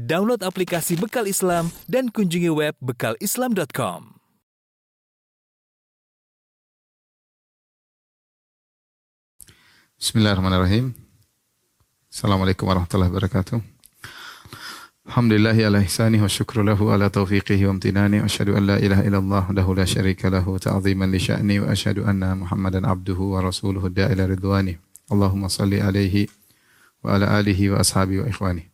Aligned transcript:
Download 0.00 0.40
aplikasi 0.40 0.96
Bekal 0.96 1.28
Islam 1.28 1.68
dan 1.84 2.08
kunjungi 2.08 2.48
web 2.48 2.72
bekalislam.com. 2.80 4.16
Bismillahirrahmanirrahim. 10.00 10.96
Assalamualaikum 12.08 12.64
warahmatullahi 12.64 13.12
wabarakatuh. 13.12 13.60
Alhamdulillahi 15.04 15.68
ala 15.68 15.84
ihsani 15.84 16.16
wa 16.16 16.32
syukru 16.32 16.64
lahu 16.64 16.88
ala 16.88 17.12
taufiqihi 17.12 17.68
wa 17.68 17.76
amtinani 17.76 18.24
wa 18.24 18.30
asyhadu 18.30 18.56
an 18.56 18.72
la 18.72 18.76
ilaha 18.80 19.04
illallah 19.04 19.44
dahu 19.52 19.76
la 19.76 19.84
syarika 19.84 20.32
lahu 20.32 20.56
ta'ziman 20.56 21.12
li 21.12 21.20
sya'ni 21.20 21.60
wa 21.60 21.76
asyhadu 21.76 22.08
anna 22.08 22.32
Muhammadan 22.40 22.88
abduhu 22.88 23.36
wa 23.36 23.44
rasuluhu 23.44 23.92
da'ila 23.92 24.32
ridwani. 24.32 24.80
Allahumma 25.12 25.52
salli 25.52 25.76
alaihi 25.76 26.32
wa 27.04 27.20
ala 27.20 27.36
alihi 27.36 27.76
wa 27.76 27.84
ashabi 27.84 28.24
wa 28.24 28.30
ikhwani. 28.30 28.69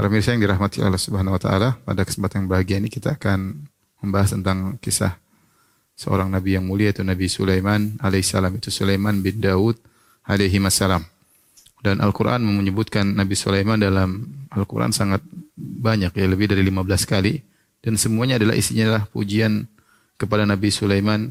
Para 0.00 0.08
pemirsa 0.08 0.32
yang 0.32 0.40
dirahmati 0.40 0.80
Allah 0.80 0.96
Subhanahu 0.96 1.36
wa 1.36 1.42
taala, 1.44 1.76
pada 1.84 2.08
kesempatan 2.08 2.40
yang 2.40 2.48
bahagia 2.48 2.80
ini 2.80 2.88
kita 2.88 3.20
akan 3.20 3.68
membahas 4.00 4.32
tentang 4.32 4.80
kisah 4.80 5.20
seorang 5.92 6.32
nabi 6.32 6.56
yang 6.56 6.64
mulia 6.64 6.88
itu 6.88 7.04
Nabi 7.04 7.28
Sulaiman 7.28 8.00
alaihissalam 8.00 8.56
itu 8.56 8.72
Sulaiman 8.72 9.20
bin 9.20 9.44
Daud 9.44 9.76
alaihi 10.24 10.56
wassalam. 10.56 11.04
Dan 11.84 12.00
Al-Quran 12.00 12.40
menyebutkan 12.40 13.12
Nabi 13.12 13.36
Sulaiman 13.36 13.76
dalam 13.76 14.24
Al-Quran 14.48 14.88
sangat 14.88 15.20
banyak 15.60 16.16
ya, 16.16 16.26
lebih 16.32 16.48
dari 16.48 16.64
15 16.64 16.80
kali. 17.04 17.44
Dan 17.84 18.00
semuanya 18.00 18.40
adalah 18.40 18.56
isinya 18.56 18.88
adalah 18.88 19.04
pujian 19.04 19.68
kepada 20.16 20.48
Nabi 20.48 20.72
Sulaiman 20.72 21.28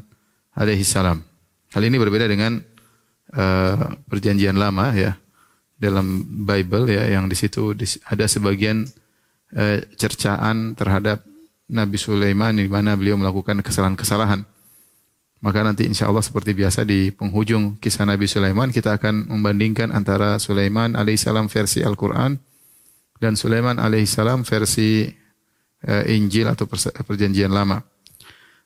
alaihi 0.54 0.86
salam. 0.86 1.26
Hal 1.74 1.82
ini 1.82 1.98
berbeda 1.98 2.30
dengan 2.30 2.62
uh, 3.34 3.98
perjanjian 4.06 4.54
lama 4.54 4.94
ya. 4.94 5.18
Dalam 5.80 6.20
Bible 6.44 6.92
ya 6.92 7.08
yang 7.08 7.24
di 7.24 7.32
situ 7.32 7.72
ada 8.04 8.24
sebagian 8.28 8.84
uh, 9.56 9.80
cercaan 9.96 10.76
terhadap 10.76 11.24
Nabi 11.70 11.96
Sulaiman 11.96 12.52
di 12.58 12.68
mana 12.68 12.98
beliau 13.00 13.16
melakukan 13.16 13.64
kesalahan-kesalahan. 13.64 14.44
Maka 15.40 15.64
nanti 15.64 15.88
insya 15.88 16.12
Allah 16.12 16.20
seperti 16.20 16.52
biasa 16.52 16.84
di 16.84 17.08
penghujung 17.08 17.80
kisah 17.80 18.04
Nabi 18.04 18.28
Sulaiman 18.28 18.68
kita 18.68 19.00
akan 19.00 19.32
membandingkan 19.32 19.88
antara 19.88 20.36
Sulaiman 20.36 20.92
alaihissalam 20.92 21.48
versi 21.48 21.80
Al-Quran 21.80 22.36
dan 23.16 23.40
Sulaiman 23.40 23.80
alaihissalam 23.80 24.44
versi 24.44 25.08
uh, 25.88 26.04
Injil 26.04 26.44
atau 26.44 26.68
perjanjian 27.08 27.56
lama. 27.56 27.80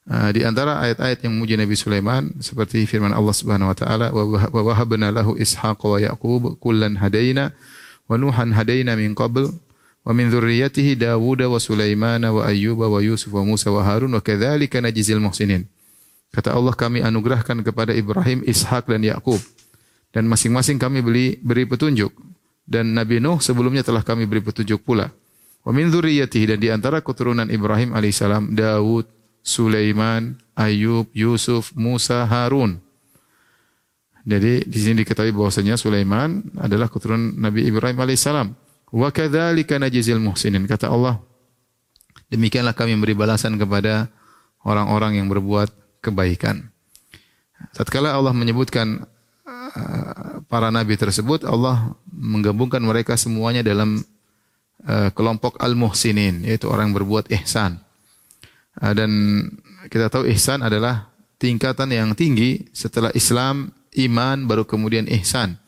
Uh, 0.05 0.29
di 0.37 0.45
antara 0.45 0.85
ayat-ayat 0.85 1.25
yang 1.25 1.33
memuji 1.33 1.57
Nabi 1.57 1.81
Sulaiman 1.81 2.29
seperti 2.37 2.85
firman 2.85 3.17
Allah 3.17 3.33
Subhanahu 3.33 3.73
wa 3.73 3.77
taala 3.77 4.13
wa 4.13 4.61
wahabna 4.61 5.09
lahu 5.09 5.33
ishaq 5.33 5.81
wa 5.81 5.97
yaqub 5.97 6.61
kullan 6.61 7.01
hadaina 7.01 7.57
wa 8.05 8.21
nuhan 8.21 8.53
hadaina 8.53 9.01
min 9.01 9.17
qabl 9.17 9.49
wa 10.05 10.13
min 10.13 10.29
dzurriyyatihi 10.29 11.01
Dawud 11.01 11.49
wa 11.49 11.57
Sulaiman 11.57 12.21
wa 12.21 12.45
Ayyub 12.45 12.85
wa 12.85 13.01
Yusuf 13.01 13.33
wa 13.33 13.49
Musa 13.49 13.73
wa 13.73 13.81
Harun 13.81 14.13
wa 14.13 14.21
kadzalika 14.21 14.77
najzil 14.85 15.25
muhsinin. 15.25 15.65
Kata 16.37 16.53
Allah 16.53 16.77
kami 16.77 17.01
anugerahkan 17.01 17.65
kepada 17.65 17.97
Ibrahim, 17.97 18.45
Ishak 18.45 18.93
dan 18.93 19.01
Yakub 19.01 19.41
dan 20.13 20.29
masing-masing 20.29 20.77
kami 20.77 21.01
beri 21.01 21.41
beri 21.41 21.65
petunjuk 21.65 22.13
dan 22.69 22.93
Nabi 22.93 23.25
Nuh 23.25 23.41
sebelumnya 23.41 23.81
telah 23.81 24.05
kami 24.05 24.29
beri 24.29 24.45
petunjuk 24.45 24.85
pula. 24.85 25.09
Wa 25.65 25.73
min 25.73 25.89
dzurriyyatihi 25.89 26.45
dan 26.45 26.59
di 26.61 26.69
antara 26.69 27.01
keturunan 27.01 27.49
Ibrahim 27.49 27.97
alaihissalam 27.97 28.53
Daud, 28.53 29.09
Sulaiman, 29.45 30.41
Ayub, 30.57 31.13
Yusuf, 31.13 31.77
Musa, 31.77 32.25
Harun. 32.25 32.81
Jadi 34.25 34.65
di 34.65 34.79
sini 34.81 35.05
diketahui 35.05 35.37
bahwasanya 35.37 35.77
Sulaiman 35.77 36.41
adalah 36.57 36.89
keturunan 36.89 37.37
Nabi 37.37 37.69
Ibrahim 37.69 38.01
alaihissalam. 38.01 38.57
Wa 38.89 39.13
kadzalika 39.13 39.77
najzil 39.77 40.17
muhsinin 40.17 40.65
kata 40.65 40.89
Allah. 40.89 41.21
Demikianlah 42.33 42.73
kami 42.73 42.97
memberi 42.97 43.13
balasan 43.13 43.61
kepada 43.61 44.09
orang-orang 44.65 45.21
yang 45.21 45.29
berbuat 45.29 45.69
kebaikan. 46.01 46.73
Tatkala 47.77 48.17
Allah 48.17 48.33
menyebutkan 48.33 49.05
uh, 49.45 50.41
para 50.49 50.73
nabi 50.73 50.97
tersebut, 50.97 51.45
Allah 51.45 51.93
menggabungkan 52.09 52.81
mereka 52.81 53.21
semuanya 53.21 53.61
dalam 53.61 54.01
uh, 54.89 55.13
kelompok 55.13 55.61
al-muhsinin, 55.61 56.49
yaitu 56.49 56.73
orang 56.73 56.89
yang 56.89 56.97
berbuat 56.97 57.29
ihsan. 57.45 57.84
Uh, 58.81 58.95
dan 58.95 59.11
kita 59.91 60.11
tahu 60.11 60.27
ihsan 60.35 60.63
adalah 60.63 61.11
tingkatan 61.39 61.93
yang 61.93 62.17
tinggi 62.17 62.67
setelah 62.75 63.13
Islam, 63.15 63.71
iman, 63.95 64.49
baru 64.49 64.65
kemudian 64.67 65.07
ihsan. 65.21 65.61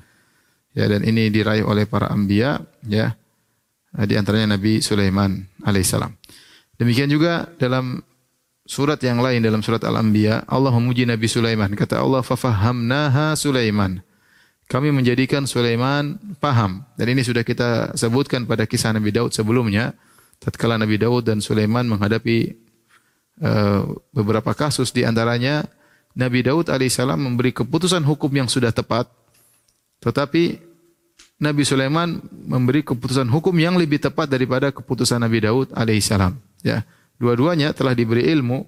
Ya, 0.77 0.89
dan 0.91 1.05
ini 1.05 1.33
diraih 1.33 1.65
oleh 1.65 1.89
para 1.89 2.13
anbiya, 2.13 2.61
ya. 2.85 3.17
Di 3.97 4.13
antaranya 4.13 4.61
Nabi 4.61 4.85
Sulaiman 4.85 5.41
alaihissalam. 5.65 6.13
Demikian 6.77 7.09
juga 7.09 7.49
dalam 7.57 8.05
surat 8.69 9.01
yang 9.01 9.23
lain 9.25 9.41
dalam 9.41 9.65
surat 9.65 9.81
Al-Anbiya, 9.81 10.45
Allah 10.45 10.75
memuji 10.75 11.09
Nabi 11.09 11.31
Sulaiman. 11.31 11.73
Kata 11.73 12.03
Allah, 12.03 12.21
"Fafahamnaha 12.21 13.33
Sulaiman." 13.39 14.05
Kami 14.67 14.91
menjadikan 14.91 15.47
Sulaiman 15.47 16.19
paham. 16.43 16.83
Dan 16.99 17.15
ini 17.15 17.23
sudah 17.23 17.47
kita 17.47 17.95
sebutkan 17.95 18.45
pada 18.51 18.67
kisah 18.67 18.91
Nabi 18.91 19.15
Daud 19.15 19.31
sebelumnya. 19.31 19.95
Tatkala 20.43 20.77
Nabi 20.77 20.99
Daud 20.99 21.23
dan 21.25 21.39
Sulaiman 21.39 21.87
menghadapi 21.87 22.66
beberapa 24.13 24.57
kasus 24.57 24.91
di 24.93 25.05
antaranya 25.05 25.69
Nabi 26.17 26.41
Daud 26.41 26.73
alaihissalam 26.73 27.21
memberi 27.21 27.53
keputusan 27.53 28.01
hukum 28.01 28.33
yang 28.33 28.49
sudah 28.49 28.73
tepat. 28.73 29.09
Tetapi 30.01 30.65
Nabi 31.37 31.63
Sulaiman 31.69 32.25
memberi 32.33 32.81
keputusan 32.81 33.29
hukum 33.29 33.53
yang 33.61 33.77
lebih 33.77 34.01
tepat 34.01 34.25
daripada 34.33 34.73
keputusan 34.73 35.21
Nabi 35.21 35.45
Daud 35.45 35.69
alaihissalam. 35.77 36.33
Ya. 36.65 36.89
Dua-duanya 37.21 37.73
telah 37.77 37.93
diberi 37.97 38.29
ilmu, 38.29 38.65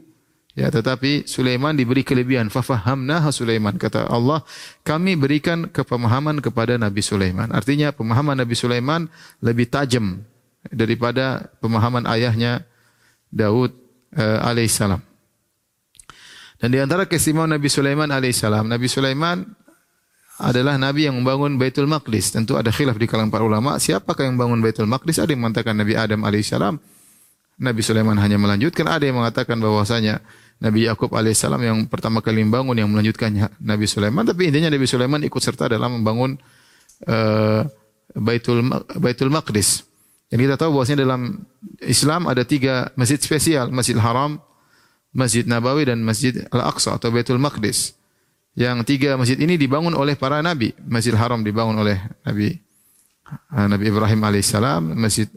ya 0.52 0.68
tetapi 0.68 1.24
Sulaiman 1.24 1.76
diberi 1.76 2.04
kelebihan. 2.04 2.52
Fafahamnaha 2.52 3.32
Sulaiman. 3.32 3.76
Kata 3.76 4.08
Allah, 4.08 4.44
kami 4.84 5.16
berikan 5.16 5.68
kepemahaman 5.68 6.44
kepada 6.44 6.76
Nabi 6.76 7.00
Sulaiman. 7.00 7.48
Artinya 7.52 7.92
pemahaman 7.92 8.36
Nabi 8.36 8.56
Sulaiman 8.56 9.08
lebih 9.40 9.68
tajam 9.72 10.24
daripada 10.68 11.48
pemahaman 11.60 12.04
ayahnya 12.08 12.68
Daud 13.32 13.72
uh, 14.16 14.48
alaihissalam. 14.48 15.00
Dan 16.58 16.68
di 16.74 16.78
antara 16.82 17.06
keistimewaan 17.06 17.54
Nabi 17.54 17.68
Sulaiman 17.70 18.10
alaihissalam, 18.10 18.66
Nabi 18.66 18.86
Sulaiman 18.90 19.46
adalah 20.38 20.78
nabi 20.78 21.10
yang 21.10 21.18
membangun 21.18 21.58
Baitul 21.58 21.90
Maqdis. 21.90 22.30
Tentu 22.30 22.54
ada 22.54 22.70
khilaf 22.70 22.94
di 22.94 23.10
kalangan 23.10 23.30
para 23.30 23.42
ulama, 23.42 23.74
siapakah 23.78 24.26
yang 24.26 24.38
membangun 24.38 24.62
Baitul 24.62 24.86
Maqdis? 24.86 25.18
Ada 25.18 25.34
yang 25.34 25.42
mengatakan 25.42 25.74
Nabi 25.74 25.98
Adam 25.98 26.22
alaihissalam, 26.22 26.78
Nabi 27.58 27.80
Sulaiman 27.82 28.14
hanya 28.22 28.38
melanjutkan. 28.38 28.86
Ada 28.86 29.10
yang 29.10 29.18
mengatakan 29.18 29.58
bahwasanya 29.58 30.22
Nabi 30.62 30.86
Yakub 30.86 31.10
alaihissalam 31.10 31.58
yang 31.58 31.78
pertama 31.90 32.22
kali 32.22 32.46
membangun 32.46 32.78
yang 32.78 32.86
melanjutkannya 32.86 33.50
Nabi 33.58 33.86
Sulaiman. 33.90 34.22
Tapi 34.26 34.46
intinya 34.46 34.70
Nabi 34.70 34.86
Sulaiman 34.86 35.20
ikut 35.26 35.42
serta 35.42 35.66
dalam 35.66 36.02
membangun 36.02 36.38
uh, 37.06 37.66
Baitul 38.14 38.62
Baitul 38.98 39.30
Maqdis. 39.34 39.87
Yang 40.28 40.40
kita 40.44 40.54
tahu 40.60 40.70
bahwasanya 40.76 41.08
dalam 41.08 41.40
Islam 41.80 42.28
ada 42.28 42.44
tiga 42.44 42.92
masjid 43.00 43.16
spesial, 43.16 43.72
Masjid 43.72 43.96
Haram, 43.96 44.36
Masjid 45.08 45.48
Nabawi 45.48 45.88
dan 45.88 46.04
Masjid 46.04 46.44
Al-Aqsa 46.52 47.00
atau 47.00 47.08
Baitul 47.08 47.40
Maqdis. 47.40 47.96
Yang 48.58 48.84
tiga 48.84 49.14
masjid 49.14 49.38
ini 49.38 49.54
dibangun 49.54 49.94
oleh 49.94 50.18
para 50.18 50.42
nabi. 50.42 50.74
Masjid 50.84 51.14
Haram 51.14 51.46
dibangun 51.46 51.78
oleh 51.78 51.96
Nabi 52.26 52.58
Nabi 53.54 53.84
Ibrahim 53.88 54.20
alaihissalam, 54.24 54.98
Masjid 54.98 55.30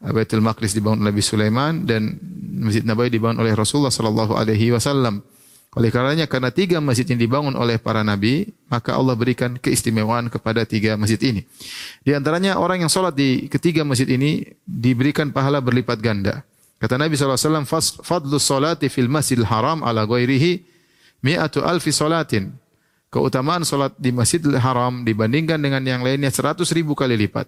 Baitul 0.00 0.40
Maqdis 0.40 0.72
dibangun 0.72 1.04
oleh 1.04 1.12
Nabi 1.12 1.22
Sulaiman 1.22 1.84
dan 1.84 2.16
Masjid 2.64 2.82
Nabawi 2.82 3.12
dibangun 3.12 3.44
oleh 3.44 3.52
Rasulullah 3.54 3.92
sallallahu 3.92 4.34
alaihi 4.34 4.72
wasallam. 4.74 5.22
Oleh 5.70 5.94
karenanya 5.94 6.26
karena 6.26 6.50
tiga 6.50 6.82
masjid 6.82 7.06
ini 7.14 7.30
dibangun 7.30 7.54
oleh 7.54 7.78
para 7.78 8.02
nabi, 8.02 8.50
maka 8.66 8.98
Allah 8.98 9.14
berikan 9.14 9.54
keistimewaan 9.54 10.26
kepada 10.26 10.66
tiga 10.66 10.98
masjid 10.98 11.20
ini. 11.22 11.46
Di 12.02 12.10
antaranya 12.10 12.58
orang 12.58 12.82
yang 12.82 12.90
sholat 12.90 13.14
di 13.14 13.46
ketiga 13.46 13.86
masjid 13.86 14.10
ini 14.10 14.50
diberikan 14.66 15.30
pahala 15.30 15.62
berlipat 15.62 16.02
ganda. 16.02 16.42
Kata 16.80 16.96
Nabi 16.98 17.14
SAW, 17.14 17.62
Fadlu 18.02 18.40
salati 18.42 18.90
fil 18.90 19.06
masjidil 19.06 19.46
haram 19.46 19.86
ala 19.86 20.08
ghairihi 20.08 20.64
mi'atu 21.22 21.62
alfi 21.62 21.94
salatin. 21.94 22.50
Keutamaan 23.12 23.62
solat 23.62 23.94
di 23.94 24.10
masjidil 24.10 24.58
haram 24.58 25.06
dibandingkan 25.06 25.60
dengan 25.60 25.86
yang 25.86 26.02
lainnya 26.02 26.34
seratus 26.34 26.74
ribu 26.74 26.98
kali 26.98 27.14
lipat. 27.14 27.46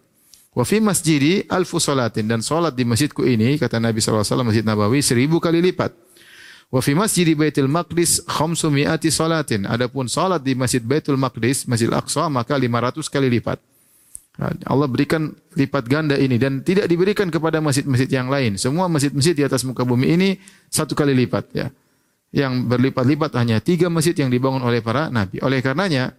Wa 0.52 0.62
fi 0.68 0.78
masjidi 0.84 1.48
alfu 1.48 1.80
salatin 1.80 2.28
dan 2.28 2.44
salat 2.44 2.76
di 2.76 2.84
masjidku 2.84 3.24
ini 3.24 3.56
kata 3.56 3.80
Nabi 3.80 4.04
SAW 4.04 4.44
Masjid 4.44 4.62
Nabawi 4.62 5.00
seribu 5.00 5.40
kali 5.40 5.64
lipat. 5.64 5.96
Wa 6.72 6.80
fi 6.80 6.96
masjidi 6.96 7.36
Baitul 7.36 7.68
Maqdis 7.68 8.24
khamsu 8.24 8.72
mi'ati 8.72 9.12
salatin. 9.12 9.68
Adapun 9.68 10.08
salat 10.08 10.40
di 10.40 10.56
Masjid 10.56 10.80
Baitul 10.80 11.20
Maqdis, 11.20 11.68
Masjid 11.68 11.92
Al-Aqsa 11.92 12.32
maka 12.32 12.56
500 12.56 13.12
kali 13.12 13.28
lipat. 13.28 13.60
Allah 14.64 14.88
berikan 14.88 15.36
lipat 15.52 15.84
ganda 15.84 16.16
ini 16.16 16.40
dan 16.40 16.64
tidak 16.64 16.88
diberikan 16.88 17.28
kepada 17.28 17.60
masjid-masjid 17.60 18.08
yang 18.08 18.32
lain. 18.32 18.56
Semua 18.56 18.88
masjid-masjid 18.88 19.36
di 19.36 19.44
atas 19.44 19.60
muka 19.68 19.84
bumi 19.84 20.16
ini 20.16 20.28
satu 20.72 20.96
kali 20.96 21.12
lipat 21.12 21.44
ya. 21.52 21.68
Yang 22.32 22.64
berlipat-lipat 22.64 23.36
hanya 23.36 23.60
tiga 23.60 23.92
masjid 23.92 24.16
yang 24.16 24.32
dibangun 24.32 24.64
oleh 24.64 24.80
para 24.80 25.12
nabi. 25.12 25.36
Oleh 25.44 25.60
karenanya 25.60 26.16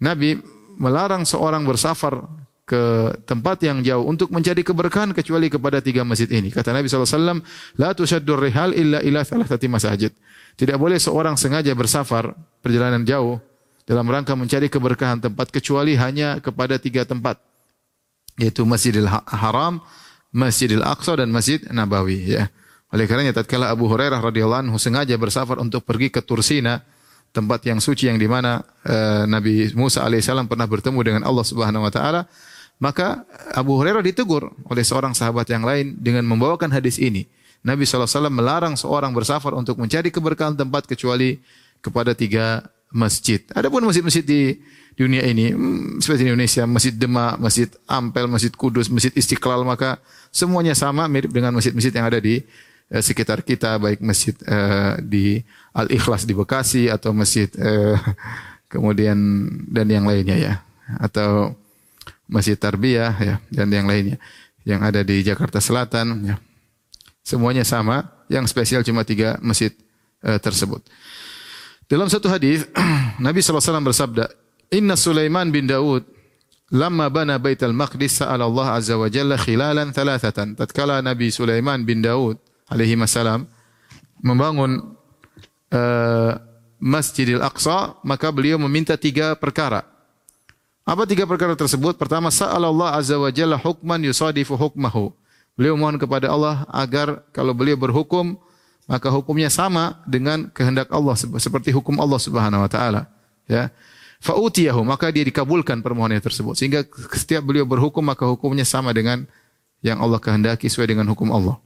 Nabi 0.00 0.40
melarang 0.80 1.28
seorang 1.28 1.68
bersafar 1.68 2.24
ke 2.64 3.12
tempat 3.28 3.60
yang 3.60 3.84
jauh 3.84 4.08
untuk 4.08 4.32
mencari 4.32 4.64
keberkahan 4.64 5.12
kecuali 5.12 5.52
kepada 5.52 5.84
tiga 5.84 6.00
masjid 6.00 6.28
ini. 6.32 6.48
Kata 6.48 6.72
Nabi 6.72 6.88
SAW, 6.88 7.44
La 7.76 7.92
tushaddur 7.92 8.40
rihal 8.40 8.72
illa 8.72 9.04
ila 9.04 9.20
thalathati 9.20 9.68
masajid. 9.68 10.12
Tidak 10.56 10.80
boleh 10.80 10.96
seorang 10.96 11.36
sengaja 11.36 11.76
bersafar 11.76 12.32
perjalanan 12.64 13.04
jauh 13.04 13.36
dalam 13.84 14.08
rangka 14.08 14.32
mencari 14.32 14.72
keberkahan 14.72 15.20
tempat 15.20 15.52
kecuali 15.52 15.92
hanya 15.94 16.40
kepada 16.40 16.80
tiga 16.80 17.04
tempat 17.04 17.36
yaitu 18.40 18.66
Masjidil 18.66 19.06
Haram, 19.10 19.78
Masjidil 20.34 20.82
Aqsa 20.82 21.14
dan 21.20 21.30
Masjid 21.30 21.62
Nabawi 21.70 22.34
ya. 22.34 22.50
Oleh 22.94 23.10
karenanya 23.10 23.42
tatkala 23.42 23.70
Abu 23.74 23.90
Hurairah 23.90 24.22
radhiyallahu 24.22 24.70
anhu 24.70 24.78
sengaja 24.78 25.14
bersafar 25.18 25.58
untuk 25.58 25.82
pergi 25.82 26.14
ke 26.14 26.22
Tursina, 26.22 26.82
tempat 27.34 27.66
yang 27.66 27.82
suci 27.82 28.06
yang 28.06 28.18
di 28.18 28.30
mana 28.30 28.62
uh, 28.86 29.26
Nabi 29.26 29.74
Musa 29.74 30.06
alaihissalam 30.06 30.46
pernah 30.46 30.70
bertemu 30.70 30.98
dengan 31.02 31.22
Allah 31.26 31.42
Subhanahu 31.42 31.82
wa 31.82 31.90
taala, 31.90 32.30
maka 32.84 33.24
Abu 33.56 33.80
Hurairah 33.80 34.04
ditegur 34.04 34.52
oleh 34.68 34.84
seorang 34.84 35.16
sahabat 35.16 35.48
yang 35.48 35.64
lain 35.64 35.96
dengan 35.96 36.28
membawakan 36.28 36.68
hadis 36.68 37.00
ini. 37.00 37.24
Nabi 37.64 37.88
SAW 37.88 38.28
melarang 38.28 38.76
seorang 38.76 39.16
bersafar 39.16 39.56
untuk 39.56 39.80
mencari 39.80 40.12
keberkahan 40.12 40.52
tempat 40.52 40.84
kecuali 40.84 41.40
kepada 41.80 42.12
tiga 42.12 42.60
masjid. 42.92 43.40
Adapun 43.56 43.88
masjid-masjid 43.88 44.20
di 44.20 44.60
dunia 45.00 45.24
ini, 45.24 45.48
hmm, 45.48 46.04
seperti 46.04 46.28
Indonesia, 46.28 46.68
Masjid 46.68 46.92
Demak, 46.92 47.40
Masjid 47.40 47.72
Ampel, 47.88 48.28
Masjid 48.28 48.52
Kudus, 48.52 48.92
Masjid 48.92 49.16
Istiqlal, 49.16 49.64
maka 49.64 49.96
semuanya 50.28 50.76
sama 50.76 51.08
mirip 51.08 51.32
dengan 51.32 51.56
masjid-masjid 51.56 51.90
yang 51.90 52.12
ada 52.12 52.20
di 52.20 52.44
eh, 52.92 53.02
sekitar 53.02 53.40
kita, 53.40 53.80
baik 53.80 54.04
masjid 54.04 54.36
eh, 54.44 55.00
di 55.00 55.40
Al 55.72 55.88
Ikhlas 55.88 56.28
di 56.28 56.36
Bekasi 56.36 56.92
atau 56.92 57.16
masjid 57.16 57.48
eh, 57.56 57.96
kemudian 58.72 59.16
dan 59.72 59.88
yang 59.88 60.04
lainnya 60.04 60.36
ya, 60.36 60.54
atau 61.00 61.56
Masjid 62.24 62.56
Tarbiyah 62.56 63.14
ya 63.20 63.34
dan 63.52 63.68
yang 63.68 63.84
lainnya 63.84 64.16
yang 64.64 64.80
ada 64.80 65.04
di 65.04 65.20
Jakarta 65.20 65.60
Selatan 65.60 66.34
ya. 66.34 66.36
Semuanya 67.24 67.64
sama, 67.64 68.04
yang 68.28 68.44
spesial 68.44 68.84
cuma 68.84 69.00
tiga 69.00 69.40
masjid 69.40 69.72
eh, 70.20 70.36
tersebut. 70.36 70.84
Dalam 71.88 72.08
satu 72.12 72.28
hadis 72.28 72.68
Nabi 73.24 73.40
SAW 73.40 73.80
bersabda, 73.80 74.28
Inna 74.72 74.92
Sulaiman 74.92 75.48
bin 75.48 75.64
Daud 75.64 76.04
lama 76.68 77.08
bana 77.08 77.40
Baitul 77.40 77.72
Maqdis 77.72 78.20
sa'ala 78.20 78.44
Allah 78.44 78.76
Azza 78.76 79.00
wa 79.00 79.08
Jalla 79.08 79.40
khilalan 79.40 79.92
thalathatan. 79.92 80.52
Tatkala 80.52 81.00
Nabi 81.00 81.32
Sulaiman 81.32 81.84
bin 81.88 82.04
Daud 82.04 82.40
alaihi 82.68 82.96
salam 83.08 83.48
membangun 84.24 84.96
uh, 85.72 86.32
Masjidil 86.80 87.40
Aqsa, 87.40 87.96
maka 88.04 88.28
beliau 88.28 88.60
meminta 88.60 89.00
tiga 89.00 89.32
perkara. 89.36 89.93
Apa 90.84 91.08
tiga 91.08 91.24
perkara 91.24 91.56
tersebut? 91.56 91.96
Pertama, 91.96 92.28
sa'ala 92.28 92.68
Allah 92.68 93.00
Azza 93.00 93.16
wa 93.16 93.32
Jalla 93.32 93.56
hukman 93.56 94.04
yusadifu 94.04 94.52
hukmahu. 94.52 95.16
Beliau 95.56 95.80
mohon 95.80 95.96
kepada 95.96 96.28
Allah 96.28 96.68
agar 96.68 97.24
kalau 97.32 97.56
beliau 97.56 97.80
berhukum 97.80 98.36
maka 98.84 99.08
hukumnya 99.08 99.48
sama 99.48 99.96
dengan 100.04 100.52
kehendak 100.52 100.92
Allah 100.92 101.16
seperti 101.16 101.72
hukum 101.72 101.96
Allah 101.96 102.20
Subhanahu 102.20 102.60
wa 102.60 102.70
taala 102.70 103.08
ya 103.48 103.72
fautiyahu 104.20 104.84
maka 104.84 105.08
dia 105.08 105.24
dikabulkan 105.24 105.80
permohonannya 105.80 106.20
tersebut 106.20 106.52
sehingga 106.56 106.84
setiap 107.16 107.44
beliau 107.44 107.64
berhukum 107.64 108.04
maka 108.04 108.28
hukumnya 108.28 108.64
sama 108.68 108.92
dengan 108.92 109.24
yang 109.80 110.00
Allah 110.00 110.20
kehendaki 110.20 110.68
sesuai 110.68 110.92
dengan 110.92 111.08
hukum 111.08 111.32
Allah 111.32 111.56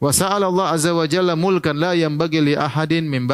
wa 0.00 0.10
sa'ala 0.12 0.48
Allah 0.48 0.72
azza 0.72 0.96
wa 0.96 1.04
jalla 1.04 1.36
mulkan 1.36 1.76
la 1.76 1.92
yanbaghi 1.92 2.40
li 2.40 2.54
ahadin 2.56 3.04
min 3.04 3.28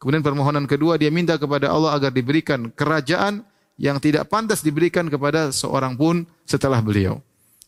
kemudian 0.00 0.24
permohonan 0.24 0.64
kedua 0.64 0.96
dia 0.96 1.12
minta 1.12 1.36
kepada 1.36 1.68
Allah 1.68 1.92
agar 1.92 2.08
diberikan 2.08 2.72
kerajaan 2.72 3.44
yang 3.76 4.00
tidak 4.00 4.28
pantas 4.32 4.64
diberikan 4.64 5.08
kepada 5.08 5.52
seorang 5.52 5.96
pun 5.96 6.24
setelah 6.48 6.80
beliau 6.80 7.20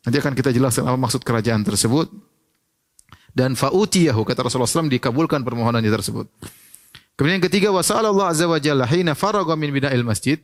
nanti 0.05 0.17
akan 0.19 0.33
kita 0.33 0.51
jelaskan 0.53 0.89
apa 0.89 0.97
maksud 0.97 1.21
kerajaan 1.21 1.65
tersebut 1.65 2.09
dan 3.39 3.55
fautiyahu 3.55 4.27
kata 4.27 4.49
Rasulullah 4.49 4.67
SAW 4.67 4.91
dikabulkan 4.91 5.47
permohonannya 5.47 5.93
tersebut. 5.95 6.27
Kemudian 7.15 7.39
yang 7.39 7.47
ketiga 7.47 7.69
wasal 7.71 8.03
Allah 8.03 8.31
azza 8.31 8.51
wa 8.51 8.59
jalla 8.59 8.87
hina 8.87 9.15
faragha 9.15 9.55
min 9.55 9.71
bina'il 9.75 10.03
masjid 10.03 10.39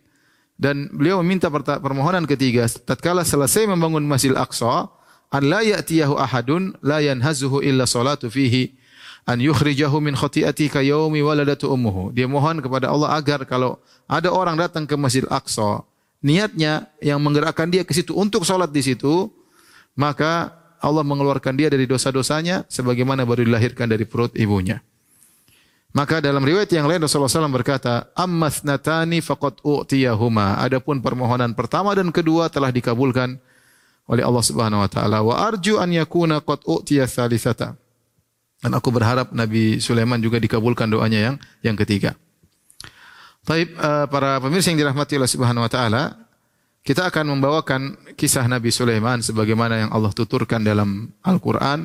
dan 0.55 0.91
beliau 0.95 1.19
meminta 1.23 1.51
permohonan 1.51 2.27
ketiga 2.27 2.67
tatkala 2.67 3.27
selesai 3.27 3.67
membangun 3.67 4.07
Masjidil 4.07 4.39
Aqsa 4.39 4.91
an 5.35 5.43
la 5.43 5.67
ya'tiyahu 5.67 6.15
ahadun 6.15 6.79
la 6.83 7.03
yanhazuhu 7.03 7.63
illa 7.63 7.87
salatu 7.87 8.31
fihi 8.31 8.75
an 9.27 9.43
yukhrijahu 9.43 9.99
min 9.99 10.15
khati'ati 10.15 10.71
ka 10.71 10.83
yaumi 10.83 11.23
waladatu 11.23 11.71
ummuhu. 11.71 12.15
Dia 12.15 12.31
mohon 12.31 12.63
kepada 12.63 12.91
Allah 12.91 13.19
agar 13.19 13.43
kalau 13.47 13.83
ada 14.07 14.29
orang 14.33 14.59
datang 14.59 14.85
ke 14.85 14.95
Masjidil 14.97 15.31
Aqsa 15.31 15.85
niatnya 16.25 16.89
yang 17.05 17.21
menggerakkan 17.21 17.69
dia 17.69 17.85
ke 17.85 17.93
situ 17.93 18.17
untuk 18.17 18.49
salat 18.49 18.73
di 18.73 18.81
situ 18.81 19.29
maka 19.95 20.53
Allah 20.85 21.01
mengeluarkan 21.01 21.57
dia 21.57 21.73
dari 21.73 21.89
dosa-dosanya 21.89 22.69
sebagaimana 22.69 23.25
baru 23.25 23.49
dilahirkan 23.49 23.89
dari 23.89 24.05
perut 24.05 24.37
ibunya. 24.37 24.85
Maka 25.95 26.19
dalam 26.19 26.43
riwayat 26.43 26.69
yang 26.75 26.91
lain 26.91 27.07
Rasulullah 27.07 27.31
SAW 27.31 27.55
berkata, 27.55 28.11
Ammas 28.19 28.61
faqad 28.61 29.63
u'tiyahuma. 29.63 30.59
Adapun 30.59 30.99
permohonan 30.99 31.55
pertama 31.55 31.95
dan 31.95 32.11
kedua 32.11 32.51
telah 32.51 32.75
dikabulkan 32.75 33.39
oleh 34.11 34.27
Allah 34.27 34.45
Subhanahu 34.45 34.83
wa 34.83 34.91
taala. 34.91 35.23
Wa 35.23 35.55
arju 35.55 35.79
an 35.79 35.95
yakuna 35.95 36.43
qad 36.43 36.67
u'tiya 36.67 37.07
thalithata. 37.07 37.79
Dan 38.59 38.75
aku 38.75 38.91
berharap 38.91 39.31
Nabi 39.31 39.79
Sulaiman 39.79 40.19
juga 40.19 40.43
dikabulkan 40.43 40.91
doanya 40.91 41.31
yang 41.31 41.37
yang 41.63 41.77
ketiga. 41.79 42.19
Taib 43.45 43.77
uh, 43.77 44.09
para 44.09 44.41
pemirsa 44.41 44.73
yang 44.73 44.81
dirahmati 44.81 45.21
Allah 45.21 45.29
Subhanahu 45.29 45.69
wa 45.69 45.71
taala, 45.71 46.17
kita 46.81 47.05
akan 47.13 47.37
membawakan 47.37 47.97
kisah 48.17 48.49
Nabi 48.49 48.73
Sulaiman 48.73 49.21
sebagaimana 49.21 49.85
yang 49.85 49.91
Allah 49.93 50.13
tuturkan 50.17 50.65
dalam 50.65 51.13
Al-Quran 51.21 51.85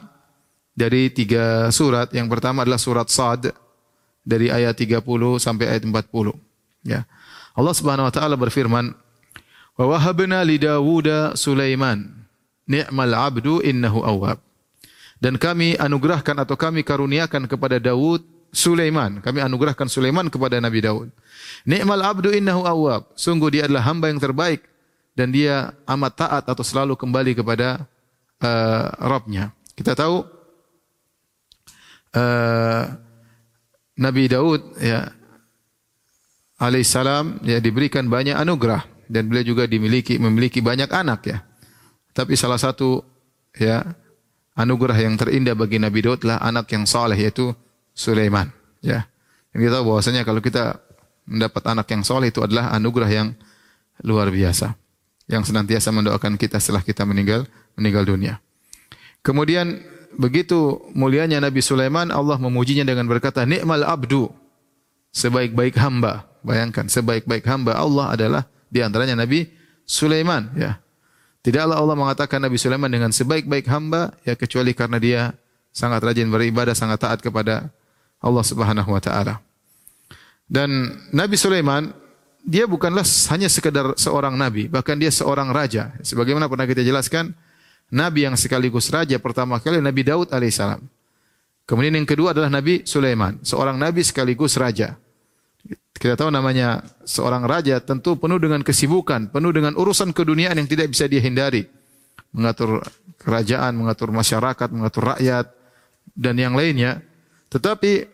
dari 0.71 1.11
tiga 1.11 1.67
surat. 1.75 2.15
Yang 2.15 2.31
pertama 2.31 2.63
adalah 2.63 2.79
surat 2.79 3.11
Sad 3.11 3.51
dari 4.23 4.47
ayat 4.47 4.79
30 4.79 5.03
sampai 5.35 5.67
ayat 5.67 5.83
40. 5.83 6.31
Ya. 6.87 7.03
Allah 7.51 7.75
Subhanahu 7.75 8.07
wa 8.07 8.13
taala 8.15 8.39
berfirman, 8.39 8.95
"Wa 9.75 9.83
wahabna 9.83 10.39
li 10.47 10.63
Dawuda 10.63 11.35
Sulaiman 11.35 12.07
ni'mal 12.63 13.11
'abdu 13.11 13.59
innahu 13.59 13.99
awwab." 14.07 14.39
Dan 15.19 15.35
kami 15.35 15.75
anugerahkan 15.75 16.39
atau 16.39 16.55
kami 16.55 16.87
karuniakan 16.87 17.51
kepada 17.51 17.83
Daud 17.83 18.23
Sulaiman. 18.49 19.21
Kami 19.21 19.39
anugerahkan 19.45 19.85
Sulaiman 19.85 20.27
kepada 20.27 20.57
Nabi 20.57 20.81
Daud. 20.81 21.09
Ni'mal 21.65 22.01
'abdu 22.01 22.33
innahu 22.33 22.65
awwab. 22.65 23.09
Sungguh 23.13 23.53
dia 23.53 23.69
adalah 23.69 23.85
hamba 23.85 24.09
yang 24.09 24.17
terbaik 24.17 24.65
dan 25.13 25.29
dia 25.29 25.75
amat 25.85 26.13
taat 26.15 26.43
atau 26.49 26.63
selalu 26.65 26.97
kembali 26.97 27.37
kepada 27.37 27.85
uh, 28.41 28.85
Rabbnya. 28.97 29.53
Kita 29.75 29.93
tahu 29.93 30.25
uh, 32.15 32.83
Nabi 33.99 34.23
Daud 34.31 34.79
ya 34.79 35.11
alaihissalam 36.59 37.43
ya 37.43 37.59
diberikan 37.59 38.07
banyak 38.07 38.35
anugerah 38.35 38.83
dan 39.07 39.27
beliau 39.27 39.55
juga 39.55 39.63
dimiliki 39.67 40.15
memiliki 40.17 40.63
banyak 40.63 40.89
anak 40.89 41.21
ya. 41.27 41.37
Tapi 42.15 42.33
salah 42.33 42.57
satu 42.57 43.03
ya 43.55 43.85
anugerah 44.57 44.97
yang 44.97 45.15
terindah 45.15 45.55
bagi 45.55 45.79
Nabi 45.79 45.99
Daud 46.03 46.23
adalah 46.23 46.39
anak 46.43 46.67
yang 46.71 46.83
saleh 46.83 47.15
yaitu 47.15 47.51
Sulaiman 47.99 48.47
ya. 48.79 49.03
Yang 49.51 49.59
kita 49.67 49.73
tahu 49.75 49.85
bahwasanya 49.91 50.23
kalau 50.23 50.39
kita 50.39 50.79
mendapat 51.27 51.63
anak 51.67 51.87
yang 51.91 52.07
soleh 52.07 52.31
itu 52.31 52.39
adalah 52.39 52.71
anugerah 52.71 53.11
yang 53.11 53.27
luar 54.07 54.31
biasa 54.31 54.79
yang 55.29 55.43
senantiasa 55.45 55.91
mendoakan 55.91 56.39
kita 56.39 56.57
setelah 56.57 56.81
kita 56.81 57.05
meninggal 57.05 57.45
meninggal 57.77 58.07
dunia. 58.07 58.41
Kemudian 59.21 59.83
begitu 60.17 60.81
mulianya 60.97 61.37
Nabi 61.37 61.61
Sulaiman, 61.61 62.09
Allah 62.09 62.41
memujinya 62.41 62.81
dengan 62.81 63.05
berkata, 63.05 63.45
"Ni'mal 63.45 63.85
abdu." 63.85 64.31
Sebaik-baik 65.13 65.77
hamba. 65.77 66.25
Bayangkan, 66.41 66.85
sebaik-baik 66.89 67.45
hamba 67.45 67.77
Allah 67.77 68.13
adalah 68.13 68.41
di 68.69 68.79
antaranya 68.81 69.17
Nabi 69.17 69.49
Sulaiman, 69.83 70.53
ya. 70.57 70.81
Tidaklah 71.41 71.77
Allah 71.81 71.95
mengatakan 71.97 72.39
Nabi 72.43 72.57
Sulaiman 72.61 72.91
dengan 72.91 73.09
sebaik-baik 73.09 73.65
hamba 73.71 74.13
ya 74.27 74.35
kecuali 74.35 74.75
karena 74.75 74.97
dia 74.99 75.21
sangat 75.71 76.03
rajin 76.03 76.27
beribadah, 76.29 76.75
sangat 76.75 76.99
taat 76.99 77.19
kepada 77.23 77.71
Allah 78.19 78.43
Subhanahu 78.43 78.91
wa 78.91 79.01
taala. 79.01 79.39
Dan 80.49 80.69
Nabi 81.13 81.35
Sulaiman 81.39 81.93
dia 82.43 82.65
bukanlah 82.65 83.03
hanya 83.29 83.51
sekedar 83.51 83.93
seorang 83.99 84.33
nabi, 84.33 84.71
bahkan 84.71 84.95
dia 84.95 85.11
seorang 85.11 85.51
raja. 85.51 85.93
Sebagaimana 86.01 86.47
pernah 86.47 86.65
kita 86.65 86.81
jelaskan, 86.81 87.35
nabi 87.91 88.25
yang 88.25 88.33
sekaligus 88.39 88.89
raja 88.89 89.19
pertama 89.19 89.59
kali 89.59 89.83
Nabi 89.83 90.01
Daud 90.07 90.31
alaihissalam. 90.31 90.81
Kemudian 91.69 91.93
yang 92.01 92.09
kedua 92.09 92.33
adalah 92.33 92.49
Nabi 92.49 92.81
Sulaiman, 92.81 93.37
seorang 93.45 93.77
nabi 93.77 94.01
sekaligus 94.01 94.57
raja. 94.57 94.97
Kita 95.93 96.15
tahu 96.17 96.31
namanya 96.33 96.81
seorang 97.05 97.45
raja 97.45 97.77
tentu 97.83 98.17
penuh 98.17 98.41
dengan 98.41 98.63
kesibukan, 98.65 99.29
penuh 99.29 99.51
dengan 99.53 99.75
urusan 99.77 100.15
keduniaan 100.15 100.57
yang 100.57 100.65
tidak 100.65 100.89
bisa 100.89 101.05
dia 101.05 101.21
hindari. 101.21 101.67
Mengatur 102.33 102.81
kerajaan, 103.21 103.75
mengatur 103.75 104.09
masyarakat, 104.09 104.69
mengatur 104.71 105.13
rakyat, 105.13 105.51
dan 106.15 106.39
yang 106.39 106.55
lainnya. 106.55 107.03
Tetapi 107.49 108.05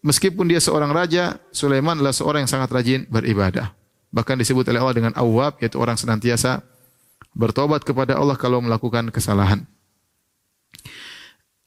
meskipun 0.00 0.48
dia 0.48 0.60
seorang 0.60 0.92
raja, 0.92 1.36
Sulaiman 1.52 2.00
adalah 2.00 2.16
seorang 2.16 2.44
yang 2.44 2.52
sangat 2.52 2.72
rajin 2.72 3.04
beribadah. 3.08 3.72
Bahkan 4.08 4.40
disebut 4.40 4.64
oleh 4.72 4.80
Allah 4.80 4.96
dengan 4.96 5.12
awab, 5.16 5.60
yaitu 5.60 5.76
orang 5.76 6.00
senantiasa 6.00 6.64
bertobat 7.36 7.84
kepada 7.84 8.16
Allah 8.16 8.34
kalau 8.40 8.64
melakukan 8.64 9.12
kesalahan. 9.12 9.68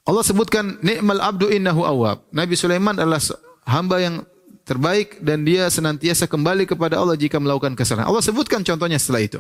Allah 0.02 0.26
sebutkan 0.26 0.82
ni'mal 0.82 1.22
abdu 1.22 1.48
innahu 1.54 1.86
awab. 1.86 2.26
Nabi 2.34 2.58
Sulaiman 2.58 2.98
adalah 2.98 3.22
hamba 3.70 4.02
yang 4.02 4.26
terbaik 4.66 5.22
dan 5.22 5.46
dia 5.46 5.70
senantiasa 5.70 6.26
kembali 6.26 6.66
kepada 6.66 6.98
Allah 6.98 7.14
jika 7.14 7.38
melakukan 7.38 7.78
kesalahan. 7.78 8.10
Allah 8.10 8.26
sebutkan 8.26 8.66
contohnya 8.66 8.98
setelah 8.98 9.22
itu. 9.22 9.40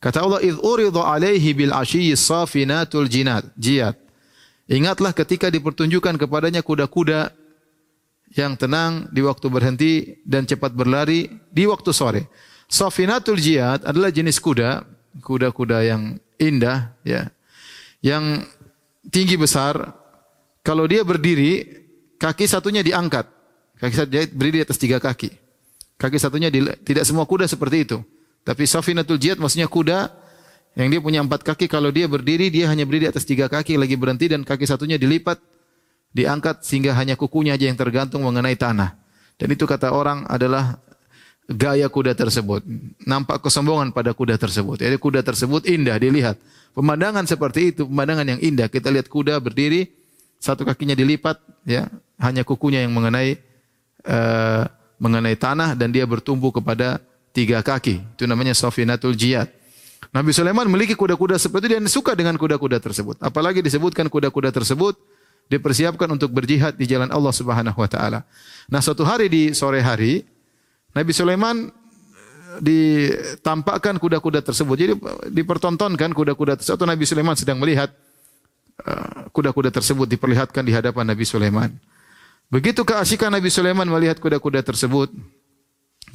Kata 0.00 0.24
Allah, 0.24 0.40
"Idz 0.40 0.60
urida 0.64 1.04
'alaihi 1.04 1.52
bil 1.52 1.72
'ashiyyi 1.72 2.16
safinatul 2.16 3.08
jinat." 3.08 3.44
Jiyat. 3.56 3.96
Ingatlah 4.66 5.14
ketika 5.14 5.46
dipertunjukkan 5.46 6.18
kepadanya 6.18 6.58
kuda-kuda 6.58 7.30
yang 8.34 8.58
tenang 8.58 9.06
di 9.14 9.22
waktu 9.22 9.46
berhenti 9.46 9.92
dan 10.26 10.42
cepat 10.42 10.74
berlari 10.74 11.30
di 11.54 11.70
waktu 11.70 11.94
sore. 11.94 12.26
Safinatul 12.66 13.38
jiyat 13.38 13.86
adalah 13.86 14.10
jenis 14.10 14.42
kuda, 14.42 14.82
kuda-kuda 15.22 15.86
yang 15.86 16.18
indah 16.42 16.90
ya. 17.06 17.30
Yang 18.02 18.50
tinggi 19.14 19.38
besar. 19.38 19.94
Kalau 20.66 20.82
dia 20.90 21.06
berdiri, 21.06 21.62
kaki 22.18 22.50
satunya 22.50 22.82
diangkat. 22.82 23.30
Kaki 23.78 23.94
satunya 23.94 24.26
berdiri 24.26 24.56
di 24.58 24.64
atas 24.66 24.82
tiga 24.82 24.98
kaki. 24.98 25.30
Kaki 25.94 26.18
satunya 26.18 26.50
di, 26.50 26.66
tidak 26.82 27.06
semua 27.06 27.22
kuda 27.22 27.46
seperti 27.46 27.86
itu. 27.86 27.98
Tapi 28.42 28.66
safinatul 28.66 29.14
jiyat 29.14 29.38
maksudnya 29.38 29.70
kuda 29.70 30.10
yang 30.76 30.92
dia 30.92 31.00
punya 31.00 31.24
empat 31.24 31.40
kaki. 31.40 31.72
Kalau 31.72 31.88
dia 31.88 32.04
berdiri, 32.04 32.52
dia 32.52 32.68
hanya 32.68 32.84
berdiri 32.84 33.08
di 33.08 33.10
atas 33.16 33.24
tiga 33.24 33.48
kaki, 33.48 33.80
lagi 33.80 33.96
berhenti 33.96 34.28
dan 34.28 34.44
kaki 34.44 34.68
satunya 34.68 35.00
dilipat, 35.00 35.40
diangkat 36.12 36.60
sehingga 36.62 36.92
hanya 36.92 37.16
kukunya 37.16 37.56
aja 37.56 37.64
yang 37.64 37.80
tergantung 37.80 38.22
mengenai 38.28 38.54
tanah. 38.54 38.92
Dan 39.40 39.48
itu 39.56 39.64
kata 39.64 39.92
orang 39.92 40.28
adalah 40.28 40.76
gaya 41.48 41.88
kuda 41.88 42.12
tersebut. 42.12 42.60
Nampak 43.08 43.40
kesombongan 43.40 43.96
pada 43.96 44.12
kuda 44.12 44.36
tersebut. 44.36 44.84
Jadi 44.84 44.96
kuda 45.00 45.24
tersebut 45.24 45.64
indah 45.64 45.96
dilihat. 45.96 46.36
Pemandangan 46.76 47.24
seperti 47.24 47.72
itu, 47.72 47.88
pemandangan 47.88 48.36
yang 48.36 48.40
indah. 48.44 48.68
Kita 48.68 48.92
lihat 48.92 49.08
kuda 49.08 49.40
berdiri, 49.40 49.88
satu 50.36 50.68
kakinya 50.68 50.92
dilipat, 50.92 51.40
ya, 51.64 51.88
hanya 52.20 52.44
kukunya 52.44 52.84
yang 52.84 52.92
mengenai 52.92 53.40
uh, 54.04 54.68
mengenai 55.00 55.36
tanah 55.36 55.72
dan 55.72 55.88
dia 55.92 56.04
bertumbuh 56.04 56.52
kepada 56.52 57.00
tiga 57.32 57.64
kaki. 57.64 58.00
Itu 58.16 58.28
namanya 58.28 58.52
sofinatul 58.52 59.16
jiyad. 59.16 59.48
Nabi 60.14 60.30
Sulaiman 60.34 60.66
memiliki 60.70 60.94
kuda-kuda 60.94 61.38
seperti 61.38 61.70
itu 61.70 61.74
dan 61.78 61.86
suka 61.90 62.12
dengan 62.14 62.34
kuda-kuda 62.38 62.78
tersebut. 62.78 63.18
Apalagi 63.22 63.62
disebutkan 63.62 64.06
kuda-kuda 64.06 64.54
tersebut 64.54 64.94
dipersiapkan 65.46 66.10
untuk 66.10 66.34
berjihad 66.34 66.74
di 66.74 66.90
jalan 66.90 67.10
Allah 67.10 67.30
Subhanahu 67.30 67.78
wa 67.78 67.88
taala. 67.90 68.26
Nah, 68.66 68.82
suatu 68.82 69.06
hari 69.06 69.30
di 69.30 69.42
sore 69.54 69.78
hari 69.82 70.26
Nabi 70.94 71.12
Sulaiman 71.14 71.70
ditampakkan 72.58 74.00
kuda-kuda 74.00 74.40
tersebut. 74.40 74.76
Jadi 74.76 74.92
dipertontonkan 75.30 76.10
kuda-kuda 76.16 76.58
tersebut. 76.58 76.86
Nabi 76.88 77.04
Sulaiman 77.04 77.36
sedang 77.36 77.60
melihat 77.60 77.92
uh, 78.82 79.28
kuda-kuda 79.30 79.68
tersebut 79.68 80.08
diperlihatkan 80.08 80.64
di 80.64 80.72
hadapan 80.72 81.04
Nabi 81.12 81.24
Sulaiman. 81.28 81.70
Begitu 82.48 82.86
keasikan 82.86 83.34
Nabi 83.34 83.50
Sulaiman 83.50 83.90
melihat 83.90 84.22
kuda-kuda 84.22 84.62
tersebut, 84.62 85.10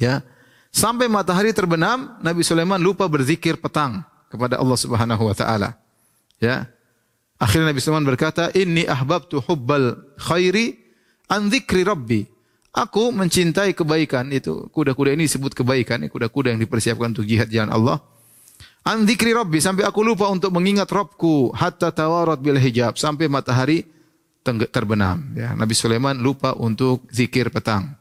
ya, 0.00 0.24
sampai 0.72 1.06
matahari 1.06 1.52
terbenam, 1.52 2.18
Nabi 2.24 2.42
Sulaiman 2.42 2.80
lupa 2.80 3.04
berzikir 3.06 3.60
petang 3.60 4.02
kepada 4.32 4.56
Allah 4.58 4.78
Subhanahu 4.80 5.28
wa 5.28 5.36
taala. 5.36 5.76
Ya. 6.40 6.66
Akhirnya 7.36 7.70
Nabi 7.70 7.84
Sulaiman 7.84 8.08
berkata, 8.08 8.48
"Inni 8.56 8.88
ahbabtu 8.88 9.44
hubbal 9.44 10.00
khairi 10.16 10.80
an 11.28 11.52
dzikri 11.52 11.84
rabbi." 11.84 12.24
Aku 12.72 13.12
mencintai 13.12 13.76
kebaikan 13.76 14.32
itu. 14.32 14.72
Kuda-kuda 14.72 15.12
ini 15.12 15.28
disebut 15.28 15.52
kebaikan, 15.52 16.00
kuda-kuda 16.08 16.56
yang 16.56 16.60
dipersiapkan 16.64 17.12
untuk 17.12 17.28
jihad 17.28 17.52
jalan 17.52 17.68
Allah. 17.68 18.00
An 18.82 19.04
dzikri 19.04 19.36
rabbi 19.36 19.62
sampai 19.62 19.86
aku 19.86 20.02
lupa 20.02 20.26
untuk 20.26 20.50
mengingat 20.50 20.90
Rabbku 20.90 21.54
hatta 21.54 21.94
tawarat 21.94 22.42
bil 22.42 22.58
hijab 22.58 22.98
sampai 22.98 23.30
matahari 23.30 23.86
terbenam 24.42 25.22
ya. 25.38 25.54
Nabi 25.54 25.76
Sulaiman 25.76 26.18
lupa 26.18 26.56
untuk 26.58 27.06
zikir 27.14 27.52
petang. 27.54 27.94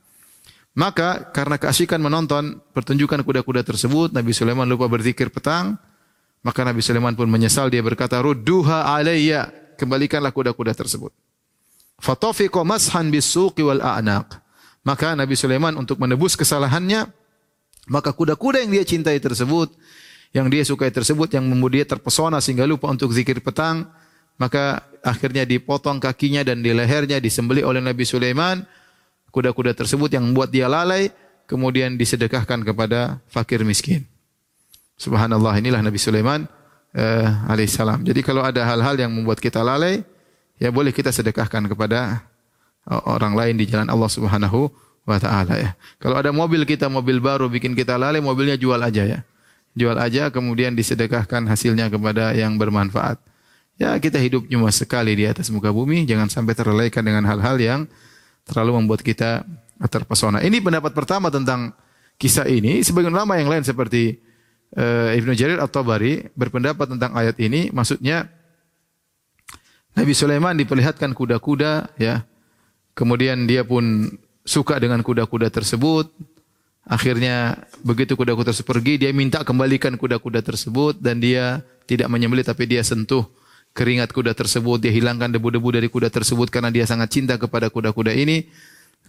Maka 0.72 1.32
karena 1.36 1.60
keasikan 1.60 2.00
menonton 2.00 2.64
pertunjukan 2.72 3.20
kuda-kuda 3.28 3.60
tersebut, 3.68 4.16
Nabi 4.16 4.32
Sulaiman 4.32 4.64
lupa 4.64 4.88
berzikir 4.88 5.28
petang. 5.28 5.76
Maka 6.42 6.64
Nabi 6.64 6.80
Sulaiman 6.82 7.14
pun 7.14 7.28
menyesal 7.28 7.68
dia 7.68 7.84
berkata, 7.84 8.18
"Rudduha 8.24 8.96
alayya." 8.96 9.52
Kembalikanlah 9.76 10.32
kuda-kuda 10.32 10.72
tersebut. 10.78 11.12
Fatafiqa 12.02 12.66
mashan 12.66 13.14
bisuqi 13.14 13.62
wal 13.62 13.82
a'naq. 13.82 14.42
Maka 14.82 15.14
Nabi 15.14 15.38
Sulaiman 15.38 15.78
untuk 15.78 16.02
menebus 16.02 16.34
kesalahannya, 16.34 17.06
maka 17.86 18.10
kuda-kuda 18.10 18.66
yang 18.66 18.74
dia 18.74 18.86
cintai 18.86 19.22
tersebut, 19.22 19.70
yang 20.34 20.50
dia 20.50 20.66
sukai 20.66 20.90
tersebut, 20.90 21.30
yang 21.38 21.46
membuat 21.46 21.86
terpesona 21.86 22.42
sehingga 22.42 22.66
lupa 22.66 22.90
untuk 22.90 23.14
zikir 23.14 23.38
petang, 23.46 23.86
maka 24.42 24.82
akhirnya 25.06 25.46
dipotong 25.46 26.02
kakinya 26.02 26.42
dan 26.42 26.66
di 26.66 26.74
lehernya 26.74 27.22
oleh 27.62 27.82
Nabi 27.82 28.04
Sulaiman. 28.08 28.66
Kuda-kuda 29.32 29.72
tersebut 29.72 30.12
yang 30.12 30.28
membuat 30.28 30.52
dia 30.52 30.68
lalai, 30.68 31.10
kemudian 31.48 31.96
disedekahkan 31.96 32.64
kepada 32.68 33.24
fakir 33.32 33.64
miskin. 33.64 34.04
Subhanallah, 35.00 35.58
inilah 35.58 35.82
Nabi 35.82 35.98
Sulaiman 35.98 36.46
eh, 36.94 37.28
alaihissalam. 37.48 38.04
Jadi 38.04 38.22
kalau 38.22 38.44
ada 38.44 38.62
hal-hal 38.68 38.96
yang 39.00 39.12
membuat 39.12 39.40
kita 39.40 39.64
lalai, 39.64 40.04
ya 40.62 40.70
boleh 40.70 40.92
kita 40.94 41.10
sedekahkan 41.10 41.66
kepada 41.72 42.28
orang 42.86 43.34
lain 43.38 43.56
di 43.58 43.66
jalan 43.70 43.90
Allah 43.90 44.10
Subhanahu 44.10 44.70
wa 45.06 45.18
taala 45.18 45.58
ya. 45.58 45.72
Kalau 45.98 46.18
ada 46.18 46.30
mobil 46.30 46.66
kita 46.66 46.90
mobil 46.90 47.18
baru 47.18 47.50
bikin 47.50 47.74
kita 47.74 47.98
lalai, 47.98 48.22
mobilnya 48.22 48.58
jual 48.58 48.78
aja 48.78 49.06
ya. 49.06 49.20
Jual 49.72 49.96
aja 49.96 50.28
kemudian 50.28 50.76
disedekahkan 50.76 51.48
hasilnya 51.48 51.88
kepada 51.88 52.36
yang 52.36 52.60
bermanfaat. 52.60 53.18
Ya, 53.80 53.96
kita 53.98 54.20
hidup 54.20 54.46
cuma 54.46 54.70
sekali 54.70 55.16
di 55.18 55.26
atas 55.26 55.50
muka 55.50 55.74
bumi, 55.74 56.06
jangan 56.06 56.30
sampai 56.30 56.54
terlelaikan 56.54 57.02
dengan 57.02 57.26
hal-hal 57.26 57.58
yang 57.58 57.82
terlalu 58.48 58.84
membuat 58.84 59.06
kita 59.06 59.46
terpesona. 59.90 60.42
Ini 60.46 60.62
pendapat 60.62 60.94
pertama 60.94 61.34
tentang 61.34 61.74
kisah 62.22 62.46
ini. 62.46 62.86
Sebagian 62.86 63.14
ulama 63.14 63.38
yang 63.38 63.50
lain 63.50 63.66
seperti 63.66 64.22
uh, 64.78 65.14
Ibnu 65.14 65.34
Jarir 65.34 65.58
atau 65.58 65.82
Bari 65.82 66.30
berpendapat 66.38 66.86
tentang 66.86 67.12
ayat 67.18 67.38
ini, 67.42 67.74
maksudnya 67.74 68.30
Nabi 69.98 70.14
Sulaiman 70.16 70.56
diperlihatkan 70.56 71.12
kuda-kuda 71.12 71.98
ya 72.00 72.24
Kemudian 72.92 73.48
dia 73.48 73.64
pun 73.64 74.12
suka 74.44 74.76
dengan 74.80 75.00
kuda-kuda 75.00 75.48
tersebut. 75.48 76.12
Akhirnya 76.84 77.62
begitu 77.86 78.18
kuda-kuda 78.18 78.52
tersebut 78.52 78.68
pergi, 78.68 78.94
dia 79.00 79.14
minta 79.14 79.46
kembalikan 79.46 79.96
kuda-kuda 79.96 80.44
tersebut 80.44 81.00
dan 81.00 81.22
dia 81.22 81.62
tidak 81.86 82.10
menyembelih 82.10 82.44
tapi 82.44 82.68
dia 82.68 82.82
sentuh 82.82 83.30
keringat 83.72 84.12
kuda 84.12 84.36
tersebut, 84.36 84.80
dia 84.82 84.92
hilangkan 84.92 85.32
debu-debu 85.32 85.70
dari 85.76 85.88
kuda 85.88 86.12
tersebut 86.12 86.48
karena 86.52 86.72
dia 86.72 86.84
sangat 86.88 87.12
cinta 87.12 87.36
kepada 87.36 87.72
kuda-kuda 87.72 88.12
ini. 88.16 88.48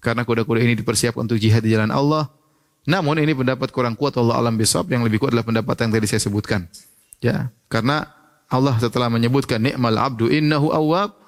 Karena 0.03 0.27
kuda-kuda 0.27 0.59
ini 0.63 0.75
dipersiapkan 0.75 1.23
untuk 1.23 1.39
jihad 1.39 1.63
di 1.63 1.75
jalan 1.75 1.95
Allah. 1.95 2.27
Namun 2.83 3.23
ini 3.23 3.31
pendapat 3.31 3.71
kurang 3.71 3.95
kuat 3.95 4.19
Allah 4.19 4.43
alam 4.43 4.59
besok 4.59 4.91
yang 4.91 5.07
lebih 5.07 5.23
kuat 5.23 5.31
adalah 5.31 5.47
pendapat 5.47 5.77
yang 5.87 5.91
tadi 5.95 6.07
saya 6.11 6.23
sebutkan. 6.23 6.67
Ya, 7.23 7.55
karena 7.71 8.11
Allah 8.51 8.75
setelah 8.83 9.07
menyebutkan 9.07 9.63
nikmal 9.63 9.95
abdu 9.95 10.27
innahu 10.27 10.75
awwab 10.75 11.23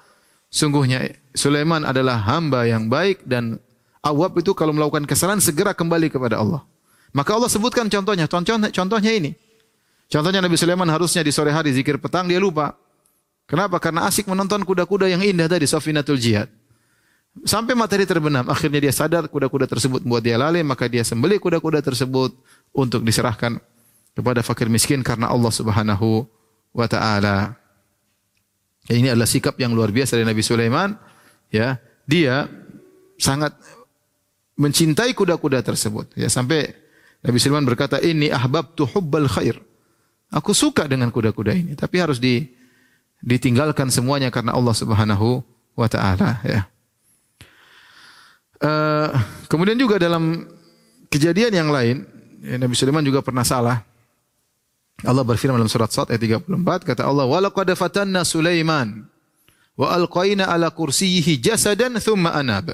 Sungguhnya 0.55 1.11
Sulaiman 1.35 1.83
adalah 1.83 2.15
hamba 2.15 2.63
yang 2.63 2.87
baik 2.87 3.27
dan 3.27 3.59
awab 3.99 4.39
itu 4.39 4.55
kalau 4.55 4.71
melakukan 4.71 5.03
kesalahan 5.03 5.43
segera 5.43 5.75
kembali 5.75 6.07
kepada 6.07 6.39
Allah. 6.39 6.63
Maka 7.11 7.35
Allah 7.35 7.51
sebutkan 7.51 7.91
contohnya. 7.91 8.23
Contohnya, 8.31 8.71
contohnya 8.71 9.11
ini. 9.11 9.35
Contohnya 10.07 10.39
Nabi 10.39 10.55
Sulaiman 10.55 10.87
harusnya 10.87 11.27
di 11.27 11.35
sore 11.35 11.51
hari 11.51 11.75
zikir 11.75 11.99
petang 11.99 12.31
dia 12.31 12.39
lupa. 12.39 12.71
Kenapa? 13.45 13.77
Karena 13.77 14.09
asik 14.09 14.25
menonton 14.25 14.65
kuda-kuda 14.65 15.05
yang 15.05 15.21
indah 15.21 15.45
tadi 15.45 15.69
Safinatul 15.69 16.17
Jihad. 16.17 16.49
Sampai 17.43 17.75
matahari 17.75 18.07
terbenam, 18.07 18.47
akhirnya 18.47 18.79
dia 18.79 18.93
sadar 18.95 19.27
kuda-kuda 19.27 19.67
tersebut 19.67 20.01
membuat 20.07 20.23
dia 20.23 20.39
lalai, 20.39 20.63
maka 20.63 20.87
dia 20.87 21.03
sembelih 21.03 21.37
kuda-kuda 21.37 21.83
tersebut 21.83 22.31
untuk 22.71 23.03
diserahkan 23.03 23.59
kepada 24.15 24.39
fakir 24.39 24.71
miskin 24.71 25.03
karena 25.03 25.27
Allah 25.27 25.51
Subhanahu 25.51 26.23
wa 26.71 26.87
taala. 26.87 27.59
Ya, 28.87 28.95
ini 28.95 29.07
adalah 29.11 29.27
sikap 29.27 29.59
yang 29.59 29.75
luar 29.75 29.91
biasa 29.91 30.15
dari 30.15 30.23
Nabi 30.23 30.41
Sulaiman. 30.45 30.95
Ya, 31.51 31.83
dia 32.07 32.47
sangat 33.19 33.51
mencintai 34.55 35.11
kuda-kuda 35.11 35.59
tersebut. 35.59 36.15
Ya, 36.15 36.31
sampai 36.31 36.71
Nabi 37.19 37.37
Sulaiman 37.43 37.67
berkata, 37.67 37.99
"Ini 37.99 38.31
ahbabtu 38.31 38.87
hubbal 38.87 39.27
khair." 39.27 39.59
Aku 40.31 40.55
suka 40.55 40.87
dengan 40.87 41.11
kuda-kuda 41.11 41.51
ini, 41.53 41.73
tapi 41.75 41.99
harus 42.01 42.17
di, 42.17 42.47
ditinggalkan 43.25 43.89
semuanya 43.89 44.29
karena 44.29 44.53
Allah 44.53 44.77
Subhanahu 44.77 45.41
wa 45.73 45.87
taala, 45.89 46.37
ya. 46.45 46.69
Uh, 48.61 49.11
kemudian 49.51 49.75
juga 49.75 49.99
dalam 49.99 50.47
kejadian 51.09 51.51
yang 51.51 51.69
lain, 51.73 52.05
ya, 52.45 52.55
Nabi 52.61 52.77
Sulaiman 52.77 53.03
juga 53.03 53.25
pernah 53.25 53.43
salah. 53.43 53.81
Allah 55.03 55.27
berfirman 55.27 55.59
dalam 55.59 55.67
surat 55.67 55.91
Sad 55.91 56.07
ayat 56.07 56.47
34 56.47 56.87
kata 56.87 57.03
Allah 57.03 57.27
wa 57.27 57.35
laqad 57.43 57.67
fatanna 57.75 58.23
Sulaiman 58.23 59.03
wa 59.75 59.91
alqaina 59.91 60.47
ala 60.47 60.71
kursiyhi 60.71 61.35
jasadan 61.35 61.99
thumma 61.99 62.31
anab. 62.31 62.71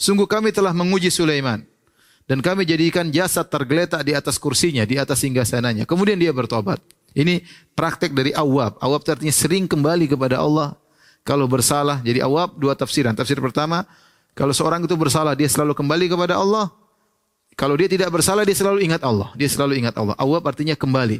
Sungguh 0.00 0.24
kami 0.24 0.48
telah 0.54 0.72
menguji 0.72 1.12
Sulaiman 1.12 1.60
dan 2.24 2.40
kami 2.40 2.64
jadikan 2.64 3.12
jasad 3.12 3.52
tergeletak 3.52 4.00
di 4.04 4.16
atas 4.16 4.40
kursinya, 4.40 4.88
di 4.88 4.96
atas 4.96 5.20
singgasananya. 5.20 5.84
Kemudian 5.84 6.16
dia 6.16 6.32
bertobat. 6.32 6.80
Ini 7.18 7.42
praktek 7.74 8.14
dari 8.14 8.30
awab. 8.30 8.78
Awab 8.78 9.02
artinya 9.02 9.34
sering 9.34 9.66
kembali 9.66 10.06
kepada 10.06 10.38
Allah. 10.38 10.78
Kalau 11.26 11.50
bersalah, 11.50 11.98
jadi 12.06 12.22
awab 12.22 12.54
dua 12.54 12.78
tafsiran. 12.78 13.10
Tafsir 13.12 13.42
pertama, 13.42 13.82
kalau 14.38 14.54
seorang 14.54 14.86
itu 14.86 14.94
bersalah, 14.94 15.34
dia 15.34 15.50
selalu 15.50 15.74
kembali 15.74 16.06
kepada 16.06 16.38
Allah. 16.38 16.70
Kalau 17.58 17.74
dia 17.74 17.90
tidak 17.90 18.14
bersalah, 18.14 18.46
dia 18.46 18.54
selalu 18.54 18.86
ingat 18.86 19.02
Allah. 19.02 19.34
Dia 19.34 19.50
selalu 19.50 19.82
ingat 19.82 19.98
Allah. 19.98 20.14
Awab 20.14 20.46
artinya 20.46 20.78
kembali. 20.78 21.18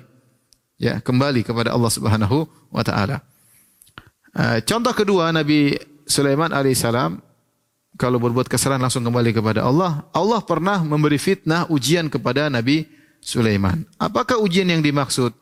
Ya, 0.78 1.02
kembali 1.02 1.42
kepada 1.42 1.74
Allah 1.74 1.90
Subhanahu 1.90 2.46
wa 2.70 2.82
taala. 2.86 3.18
Uh, 4.30 4.62
contoh 4.62 4.94
kedua 4.94 5.34
Nabi 5.34 5.74
Sulaiman 6.06 6.54
alaihissalam 6.54 7.18
kalau 7.98 8.22
berbuat 8.22 8.46
kesalahan 8.46 8.78
langsung 8.78 9.02
kembali 9.02 9.34
kepada 9.34 9.66
Allah. 9.66 10.06
Allah 10.14 10.38
pernah 10.46 10.78
memberi 10.86 11.18
fitnah 11.18 11.66
ujian 11.66 12.06
kepada 12.06 12.46
Nabi 12.46 12.86
Sulaiman. 13.18 13.82
Apakah 13.98 14.38
ujian 14.38 14.70
yang 14.70 14.78
dimaksud? 14.78 15.34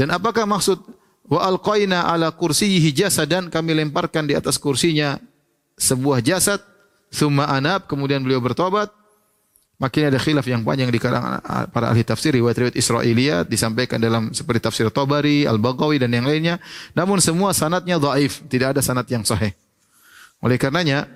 Dan 0.00 0.08
apakah 0.16 0.48
maksud 0.48 0.80
wa 1.28 1.44
alqaina 1.44 2.08
ala 2.08 2.32
kursiyhi 2.32 2.88
jasadan 2.96 3.52
kami 3.52 3.76
lemparkan 3.76 4.24
di 4.24 4.32
atas 4.32 4.56
kursinya 4.56 5.20
sebuah 5.76 6.24
jasad 6.24 6.64
thumma 7.12 7.52
anab 7.52 7.84
kemudian 7.84 8.24
beliau 8.24 8.40
bertobat 8.40 8.88
Makin 9.80 10.12
ada 10.12 10.20
khilaf 10.20 10.44
yang 10.44 10.60
panjang 10.60 10.92
di 10.92 11.00
kalangan 11.00 11.40
para 11.72 11.88
ahli 11.88 12.04
tafsir 12.04 12.36
riwayat-riwayat 12.36 12.76
Israiliyat 12.76 13.48
disampaikan 13.48 13.96
dalam 13.96 14.28
seperti 14.28 14.68
tafsir 14.68 14.84
Tabari, 14.92 15.48
Al-Baghawi 15.48 15.96
dan 15.96 16.12
yang 16.12 16.28
lainnya. 16.28 16.60
Namun 16.92 17.16
semua 17.24 17.56
sanatnya 17.56 17.96
dhaif, 17.96 18.44
tidak 18.44 18.76
ada 18.76 18.84
sanat 18.84 19.08
yang 19.08 19.24
sahih. 19.24 19.56
Oleh 20.44 20.60
karenanya 20.60 21.08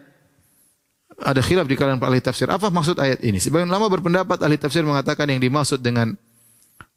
ada 1.20 1.44
khilaf 1.44 1.68
di 1.68 1.76
kalangan 1.76 2.00
para 2.00 2.16
ahli 2.16 2.24
tafsir. 2.24 2.48
Apa 2.48 2.72
maksud 2.72 2.96
ayat 2.96 3.20
ini? 3.20 3.36
Sebagian 3.36 3.68
lama 3.68 3.84
berpendapat 3.84 4.40
ahli 4.40 4.56
tafsir 4.56 4.80
mengatakan 4.80 5.28
yang 5.28 5.44
dimaksud 5.44 5.84
dengan 5.84 6.16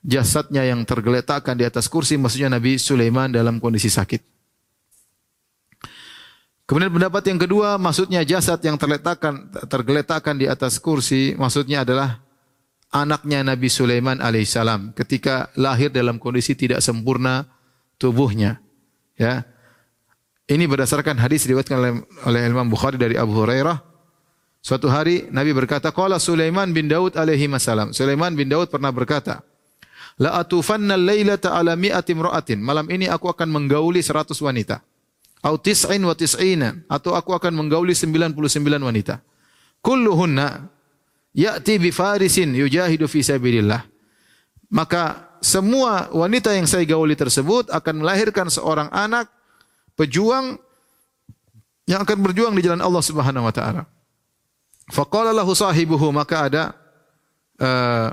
jasadnya 0.07 0.63
yang 0.63 0.87
tergeletakkan 0.87 1.59
di 1.59 1.67
atas 1.67 1.91
kursi 1.91 2.15
maksudnya 2.15 2.47
Nabi 2.47 2.79
Sulaiman 2.79 3.27
dalam 3.27 3.59
kondisi 3.59 3.91
sakit. 3.91 4.23
Kemudian 6.67 6.91
pendapat 6.91 7.23
yang 7.31 7.39
kedua, 7.39 7.79
maksudnya 7.79 8.27
jasad 8.27 8.59
yang 8.59 8.75
terletakkan 8.75 9.51
tergeletakkan 9.71 10.35
di 10.35 10.51
atas 10.51 10.83
kursi, 10.83 11.31
maksudnya 11.39 11.87
adalah 11.87 12.19
anaknya 12.91 13.39
Nabi 13.39 13.71
Sulaiman 13.71 14.19
alaihissalam 14.19 14.91
ketika 14.91 15.47
lahir 15.55 15.91
dalam 15.91 16.19
kondisi 16.19 16.59
tidak 16.59 16.83
sempurna 16.83 17.47
tubuhnya. 17.95 18.59
Ya. 19.15 19.47
Ini 20.47 20.63
berdasarkan 20.67 21.19
hadis 21.19 21.43
diriwayatkan 21.47 21.75
oleh, 21.75 21.93
oleh 22.27 22.41
Imam 22.47 22.67
Bukhari 22.67 22.95
dari 22.99 23.15
Abu 23.19 23.35
Hurairah. 23.35 23.83
Suatu 24.59 24.91
hari 24.91 25.27
Nabi 25.31 25.55
berkata, 25.55 25.91
"Qala 25.95 26.19
Sulaiman 26.19 26.71
bin 26.75 26.91
Daud 26.91 27.15
alaihi 27.15 27.47
salam." 27.59 27.95
Sulaiman 27.95 28.35
bin 28.35 28.51
Daud 28.51 28.67
pernah 28.67 28.91
berkata, 28.91 29.39
"La 30.17 30.37
atufanna 30.41 30.97
al-lailata 30.97 31.53
ala 31.53 31.77
mi'ati 31.77 32.13
imra'atin." 32.13 32.59
Malam 32.61 32.89
ini 32.89 33.05
aku 33.05 33.29
akan 33.29 33.49
menggauli 33.49 34.01
seratus 34.01 34.41
wanita. 34.41 34.81
Au 35.45 35.55
tis'in 35.61 36.01
wa 36.01 36.17
tis'ina. 36.17 36.81
Atau 36.89 37.13
aku 37.13 37.33
akan 37.37 37.53
menggauli 37.53 37.93
99 37.93 38.33
wanita. 38.81 39.21
Kulluhunna 39.85 40.67
ya'ti 41.37 41.77
bi 41.77 41.93
farisin 41.93 42.57
yujahidu 42.57 43.05
fi 43.05 43.21
sabilillah. 43.21 43.85
Maka 44.73 45.27
semua 45.39 46.09
wanita 46.11 46.51
yang 46.51 46.65
saya 46.65 46.83
gauli 46.83 47.13
tersebut 47.13 47.69
akan 47.69 48.03
melahirkan 48.03 48.49
seorang 48.49 48.89
anak 48.89 49.29
pejuang 49.93 50.57
yang 51.87 52.03
akan 52.03 52.17
berjuang 52.19 52.53
di 52.57 52.65
jalan 52.65 52.83
Allah 52.83 53.03
Subhanahu 53.05 53.47
wa 53.47 53.53
taala. 53.53 53.87
Faqala 54.91 55.31
lahu 55.31 55.55
sahibuhu 55.55 56.11
maka 56.11 56.51
ada 56.51 56.63
uh, 57.59 58.11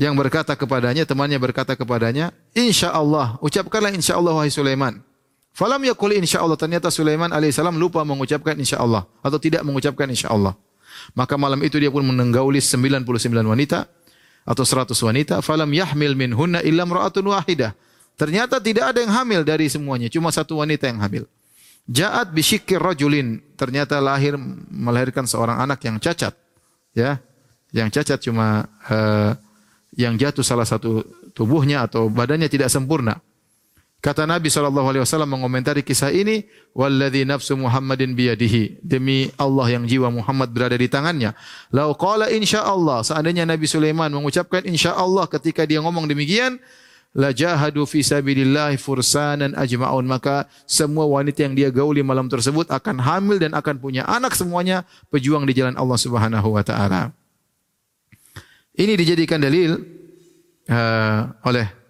yang 0.00 0.16
berkata 0.16 0.56
kepadanya, 0.56 1.04
temannya 1.04 1.36
berkata 1.36 1.76
kepadanya, 1.76 2.32
"Insya 2.56 2.88
Allah, 2.88 3.36
ucapkanlah 3.44 3.92
insya 3.92 4.16
Allah 4.16 4.32
wahai 4.32 4.48
Sulaiman." 4.48 5.04
Falam 5.50 5.82
yakul 5.82 6.14
insya 6.14 6.40
Allah. 6.40 6.56
Ternyata 6.56 6.88
Sulaiman 6.88 7.28
alaihissalam 7.28 7.74
lupa 7.76 8.00
mengucapkan 8.06 8.56
insya 8.56 8.80
Allah. 8.80 9.06
Atau 9.20 9.36
tidak 9.36 9.66
mengucapkan 9.66 10.06
insya 10.08 10.30
Allah. 10.30 10.54
Maka 11.12 11.34
malam 11.34 11.58
itu 11.60 11.76
dia 11.76 11.90
pun 11.90 12.06
menenggauli 12.06 12.62
99 12.62 13.04
wanita. 13.44 13.84
Atau 14.46 14.64
100 14.64 14.94
wanita. 15.04 15.34
Falam 15.44 15.68
yahmil 15.68 16.16
min 16.16 16.30
hunna 16.32 16.64
illa 16.64 16.86
mra'atun 16.86 17.26
wahidah. 17.28 17.76
Ternyata 18.16 18.56
tidak 18.62 18.94
ada 18.94 18.98
yang 19.04 19.12
hamil 19.12 19.42
dari 19.44 19.68
semuanya. 19.68 20.08
Cuma 20.08 20.32
satu 20.32 20.60
wanita 20.64 20.88
yang 20.88 21.02
hamil. 21.02 21.24
Ja'at 21.90 22.30
bisyikir 22.32 22.80
rajulin. 22.80 23.42
Ternyata 23.58 23.98
lahir 24.00 24.38
melahirkan 24.70 25.26
seorang 25.26 25.60
anak 25.60 25.82
yang 25.84 25.98
cacat. 25.98 26.32
Ya, 26.96 27.22
Yang 27.70 28.02
cacat 28.02 28.18
cuma 28.18 28.66
uh, 28.90 29.38
yang 29.94 30.14
jatuh 30.14 30.46
salah 30.46 30.66
satu 30.66 31.02
tubuhnya 31.34 31.86
atau 31.86 32.06
badannya 32.06 32.46
tidak 32.46 32.70
sempurna. 32.70 33.18
Kata 34.00 34.24
Nabi 34.24 34.48
SAW 34.48 35.04
mengomentari 35.28 35.84
kisah 35.84 36.08
ini, 36.08 36.48
Walladhi 36.72 37.28
nafsu 37.28 37.52
Muhammadin 37.52 38.16
biyadihi. 38.16 38.80
Demi 38.80 39.28
Allah 39.36 39.76
yang 39.76 39.84
jiwa 39.84 40.08
Muhammad 40.08 40.48
berada 40.56 40.72
di 40.72 40.88
tangannya. 40.88 41.36
Lau 41.68 41.92
qala 41.92 42.32
insya 42.32 42.64
Allah. 42.64 43.04
Seandainya 43.04 43.44
Nabi 43.44 43.68
Sulaiman 43.68 44.08
mengucapkan 44.08 44.64
insya 44.64 44.96
Allah 44.96 45.28
ketika 45.28 45.68
dia 45.68 45.84
ngomong 45.84 46.08
demikian, 46.08 46.56
la 47.12 47.28
jahadu 47.36 47.84
fi 47.84 48.00
sabilillahi 48.00 48.80
fursanan 48.80 49.52
ajma'un. 49.52 50.08
Maka 50.08 50.48
semua 50.64 51.04
wanita 51.04 51.44
yang 51.44 51.52
dia 51.52 51.68
gauli 51.68 52.00
malam 52.00 52.24
tersebut 52.24 52.72
akan 52.72 53.04
hamil 53.04 53.36
dan 53.36 53.52
akan 53.52 53.76
punya 53.76 54.08
anak 54.08 54.32
semuanya 54.32 54.88
pejuang 55.12 55.44
di 55.44 55.52
jalan 55.52 55.76
Allah 55.76 56.00
Subhanahu 56.00 56.56
wa 56.56 56.64
taala. 56.64 57.19
Ini 58.76 58.94
dijadikan 58.94 59.42
dalil 59.42 59.74
uh, 60.70 61.20
oleh 61.46 61.80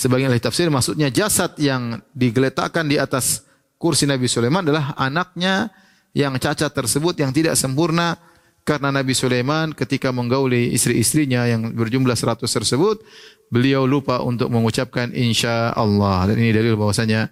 Sebagian 0.00 0.32
ahli 0.32 0.40
tafsir. 0.40 0.72
Maksudnya 0.72 1.12
jasad 1.12 1.52
yang 1.60 2.00
digeletakkan 2.16 2.88
di 2.88 2.96
atas 2.96 3.44
kursi 3.76 4.08
Nabi 4.08 4.32
Sulaiman 4.32 4.64
adalah 4.64 4.96
anaknya 4.96 5.68
yang 6.16 6.40
cacat 6.40 6.72
tersebut 6.72 7.20
yang 7.20 7.36
tidak 7.36 7.52
sempurna 7.52 8.16
karena 8.64 8.88
Nabi 8.88 9.12
Sulaiman 9.12 9.76
ketika 9.76 10.08
menggauli 10.08 10.72
istri-istrinya 10.72 11.44
yang 11.44 11.76
berjumlah 11.76 12.16
100 12.16 12.40
tersebut 12.48 13.04
beliau 13.52 13.84
lupa 13.84 14.24
untuk 14.24 14.48
mengucapkan 14.48 15.12
insya 15.12 15.76
Allah. 15.76 16.32
Dan 16.32 16.40
ini 16.40 16.56
dalil 16.56 16.80
bahwasanya 16.80 17.28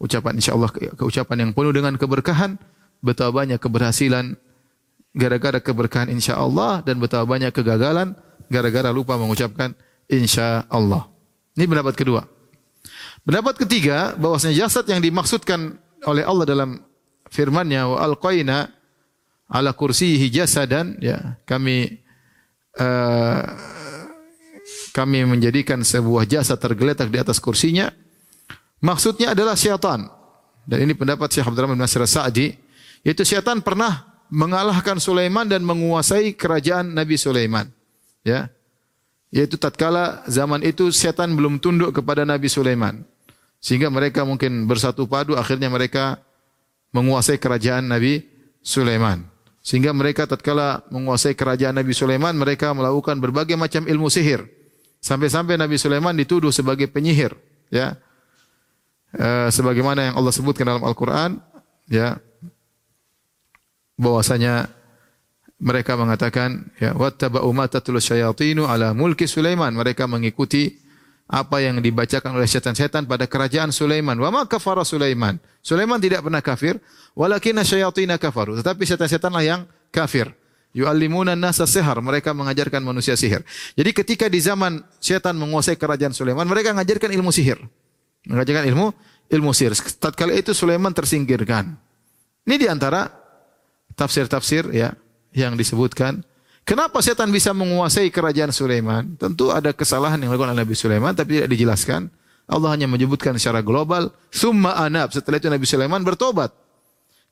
ucapan 0.00 0.40
insya 0.40 0.56
Allah 0.56 0.72
keucapan 0.72 1.36
yang 1.44 1.50
penuh 1.52 1.76
dengan 1.76 1.92
keberkahan 2.00 2.56
betapa 3.04 3.44
banyak 3.44 3.60
keberhasilan 3.60 4.32
gara-gara 5.16 5.58
keberkahan 5.60 6.12
insya 6.12 6.36
Allah 6.36 6.84
dan 6.84 7.00
betapa 7.00 7.24
banyak 7.24 7.52
kegagalan 7.52 8.16
gara-gara 8.48 8.88
lupa 8.92 9.16
mengucapkan 9.20 9.76
insya 10.08 10.64
Allah. 10.72 11.08
Ini 11.58 11.68
pendapat 11.68 11.94
kedua. 11.94 12.24
Pendapat 13.26 13.60
ketiga 13.60 14.16
bahwasanya 14.16 14.64
jasad 14.64 14.88
yang 14.88 15.04
dimaksudkan 15.04 15.76
oleh 16.06 16.24
Allah 16.24 16.46
dalam 16.48 16.80
firman-Nya 17.28 17.84
wa 17.92 17.98
alqaina 18.00 18.72
ala 19.48 19.72
kursiyihi 19.76 20.32
jasadan 20.32 20.96
ya 21.00 21.36
kami 21.44 22.00
uh, 22.80 23.42
kami 24.92 25.24
menjadikan 25.28 25.84
sebuah 25.84 26.24
jasad 26.24 26.56
tergeletak 26.56 27.08
di 27.12 27.20
atas 27.20 27.40
kursinya 27.40 27.92
maksudnya 28.80 29.36
adalah 29.36 29.56
syaitan 29.56 30.08
dan 30.68 30.78
ini 30.84 30.92
pendapat 30.92 31.32
Syekh 31.32 31.48
Abdurrahman 31.48 31.80
bin 31.80 31.84
Nasir 31.84 32.04
Sa'di 32.04 32.52
yaitu 33.04 33.24
syaitan 33.24 33.60
pernah 33.64 34.07
mengalahkan 34.28 35.00
Sulaiman 35.00 35.48
dan 35.48 35.64
menguasai 35.64 36.36
kerajaan 36.36 36.92
Nabi 36.92 37.16
Sulaiman 37.16 37.68
ya 38.24 38.52
yaitu 39.28 39.60
tatkala 39.60 40.24
zaman 40.24 40.64
itu 40.64 40.88
setan 40.88 41.36
belum 41.36 41.60
tunduk 41.60 41.92
kepada 41.92 42.24
Nabi 42.24 42.48
Sulaiman. 42.48 43.04
Sehingga 43.58 43.90
mereka 43.90 44.22
mungkin 44.22 44.64
bersatu 44.70 45.04
padu 45.04 45.36
akhirnya 45.36 45.68
mereka 45.68 46.22
menguasai 46.94 47.36
kerajaan 47.36 47.90
Nabi 47.90 48.24
Sulaiman. 48.64 49.26
Sehingga 49.60 49.92
mereka 49.92 50.24
tatkala 50.24 50.86
menguasai 50.88 51.36
kerajaan 51.36 51.76
Nabi 51.76 51.92
Sulaiman 51.92 52.32
mereka 52.32 52.72
melakukan 52.72 53.20
berbagai 53.20 53.58
macam 53.58 53.84
ilmu 53.84 54.08
sihir. 54.08 54.48
Sampai-sampai 54.98 55.60
Nabi 55.60 55.76
Sulaiman 55.76 56.16
dituduh 56.16 56.50
sebagai 56.50 56.90
penyihir, 56.90 57.36
ya. 57.70 57.94
E, 59.14 59.46
sebagaimana 59.54 60.10
yang 60.10 60.14
Allah 60.18 60.34
sebutkan 60.34 60.66
dalam 60.66 60.82
Al-Qur'an, 60.82 61.38
ya. 61.86 62.18
Bahwasanya 63.98 64.70
mereka 65.58 65.98
mengatakan 65.98 66.70
ya 66.78 66.94
wattaba'u 66.94 67.50
ma 67.50 67.66
tatlu 67.66 67.98
syayatinu 67.98 68.70
ala 68.70 68.94
mulki 68.94 69.26
Sulaiman. 69.26 69.74
Mereka 69.74 70.06
mengikuti 70.06 70.78
apa 71.28 71.60
yang 71.60 71.82
dibacakan 71.84 72.40
oleh 72.40 72.48
setan-setan 72.48 73.04
pada 73.04 73.28
kerajaan 73.28 73.74
Sulaiman. 73.74 74.16
Wa 74.16 74.30
ma 74.32 74.46
kafara 74.46 74.86
Sulaiman? 74.86 75.36
Sulaiman 75.60 76.00
tidak 76.00 76.24
pernah 76.24 76.40
kafir 76.40 76.80
walakinna 77.18 77.66
syayatina 77.66 78.16
kafaru. 78.16 78.56
Tetapi 78.62 78.82
setan-setanlah 78.86 79.44
yang 79.44 79.60
kafir. 79.90 80.30
Yuallimuna 80.72 81.34
nasa 81.34 81.66
sihar. 81.66 81.98
Mereka 81.98 82.30
mengajarkan 82.32 82.80
manusia 82.80 83.18
sihir. 83.18 83.42
Jadi 83.74 83.90
ketika 83.90 84.30
di 84.30 84.38
zaman 84.38 84.80
setan 85.02 85.34
menguasai 85.36 85.74
kerajaan 85.74 86.14
Sulaiman 86.14 86.46
mereka 86.46 86.70
mengajarkan 86.70 87.10
ilmu 87.18 87.34
sihir. 87.34 87.58
Mengajarkan 88.30 88.64
ilmu 88.70 88.94
ilmu 89.26 89.50
sihir. 89.52 89.74
Tatkala 89.98 90.38
itu 90.38 90.54
Sulaiman 90.54 90.94
tersingkirkan. 90.94 91.74
Ini 92.46 92.56
di 92.56 92.66
antara 92.70 93.27
tafsir-tafsir 93.98 94.70
ya 94.70 94.94
yang 95.34 95.58
disebutkan 95.58 96.22
Kenapa 96.68 97.00
setan 97.00 97.32
bisa 97.32 97.56
menguasai 97.56 98.12
kerajaan 98.12 98.52
Sulaiman? 98.52 99.16
Tentu 99.16 99.48
ada 99.48 99.72
kesalahan 99.72 100.20
yang 100.20 100.28
dilakukan 100.28 100.52
oleh 100.52 100.68
Nabi 100.68 100.76
Sulaiman 100.76 101.16
tapi 101.16 101.40
tidak 101.40 101.48
dijelaskan. 101.56 102.12
Allah 102.44 102.76
hanya 102.76 102.84
menyebutkan 102.84 103.32
secara 103.40 103.64
global, 103.64 104.12
summa 104.28 104.76
anab. 104.76 105.08
Setelah 105.16 105.40
itu 105.40 105.48
Nabi 105.48 105.64
Sulaiman 105.64 106.04
bertobat. 106.04 106.52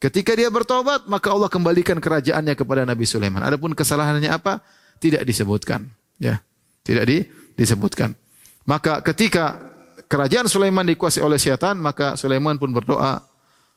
Ketika 0.01 0.33
dia 0.33 0.49
bertobat, 0.49 1.05
maka 1.05 1.37
Allah 1.37 1.53
kembalikan 1.53 2.01
kerajaannya 2.01 2.57
kepada 2.57 2.89
Nabi 2.89 3.05
Sulaiman. 3.05 3.45
Adapun 3.45 3.77
kesalahannya 3.77 4.33
apa? 4.33 4.65
Tidak 5.05 5.21
disebutkan. 5.21 5.85
Ya, 6.17 6.41
tidak 6.81 7.05
di, 7.05 7.29
disebutkan. 7.61 8.17
Maka 8.65 9.05
ketika 9.05 9.61
kerajaan 10.09 10.49
Sulaiman 10.49 10.89
dikuasai 10.89 11.21
oleh 11.21 11.37
setan, 11.37 11.77
maka 11.77 12.17
Sulaiman 12.17 12.57
pun 12.57 12.73
berdoa, 12.73 13.21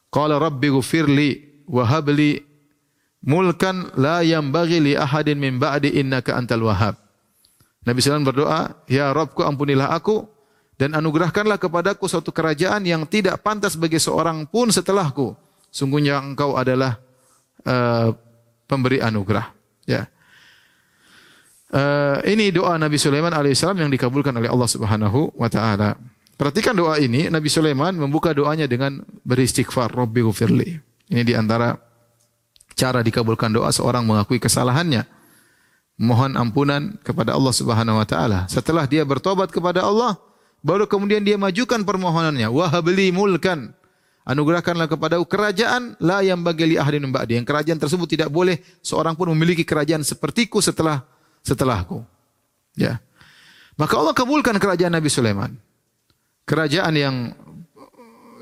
Qala 0.08 0.39
rabbi 0.39 0.71
gufirli 0.71 1.63
wa 1.67 1.84
habli 1.84 2.48
mulkan 3.23 3.91
la 3.99 4.23
yambaghi 4.23 4.79
li 4.79 4.93
ahadin 4.95 5.39
min 5.39 5.60
ba'di 5.60 5.99
innaka 5.99 6.36
antal 6.36 6.67
wahhab. 6.67 6.95
Nabi 7.84 7.99
Sulaiman 8.03 8.27
berdoa, 8.27 8.75
"Ya 8.88 9.12
Rabbku 9.12 9.43
ampunilah 9.43 9.91
aku 9.91 10.27
dan 10.79 10.95
anugerahkanlah 10.95 11.60
kepadaku 11.60 12.08
suatu 12.08 12.32
kerajaan 12.32 12.84
yang 12.88 13.03
tidak 13.08 13.39
pantas 13.43 13.75
bagi 13.75 13.99
seorang 13.99 14.47
pun 14.47 14.71
setelahku. 14.71 15.36
Sungguhnya 15.69 16.19
engkau 16.19 16.55
adalah 16.60 16.99
uh, 17.65 18.13
pemberi 18.67 18.99
anugerah." 19.03 19.51
Ya. 19.88 20.05
Uh, 21.69 22.17
ini 22.25 22.49
doa 22.49 22.82
Nabi 22.82 22.97
Sulaiman 22.97 23.29
alaihissalam 23.29 23.77
yang 23.77 23.91
dikabulkan 23.93 24.34
oleh 24.34 24.49
Allah 24.49 24.69
Subhanahu 24.69 25.38
wa 25.38 25.49
taala. 25.49 25.93
Perhatikan 26.39 26.71
doa 26.71 26.95
ini, 26.95 27.27
Nabi 27.27 27.51
Sulaiman 27.51 27.91
membuka 27.99 28.32
doanya 28.32 28.63
dengan 28.63 29.03
beristighfar, 29.27 29.91
Rabbi. 29.91 30.23
Ini 31.12 31.21
di 31.27 31.36
antara 31.36 31.75
cara 32.77 33.03
dikabulkan 33.03 33.51
doa 33.51 33.69
seorang 33.73 34.05
mengakui 34.05 34.38
kesalahannya. 34.38 35.05
Mohon 35.99 36.39
ampunan 36.39 36.95
kepada 37.03 37.36
Allah 37.36 37.51
Subhanahu 37.51 37.99
wa 37.99 38.08
taala. 38.08 38.47
Setelah 38.47 38.88
dia 38.88 39.03
bertobat 39.03 39.51
kepada 39.51 39.84
Allah, 39.84 40.15
baru 40.63 40.88
kemudian 40.88 41.19
dia 41.19 41.36
majukan 41.36 41.84
permohonannya, 41.84 42.47
wahabli 42.47 43.12
mulkan. 43.12 43.75
Anugerahkanlah 44.23 44.88
kepada 44.88 45.17
kerajaan 45.19 45.97
la 45.99 46.21
yang 46.21 46.39
bagi 46.45 46.71
li 46.71 46.75
ahadin 46.77 47.10
ba'di. 47.10 47.41
Yang 47.41 47.49
kerajaan 47.49 47.79
tersebut 47.82 48.08
tidak 48.08 48.29
boleh 48.29 48.62
seorang 48.79 49.17
pun 49.17 49.27
memiliki 49.34 49.65
kerajaan 49.65 50.05
sepertiku 50.05 50.62
setelah 50.62 51.01
setelahku. 51.41 52.05
Ya. 52.77 53.01
Maka 53.73 53.97
Allah 53.97 54.13
kabulkan 54.13 54.55
kerajaan 54.62 54.93
Nabi 54.93 55.10
Sulaiman. 55.10 55.51
Kerajaan 56.45 56.93
yang 56.93 57.15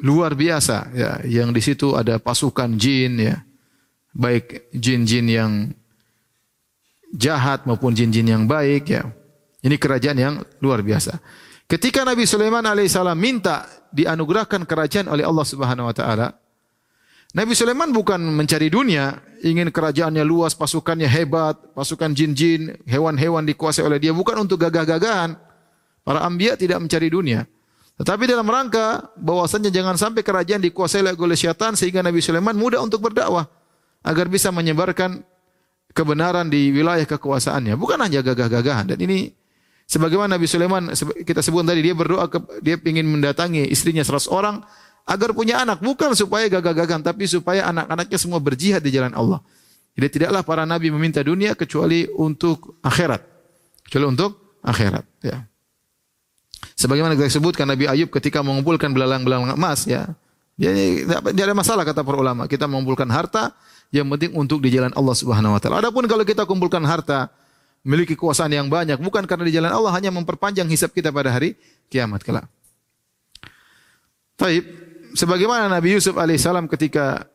luar 0.04 0.38
biasa 0.38 0.94
ya, 0.94 1.12
yang 1.26 1.50
di 1.56 1.62
situ 1.64 1.98
ada 1.98 2.22
pasukan 2.22 2.78
jin 2.78 3.18
ya 3.18 3.47
baik 4.18 4.74
jin-jin 4.74 5.30
yang 5.30 5.52
jahat 7.14 7.70
maupun 7.70 7.94
jin-jin 7.94 8.26
yang 8.26 8.44
baik 8.50 8.90
ya. 8.90 9.06
Ini 9.62 9.78
kerajaan 9.78 10.18
yang 10.18 10.36
luar 10.58 10.82
biasa. 10.82 11.22
Ketika 11.70 12.02
Nabi 12.02 12.26
Sulaiman 12.26 12.66
alaihissalam 12.66 13.18
minta 13.18 13.68
dianugerahkan 13.94 14.66
kerajaan 14.66 15.12
oleh 15.12 15.22
Allah 15.22 15.46
Subhanahu 15.46 15.86
wa 15.92 15.96
taala, 15.96 16.28
Nabi 17.36 17.54
Sulaiman 17.54 17.92
bukan 17.92 18.18
mencari 18.24 18.72
dunia, 18.72 19.20
ingin 19.44 19.70
kerajaannya 19.70 20.24
luas, 20.24 20.56
pasukannya 20.56 21.06
hebat, 21.06 21.60
pasukan 21.76 22.16
jin-jin, 22.16 22.80
hewan-hewan 22.88 23.44
dikuasai 23.44 23.84
oleh 23.84 24.00
dia, 24.00 24.16
bukan 24.16 24.48
untuk 24.48 24.64
gagah-gagahan. 24.64 25.36
Para 26.08 26.24
ambia 26.24 26.56
tidak 26.56 26.80
mencari 26.80 27.12
dunia. 27.12 27.44
Tetapi 28.00 28.30
dalam 28.32 28.48
rangka 28.48 29.12
bahwasanya 29.20 29.68
jangan 29.68 30.00
sampai 30.00 30.24
kerajaan 30.24 30.64
dikuasai 30.64 31.04
oleh 31.04 31.36
syaitan 31.36 31.76
sehingga 31.76 32.00
Nabi 32.00 32.24
Sulaiman 32.24 32.56
mudah 32.56 32.80
untuk 32.80 33.04
berdakwah 33.04 33.57
agar 34.08 34.32
bisa 34.32 34.48
menyebarkan 34.56 35.20
kebenaran 35.92 36.48
di 36.48 36.72
wilayah 36.72 37.04
kekuasaannya. 37.04 37.76
Bukan 37.76 38.00
hanya 38.00 38.24
gagah-gagahan. 38.24 38.96
Dan 38.96 39.04
ini 39.04 39.28
sebagaimana 39.84 40.40
Nabi 40.40 40.48
Sulaiman 40.48 40.96
kita 41.28 41.44
sebut 41.44 41.68
tadi 41.68 41.84
dia 41.84 41.92
berdoa 41.92 42.32
ke, 42.32 42.40
dia 42.64 42.80
ingin 42.80 43.04
mendatangi 43.04 43.68
istrinya 43.68 44.08
100 44.08 44.32
orang 44.32 44.64
agar 45.08 45.36
punya 45.36 45.60
anak 45.60 45.84
bukan 45.84 46.16
supaya 46.16 46.48
gagah-gagahan 46.48 47.04
tapi 47.04 47.28
supaya 47.28 47.68
anak-anaknya 47.68 48.18
semua 48.20 48.40
berjihad 48.40 48.80
di 48.80 48.96
jalan 48.96 49.12
Allah. 49.12 49.44
Jadi 49.98 50.22
tidaklah 50.22 50.46
para 50.46 50.64
nabi 50.64 50.94
meminta 50.94 51.26
dunia 51.26 51.58
kecuali 51.58 52.06
untuk 52.06 52.78
akhirat. 52.86 53.18
Kecuali 53.82 54.06
untuk 54.06 54.60
akhirat, 54.62 55.06
ya. 55.26 55.42
Sebagaimana 56.78 57.18
kita 57.18 57.34
sebutkan 57.34 57.66
Nabi 57.66 57.90
Ayub 57.90 58.14
ketika 58.14 58.46
mengumpulkan 58.46 58.94
belalang-belalang 58.94 59.58
emas, 59.58 59.90
ya. 59.90 60.06
Dia 60.54 60.70
tidak 61.34 61.46
ada 61.50 61.56
masalah 61.58 61.82
kata 61.82 62.06
para 62.06 62.18
ulama. 62.22 62.46
Kita 62.46 62.70
mengumpulkan 62.70 63.10
harta 63.10 63.58
yang 63.92 64.08
penting 64.12 64.36
untuk 64.36 64.60
di 64.60 64.74
jalan 64.74 64.92
Allah 64.96 65.16
Subhanahu 65.16 65.56
wa 65.56 65.60
taala. 65.60 65.80
Adapun 65.84 66.04
kalau 66.06 66.28
kita 66.28 66.44
kumpulkan 66.44 66.84
harta, 66.84 67.32
memiliki 67.88 68.20
kekuasaan 68.20 68.52
yang 68.52 68.68
banyak 68.68 69.00
bukan 69.00 69.24
karena 69.24 69.48
di 69.48 69.54
jalan 69.56 69.72
Allah 69.72 69.96
hanya 69.96 70.12
memperpanjang 70.12 70.68
hisab 70.68 70.92
kita 70.92 71.08
pada 71.08 71.32
hari 71.32 71.56
kiamat 71.88 72.20
kelak. 72.20 72.48
Taib, 74.36 74.64
sebagaimana 75.16 75.72
Nabi 75.72 75.96
Yusuf 75.96 76.20
alaihissalam 76.20 76.68
ketika 76.68 77.26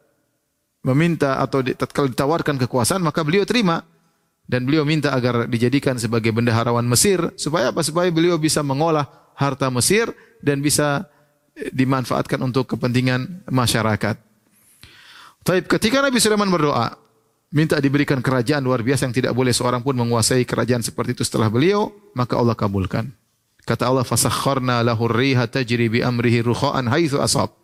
meminta 0.84 1.40
atau 1.40 1.62
tatkala 1.62 2.10
ditawarkan 2.10 2.58
kekuasaan 2.66 3.00
maka 3.00 3.22
beliau 3.22 3.46
terima 3.46 3.86
dan 4.44 4.66
beliau 4.66 4.82
minta 4.82 5.14
agar 5.14 5.46
dijadikan 5.46 5.96
sebagai 5.96 6.34
bendaharawan 6.34 6.84
Mesir 6.84 7.32
supaya 7.40 7.70
apa? 7.70 7.80
Supaya 7.80 8.10
beliau 8.12 8.36
bisa 8.36 8.60
mengolah 8.60 9.08
harta 9.38 9.70
Mesir 9.72 10.12
dan 10.44 10.60
bisa 10.60 11.06
dimanfaatkan 11.72 12.40
untuk 12.42 12.76
kepentingan 12.76 13.46
masyarakat. 13.48 14.31
Taib 15.42 15.66
ketika 15.66 15.98
Nabi 15.98 16.22
Sulaiman 16.22 16.50
berdoa, 16.50 16.94
minta 17.50 17.76
diberikan 17.82 18.22
kerajaan 18.22 18.62
luar 18.62 18.80
biasa 18.80 19.10
yang 19.10 19.14
tidak 19.14 19.32
boleh 19.34 19.50
seorang 19.50 19.82
pun 19.82 19.98
menguasai 19.98 20.46
kerajaan 20.46 20.80
seperti 20.86 21.18
itu 21.18 21.22
setelah 21.26 21.50
beliau, 21.50 21.90
maka 22.14 22.38
Allah 22.38 22.54
kabulkan. 22.54 23.10
Kata 23.62 23.86
Allah, 23.86 24.02
"Fasakharna 24.02 24.82
lahu 24.82 25.06
riha 25.06 25.46
tajri 25.46 25.86
bi 25.86 25.98
amrihi 26.02 26.42
rukha'an 26.42 26.90
haitsu 26.90 27.22
asab." 27.22 27.54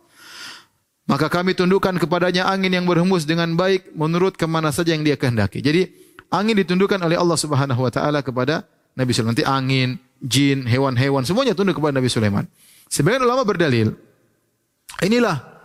Maka 1.09 1.25
kami 1.25 1.57
tundukkan 1.57 1.97
kepadanya 1.97 2.45
angin 2.45 2.69
yang 2.69 2.85
berhembus 2.85 3.25
dengan 3.25 3.57
baik 3.57 3.97
menurut 3.97 4.37
ke 4.37 4.45
mana 4.45 4.69
saja 4.69 4.93
yang 4.93 5.01
dia 5.01 5.17
kehendaki. 5.17 5.57
Jadi 5.57 5.89
angin 6.29 6.53
ditundukkan 6.53 7.01
oleh 7.01 7.17
Allah 7.17 7.33
Subhanahu 7.33 7.81
wa 7.81 7.89
taala 7.89 8.21
kepada 8.21 8.61
Nabi 8.93 9.11
Sulaiman. 9.11 9.33
Nanti 9.33 9.45
angin, 9.47 9.97
jin, 10.21 10.69
hewan-hewan 10.69 11.25
semuanya 11.25 11.57
tunduk 11.57 11.81
kepada 11.81 11.97
Nabi 11.97 12.13
Sulaiman. 12.13 12.45
Sebagian 12.93 13.25
ulama 13.25 13.41
berdalil, 13.41 13.97
inilah 15.01 15.58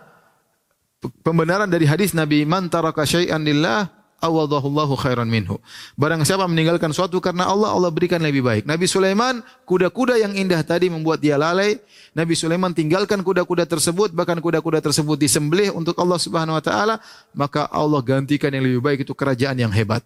pembenaran 1.21 1.69
dari 1.69 1.85
hadis 1.89 2.13
Nabi 2.13 2.45
man 2.47 2.69
taraka 2.69 3.03
syai'an 3.03 3.41
lillah 3.43 3.89
awadahullahu 4.23 4.95
khairan 4.97 5.27
minhu. 5.27 5.61
Barang 5.99 6.23
siapa 6.25 6.47
meninggalkan 6.49 6.89
suatu 6.95 7.21
karena 7.21 7.45
Allah, 7.45 7.71
Allah 7.71 7.91
berikan 7.91 8.17
lebih 8.21 8.41
baik. 8.41 8.63
Nabi 8.65 8.89
Sulaiman, 8.89 9.45
kuda-kuda 9.67 10.17
yang 10.17 10.33
indah 10.33 10.61
tadi 10.65 10.89
membuat 10.89 11.21
dia 11.21 11.37
lalai. 11.37 11.77
Nabi 12.15 12.33
Sulaiman 12.33 12.71
tinggalkan 12.71 13.21
kuda-kuda 13.21 13.67
tersebut, 13.67 14.15
bahkan 14.15 14.39
kuda-kuda 14.39 14.79
tersebut 14.81 15.19
disembelih 15.19 15.75
untuk 15.75 15.93
Allah 15.99 16.17
Subhanahu 16.17 16.57
wa 16.57 16.63
taala, 16.63 16.95
maka 17.35 17.67
Allah 17.69 18.01
gantikan 18.01 18.49
yang 18.49 18.63
lebih 18.63 18.81
baik 18.81 18.99
itu 19.03 19.13
kerajaan 19.13 19.59
yang 19.59 19.71
hebat. 19.71 20.01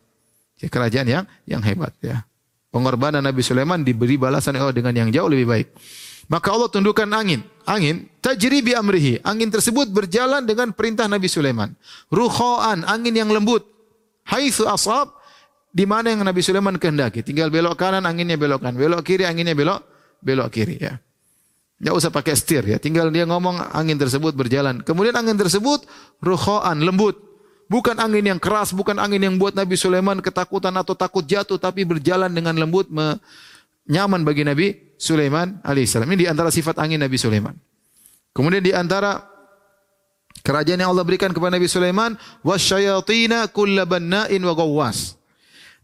Ya, 0.59 0.67
kerajaan 0.67 1.07
yang 1.07 1.23
yang 1.47 1.63
hebat 1.63 1.95
ya. 2.03 2.27
Pengorbanan 2.69 3.23
Nabi 3.25 3.41
Sulaiman 3.41 3.81
diberi 3.81 4.19
balasan 4.19 4.53
Allah 4.59 4.75
dengan 4.75 4.93
yang 4.93 5.09
jauh 5.09 5.31
lebih 5.31 5.47
baik. 5.49 5.67
Maka 6.29 6.53
Allah 6.53 6.69
tundukkan 6.69 7.09
angin. 7.09 7.41
Angin 7.69 8.09
tajri 8.17 8.65
bi 8.65 8.73
amrihi. 8.73 9.21
Angin 9.21 9.53
tersebut 9.53 9.93
berjalan 9.93 10.41
dengan 10.41 10.73
perintah 10.73 11.05
Nabi 11.05 11.29
Sulaiman. 11.29 11.77
Ruhoan, 12.09 12.81
angin 12.89 13.13
yang 13.13 13.29
lembut. 13.29 13.61
Haitsu 14.25 14.65
asab 14.65 15.13
di 15.69 15.85
mana 15.85 16.09
yang 16.09 16.25
Nabi 16.25 16.41
Sulaiman 16.41 16.81
kehendaki. 16.81 17.21
Tinggal 17.21 17.53
belok 17.53 17.77
kanan 17.77 18.09
anginnya 18.09 18.41
belok 18.41 18.65
kanan, 18.65 18.81
belok 18.81 19.05
kiri 19.05 19.29
anginnya 19.29 19.53
belok 19.53 19.85
belok 20.25 20.49
kiri 20.49 20.81
ya. 20.81 20.97
Tidak 21.77 21.93
usah 21.93 22.09
pakai 22.09 22.33
setir 22.33 22.65
ya. 22.65 22.81
Tinggal 22.81 23.13
dia 23.13 23.29
ngomong 23.29 23.61
angin 23.71 24.01
tersebut 24.01 24.33
berjalan. 24.33 24.81
Kemudian 24.81 25.13
angin 25.13 25.37
tersebut 25.37 25.85
ruhoan, 26.25 26.81
lembut. 26.81 27.21
Bukan 27.69 28.01
angin 28.01 28.25
yang 28.25 28.41
keras, 28.41 28.73
bukan 28.73 28.97
angin 28.97 29.21
yang 29.21 29.37
buat 29.37 29.53
Nabi 29.53 29.77
Sulaiman 29.77 30.25
ketakutan 30.25 30.73
atau 30.73 30.97
takut 30.97 31.21
jatuh, 31.21 31.61
tapi 31.61 31.85
berjalan 31.85 32.33
dengan 32.33 32.57
lembut, 32.57 32.89
nyaman 33.85 34.25
bagi 34.25 34.41
Nabi 34.41 34.88
Sulaiman 34.99 35.63
alaihissalam. 35.63 36.11
Ini 36.11 36.27
di 36.27 36.27
antara 36.27 36.51
sifat 36.51 36.75
angin 36.75 36.99
Nabi 36.99 37.15
Sulaiman. 37.15 37.55
Kemudian 38.35 38.59
di 38.59 38.75
antara 38.75 39.23
kerajaan 40.43 40.75
yang 40.75 40.91
Allah 40.91 41.07
berikan 41.07 41.31
kepada 41.31 41.55
Nabi 41.55 41.71
Sulaiman, 41.71 42.19
wasyayatina 42.43 43.47
kullabanna'in 43.47 44.43
wa 44.43 44.53
gawwas. 44.53 45.15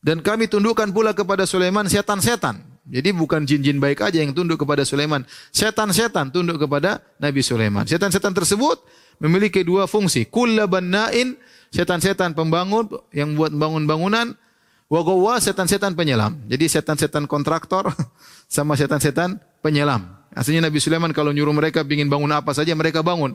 Dan 0.04 0.20
kami 0.22 0.52
tundukkan 0.52 0.92
pula 0.92 1.16
kepada 1.16 1.48
Sulaiman 1.48 1.88
setan-setan. 1.88 2.62
Jadi 2.86 3.10
bukan 3.18 3.50
jin-jin 3.50 3.82
baik 3.82 4.06
aja 4.06 4.22
yang 4.22 4.36
tunduk 4.36 4.62
kepada 4.62 4.86
Sulaiman. 4.86 5.26
Setan-setan 5.50 6.30
tunduk 6.30 6.62
kepada 6.62 7.02
Nabi 7.18 7.42
Sulaiman. 7.42 7.90
Setan-setan 7.90 8.36
tersebut 8.36 8.78
memiliki 9.18 9.66
dua 9.66 9.90
fungsi. 9.90 10.30
Kullabanna'in, 10.30 11.34
setan-setan 11.74 12.38
pembangun 12.38 12.86
yang 13.10 13.34
buat 13.34 13.50
bangun 13.50 13.90
bangunan 13.90 14.38
Wa 14.86 15.38
setan-setan 15.42 15.98
penyelam. 15.98 16.38
Jadi 16.46 16.70
setan-setan 16.70 17.26
kontraktor 17.26 17.90
sama 18.56 18.78
setan-setan 18.78 19.42
penyelam. 19.66 20.06
Aslinya 20.36 20.70
Nabi 20.70 20.78
Sulaiman 20.78 21.10
kalau 21.16 21.34
nyuruh 21.34 21.56
mereka 21.56 21.82
ingin 21.88 22.12
bangun 22.12 22.30
apa 22.36 22.54
saja 22.54 22.76
mereka 22.78 23.02
bangun. 23.02 23.34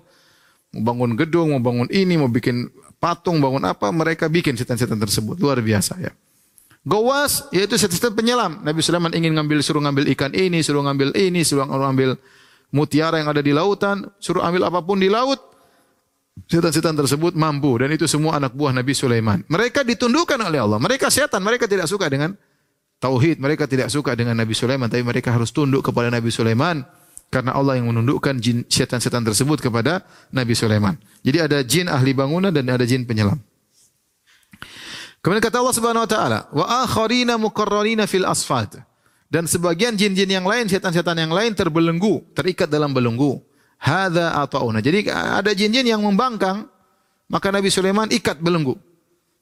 Mau 0.70 0.82
bangun 0.86 1.18
gedung, 1.18 1.50
mau 1.50 1.58
bangun 1.58 1.90
ini, 1.90 2.14
mau 2.14 2.30
bikin 2.30 2.70
patung, 3.02 3.42
bangun 3.42 3.66
apa, 3.66 3.90
mereka 3.90 4.30
bikin 4.30 4.54
setan-setan 4.54 5.02
tersebut. 5.02 5.34
Luar 5.42 5.58
biasa 5.58 5.98
ya. 5.98 6.14
Gawas 6.86 7.50
yaitu 7.50 7.74
setan 7.74 8.14
penyelam. 8.14 8.62
Nabi 8.62 8.80
Sulaiman 8.80 9.10
ingin 9.10 9.34
ngambil 9.34 9.58
suruh 9.66 9.82
ngambil 9.82 10.06
ikan 10.14 10.30
ini, 10.30 10.62
suruh 10.62 10.86
ngambil 10.86 11.12
ini, 11.18 11.42
suruh 11.42 11.66
ngambil 11.66 12.14
mutiara 12.70 13.18
yang 13.18 13.28
ada 13.28 13.42
di 13.42 13.50
lautan, 13.50 14.06
suruh 14.22 14.46
ambil 14.46 14.70
apa 14.70 14.78
pun 14.80 15.02
di 15.02 15.10
laut. 15.10 15.42
Setan-setan 16.46 16.94
tersebut 16.94 17.34
mampu 17.34 17.74
dan 17.80 17.90
itu 17.90 18.06
semua 18.06 18.38
anak 18.38 18.54
buah 18.54 18.72
Nabi 18.72 18.94
Sulaiman. 18.94 19.42
Mereka 19.50 19.82
ditundukkan 19.82 20.38
oleh 20.40 20.62
Allah. 20.62 20.78
Mereka 20.78 21.10
setan, 21.10 21.42
mereka 21.42 21.66
tidak 21.66 21.90
suka 21.90 22.06
dengan 22.06 22.38
tauhid, 23.02 23.40
mereka 23.42 23.66
tidak 23.66 23.88
suka 23.90 24.14
dengan 24.14 24.38
Nabi 24.38 24.54
Sulaiman, 24.54 24.86
tapi 24.86 25.02
mereka 25.02 25.34
harus 25.34 25.50
tunduk 25.50 25.82
kepada 25.82 26.12
Nabi 26.12 26.30
Sulaiman 26.30 26.84
karena 27.30 27.54
Allah 27.54 27.78
yang 27.78 27.88
menundukkan 27.88 28.36
jin 28.42 28.66
setan-setan 28.66 29.22
tersebut 29.22 29.62
kepada 29.62 30.02
Nabi 30.34 30.52
Sulaiman. 30.52 30.98
Jadi 31.22 31.38
ada 31.38 31.58
jin 31.62 31.86
ahli 31.86 32.10
bangunan 32.12 32.50
dan 32.50 32.66
ada 32.68 32.82
jin 32.84 33.06
penyelam. 33.06 33.38
Kemudian 35.20 35.44
kata 35.44 35.60
Allah 35.60 35.76
Subhanahu 35.76 36.04
wa 36.04 36.10
taala, 36.10 36.38
"Wa 36.50 36.64
akharina 36.84 37.36
muqarrarina 37.36 38.08
fil 38.08 38.24
asfalt." 38.24 38.80
Dan 39.30 39.46
sebagian 39.46 39.94
jin-jin 39.94 40.26
yang 40.26 40.42
lain, 40.42 40.66
setan-setan 40.66 41.14
yang 41.14 41.30
lain 41.30 41.54
terbelenggu, 41.54 42.34
terikat 42.34 42.66
dalam 42.66 42.90
belenggu. 42.90 43.38
Hadza 43.80 44.36
atauna. 44.36 44.84
Jadi 44.84 45.08
ada 45.08 45.50
jin-jin 45.56 45.88
yang 45.88 46.04
membangkang, 46.04 46.68
maka 47.32 47.48
Nabi 47.48 47.72
Sulaiman 47.72 48.12
ikat 48.12 48.36
belenggu. 48.38 48.76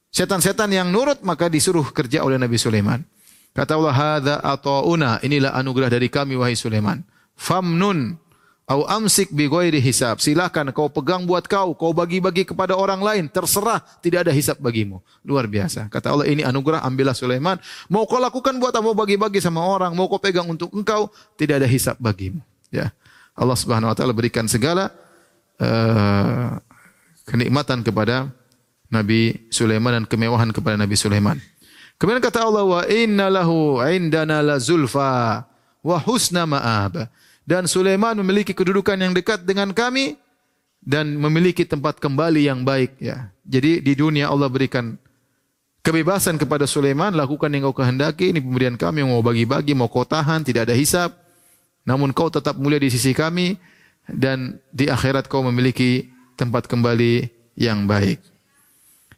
Setan-setan 0.09 0.71
yang 0.71 0.89
nurut 0.89 1.21
maka 1.21 1.51
disuruh 1.51 1.91
kerja 1.91 2.23
oleh 2.23 2.39
Nabi 2.39 2.55
Sulaiman. 2.55 3.03
Kata 3.51 3.75
Allah, 3.75 3.93
"Hadza 3.93 4.35
atauna." 4.39 5.19
Inilah 5.21 5.53
anugerah 5.59 5.91
dari 5.91 6.07
kami 6.07 6.39
wahai 6.39 6.55
Sulaiman. 6.55 7.03
Famnun 7.35 8.17
Au 8.69 8.85
amsik 8.85 9.33
bi 9.33 9.49
ghairi 9.49 9.81
hisab. 9.81 10.21
Silakan 10.21 10.69
kau 10.69 10.93
pegang 10.93 11.25
buat 11.25 11.49
kau, 11.49 11.73
kau 11.73 11.89
bagi-bagi 11.89 12.45
kepada 12.45 12.77
orang 12.77 13.01
lain, 13.01 13.25
terserah, 13.25 13.81
tidak 13.97 14.29
ada 14.29 14.31
hisab 14.31 14.61
bagimu. 14.61 15.01
Luar 15.25 15.49
biasa. 15.49 15.89
Kata 15.89 16.13
Allah 16.13 16.29
ini 16.29 16.45
anugerah, 16.45 16.85
ambillah 16.85 17.17
Sulaiman. 17.17 17.57
Mau 17.89 18.05
kau 18.05 18.21
lakukan 18.21 18.53
buat 18.61 18.69
apa? 18.69 18.93
Bagi-bagi 18.93 19.41
sama 19.41 19.65
orang, 19.65 19.97
mau 19.97 20.05
kau 20.05 20.21
pegang 20.21 20.45
untuk 20.45 20.69
engkau, 20.69 21.09
tidak 21.33 21.65
ada 21.65 21.67
hisab 21.67 21.97
bagimu. 21.97 22.45
Ya. 22.69 22.93
Allah 23.39 23.55
Subhanahu 23.55 23.89
wa 23.89 23.95
taala 23.95 24.11
berikan 24.11 24.43
segala 24.51 24.91
uh, 25.63 26.59
kenikmatan 27.23 27.79
kepada 27.87 28.27
Nabi 28.91 29.47
Sulaiman 29.47 30.03
dan 30.03 30.05
kemewahan 30.05 30.51
kepada 30.51 30.75
Nabi 30.75 30.99
Sulaiman. 30.99 31.39
Kemudian 31.95 32.19
kata 32.19 32.43
Allah 32.43 32.67
wa 32.67 32.81
inna 32.87 33.31
lahu 33.31 33.79
indana 33.87 34.43
la 34.43 34.59
zulfa 34.59 35.47
wa 35.79 35.97
husna 36.03 36.43
ma'ab 36.43 37.07
dan 37.47 37.63
Sulaiman 37.65 38.19
memiliki 38.19 38.51
kedudukan 38.51 38.99
yang 38.99 39.15
dekat 39.15 39.47
dengan 39.47 39.71
kami 39.71 40.19
dan 40.83 41.15
memiliki 41.15 41.63
tempat 41.67 41.99
kembali 41.99 42.47
yang 42.47 42.63
baik 42.63 42.99
ya. 42.99 43.31
Jadi 43.43 43.83
di 43.83 43.93
dunia 43.95 44.31
Allah 44.31 44.47
berikan 44.47 44.95
kebebasan 45.83 46.39
kepada 46.39 46.67
Sulaiman 46.67 47.15
lakukan 47.15 47.51
yang 47.51 47.67
kau 47.71 47.75
kehendaki 47.83 48.31
ini 48.31 48.39
pemberian 48.43 48.75
kami 48.75 49.03
mau 49.03 49.23
bagi-bagi 49.23 49.75
mau 49.75 49.87
kau 49.91 50.03
tahan 50.07 50.43
tidak 50.43 50.67
ada 50.71 50.75
hisab 50.75 51.15
namun 51.89 52.13
kau 52.13 52.29
tetap 52.29 52.53
mulia 52.61 52.77
di 52.77 52.93
sisi 52.93 53.17
kami 53.17 53.57
dan 54.05 54.61
di 54.69 54.85
akhirat 54.85 55.25
kau 55.25 55.41
memiliki 55.41 56.05
tempat 56.37 56.69
kembali 56.69 57.25
yang 57.57 57.89
baik. 57.89 58.21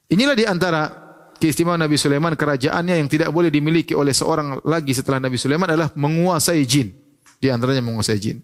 Inilah 0.08 0.36
di 0.40 0.48
antara 0.48 0.88
keistimewaan 1.36 1.84
Nabi 1.84 2.00
Sulaiman 2.00 2.32
kerajaannya 2.40 3.04
yang 3.04 3.12
tidak 3.12 3.28
boleh 3.36 3.52
dimiliki 3.52 3.92
oleh 3.92 4.16
seorang 4.16 4.64
lagi 4.64 4.96
setelah 4.96 5.20
Nabi 5.20 5.36
Sulaiman 5.36 5.68
adalah 5.68 5.92
menguasai 6.00 6.64
jin. 6.64 6.96
Di 7.42 7.52
antaranya 7.52 7.84
menguasai 7.84 8.20
jin. 8.22 8.40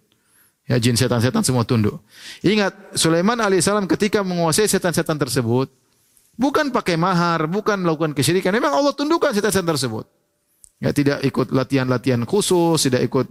Ya 0.68 0.76
jin 0.76 1.00
setan-setan 1.00 1.48
semua 1.48 1.64
tunduk. 1.64 2.04
Ingat 2.44 3.00
Sulaiman 3.00 3.40
alaihissalam 3.40 3.88
ketika 3.88 4.20
menguasai 4.20 4.68
setan-setan 4.68 5.16
tersebut 5.16 5.72
bukan 6.36 6.76
pakai 6.76 7.00
mahar, 7.00 7.48
bukan 7.48 7.80
melakukan 7.80 8.12
kesyirikan. 8.12 8.52
Memang 8.52 8.76
Allah 8.76 8.92
tundukkan 8.92 9.32
setan-setan 9.32 9.72
tersebut. 9.72 10.06
Ya 10.78 10.94
tidak 10.94 11.26
ikut 11.26 11.50
latihan-latihan 11.50 12.22
khusus, 12.28 12.84
tidak 12.86 13.08
ikut 13.08 13.26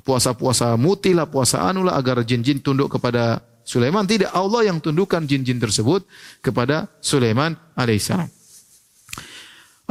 puasa-puasa 0.00 0.72
mutilah, 0.80 1.28
puasa 1.28 1.60
anulah 1.68 2.00
agar 2.00 2.24
jin-jin 2.24 2.64
tunduk 2.64 2.96
kepada 2.96 3.44
Sulaiman. 3.60 4.08
Tidak 4.08 4.32
Allah 4.32 4.72
yang 4.72 4.80
tundukkan 4.80 5.28
jin-jin 5.28 5.60
tersebut 5.60 6.08
kepada 6.40 6.88
Sulaiman 7.04 7.52
alaihissalam. 7.76 8.28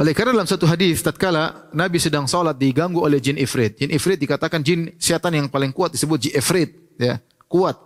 Oleh 0.02 0.18
karena 0.18 0.34
dalam 0.34 0.48
satu 0.50 0.66
hadis 0.66 1.04
tatkala 1.04 1.70
Nabi 1.70 2.02
sedang 2.02 2.26
salat 2.26 2.58
diganggu 2.58 2.98
oleh 2.98 3.22
jin 3.22 3.38
ifrit. 3.38 3.78
Jin 3.78 3.94
ifrit 3.94 4.18
dikatakan 4.18 4.64
jin 4.64 4.90
setan 4.98 5.36
yang 5.36 5.46
paling 5.46 5.70
kuat 5.70 5.94
disebut 5.94 6.18
jin 6.18 6.34
ifrit 6.34 6.70
ya. 6.98 7.22
Kuat. 7.46 7.78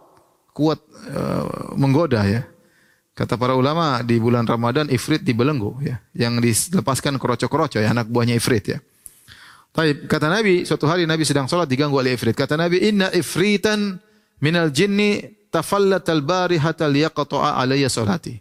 Kuat 0.57 0.81
uh, 1.13 1.77
menggoda 1.77 2.25
ya. 2.25 2.49
Kata 3.13 3.37
para 3.37 3.53
ulama 3.53 4.01
di 4.01 4.17
bulan 4.17 4.49
Ramadan 4.49 4.89
ifrit 4.89 5.21
dibelenggu 5.21 5.77
ya. 5.85 6.01
Yang 6.17 6.33
dilepaskan 6.73 7.21
kroco-kroco 7.21 7.77
ya 7.77 7.93
anak 7.93 8.09
buahnya 8.09 8.41
ifrit 8.41 8.65
ya. 8.65 8.79
Tapi 9.77 10.09
kata 10.09 10.33
Nabi 10.33 10.65
suatu 10.65 10.89
hari 10.89 11.05
Nabi 11.05 11.29
sedang 11.29 11.45
salat 11.45 11.69
diganggu 11.69 12.01
oleh 12.01 12.17
ifrit. 12.17 12.33
Kata 12.33 12.57
Nabi 12.57 12.81
inna 12.81 13.13
ifritan 13.13 14.01
minal 14.41 14.73
jinni 14.73 15.21
tafallat 15.53 16.09
al-barihata 16.09 16.89
liyaqta'a 16.89 17.61
alayya 17.61 17.93
salati. 17.93 18.41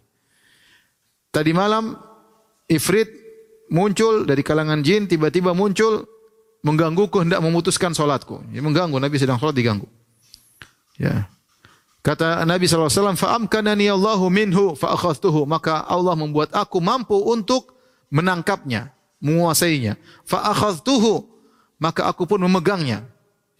Tadi 1.28 1.52
malam 1.52 1.92
ifrit 2.72 3.12
muncul 3.68 4.24
dari 4.24 4.40
kalangan 4.40 4.80
jin 4.80 5.04
tiba-tiba 5.04 5.52
muncul 5.52 6.08
menggangguku 6.64 7.20
hendak 7.20 7.44
memutuskan 7.44 7.92
solatku. 7.92 8.40
Ya, 8.48 8.64
mengganggu 8.64 8.96
Nabi 8.96 9.20
sedang 9.20 9.36
solat 9.36 9.52
diganggu. 9.52 9.84
Ya. 10.96 11.28
Kata 12.00 12.48
Nabi 12.48 12.64
SAW, 12.64 13.18
Fa'amkanani 13.18 13.92
Allahu 13.92 14.32
minhu 14.32 14.72
fa'akhadtuhu. 14.72 15.44
Maka 15.44 15.84
Allah 15.84 16.16
membuat 16.16 16.54
aku 16.56 16.80
mampu 16.80 17.18
untuk 17.18 17.76
menangkapnya, 18.08 18.95
menguasainya. 19.20 19.96
Fa'akhadtuhu. 20.28 21.26
Maka 21.76 22.08
aku 22.08 22.24
pun 22.24 22.40
memegangnya. 22.40 23.04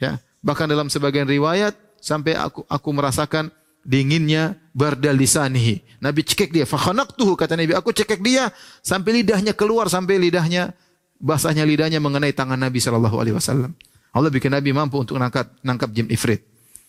Ya. 0.01 0.21
Bahkan 0.41 0.71
dalam 0.71 0.89
sebagian 0.89 1.29
riwayat, 1.29 1.77
sampai 2.01 2.39
aku 2.39 2.65
aku 2.71 2.89
merasakan 2.95 3.53
dinginnya 3.87 4.59
bardal 4.73 5.15
lisanihi. 5.15 5.83
Nabi 6.03 6.27
cekek 6.27 6.51
dia, 6.51 6.65
fakhanaqtuhu 6.67 7.39
kata 7.39 7.55
Nabi, 7.55 7.73
aku 7.75 7.95
cekek 7.95 8.23
dia 8.23 8.51
sampai 8.83 9.23
lidahnya 9.23 9.55
keluar 9.55 9.87
sampai 9.87 10.19
lidahnya 10.19 10.75
basahnya 11.23 11.65
lidahnya 11.65 12.03
mengenai 12.03 12.35
tangan 12.35 12.59
Nabi 12.59 12.83
sallallahu 12.83 13.17
alaihi 13.17 13.37
wasallam. 13.37 13.73
Allah 14.17 14.33
bikin 14.33 14.53
Nabi 14.53 14.73
mampu 14.73 15.01
untuk 15.01 15.17
nangkap 15.21 15.51
nangkap 15.61 15.93
jin 15.93 16.09
ifrit. 16.09 16.41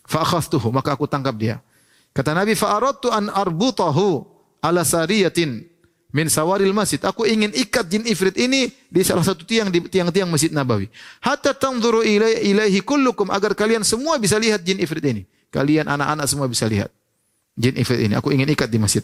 Fa 0.07 0.23
akhadtuhu, 0.23 0.71
maka 0.71 0.95
aku 0.95 1.05
tangkap 1.05 1.35
dia. 1.35 1.59
Kata 2.15 2.31
Nabi, 2.31 2.55
fa 2.55 2.79
aradtu 2.79 3.11
an 3.11 3.27
arbutahu 3.29 4.23
ala 4.63 4.81
sariyatin 4.87 5.67
min 6.11 6.27
sawaril 6.31 6.71
masjid. 6.71 6.99
Aku 7.03 7.27
ingin 7.27 7.51
ikat 7.51 7.87
jin 7.87 8.03
ifrit 8.07 8.35
ini 8.39 8.71
di 8.87 9.01
salah 9.03 9.23
satu 9.23 9.43
tiang 9.43 9.67
di 9.67 9.83
tiang-tiang 9.83 10.27
Masjid 10.27 10.51
Nabawi. 10.51 10.87
Hatta 11.19 11.51
tanzuru 11.51 12.03
ilaihi 12.03 12.79
kullukum 12.83 13.27
agar 13.31 13.53
kalian 13.57 13.83
semua 13.83 14.15
bisa 14.19 14.39
lihat 14.39 14.63
jin 14.63 14.79
ifrit 14.79 15.03
ini. 15.03 15.23
Kalian 15.51 15.87
anak-anak 15.87 16.27
semua 16.27 16.47
bisa 16.47 16.67
lihat. 16.67 16.91
Jin 17.57 17.75
ifrit 17.79 18.07
ini. 18.07 18.13
Aku 18.15 18.31
ingin 18.31 18.47
ikat 18.51 18.69
di 18.69 18.79
masjid. 18.79 19.03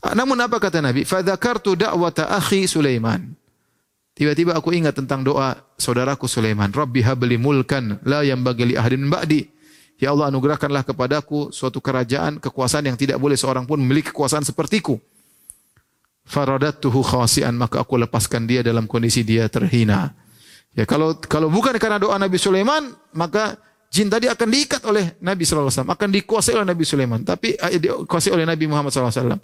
Namun 0.00 0.36
apa 0.42 0.60
kata 0.60 0.84
Nabi? 0.84 1.06
Fadzakartu 1.06 1.78
da'wata 1.78 2.28
akhi 2.28 2.68
Sulaiman. 2.68 3.32
Tiba-tiba 4.14 4.54
aku 4.54 4.70
ingat 4.70 4.94
tentang 4.94 5.26
doa 5.26 5.58
saudaraku 5.74 6.30
Sulaiman. 6.30 6.70
Rabbi 6.70 7.02
habli 7.02 7.34
mulkan 7.34 7.98
la 8.06 8.22
yang 8.22 8.46
li 8.46 8.78
ahadin 8.78 9.10
ba'di. 9.10 9.50
Ya 9.98 10.10
Allah 10.10 10.30
anugerahkanlah 10.30 10.86
kepadaku 10.86 11.54
suatu 11.54 11.78
kerajaan, 11.78 12.42
kekuasaan 12.42 12.90
yang 12.90 12.98
tidak 12.98 13.18
boleh 13.18 13.38
seorang 13.38 13.66
pun 13.66 13.78
memiliki 13.78 14.10
kekuasaan 14.10 14.42
sepertiku. 14.42 14.98
Faradatuhu 16.24 17.04
khasian 17.04 17.52
maka 17.56 17.84
aku 17.84 18.00
lepaskan 18.00 18.48
dia 18.48 18.64
dalam 18.64 18.88
kondisi 18.88 19.20
dia 19.20 19.48
terhina. 19.52 20.16
Ya 20.74 20.88
kalau 20.88 21.14
kalau 21.20 21.52
bukan 21.52 21.76
karena 21.76 22.00
doa 22.00 22.16
Nabi 22.16 22.40
Sulaiman 22.40 22.96
maka 23.12 23.60
Jin 23.94 24.10
tadi 24.10 24.26
akan 24.26 24.48
diikat 24.50 24.82
oleh 24.90 25.14
Nabi 25.22 25.46
SAW, 25.46 25.70
akan 25.70 26.10
dikuasai 26.10 26.58
oleh 26.58 26.66
Nabi 26.66 26.82
Sulaiman, 26.82 27.22
tapi 27.22 27.54
eh, 27.54 27.78
dikuasai 27.78 28.34
oleh 28.34 28.42
Nabi 28.42 28.66
Muhammad 28.66 28.90
SAW. 28.90 29.38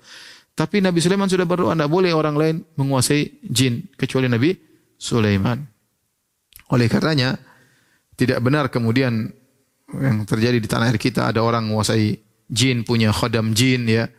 Tapi 0.59 0.83
Nabi 0.83 0.99
Sulaiman 0.99 1.31
sudah 1.31 1.47
berdoa, 1.47 1.71
tidak 1.79 1.87
boleh 1.87 2.11
orang 2.11 2.35
lain 2.35 2.57
menguasai 2.75 3.47
jin 3.47 3.87
kecuali 3.95 4.27
Nabi 4.27 4.59
Sulaiman. 4.99 5.63
Oleh 6.75 6.91
karenanya 6.91 7.39
tidak 8.19 8.43
benar 8.43 8.75
kemudian 8.75 9.31
yang 9.95 10.27
terjadi 10.27 10.59
di 10.59 10.67
tanah 10.67 10.91
air 10.91 10.99
kita 10.99 11.31
ada 11.31 11.47
orang 11.47 11.71
menguasai 11.71 12.19
jin, 12.51 12.83
punya 12.83 13.15
khodam 13.15 13.55
jin 13.55 13.87
ya, 13.87 14.11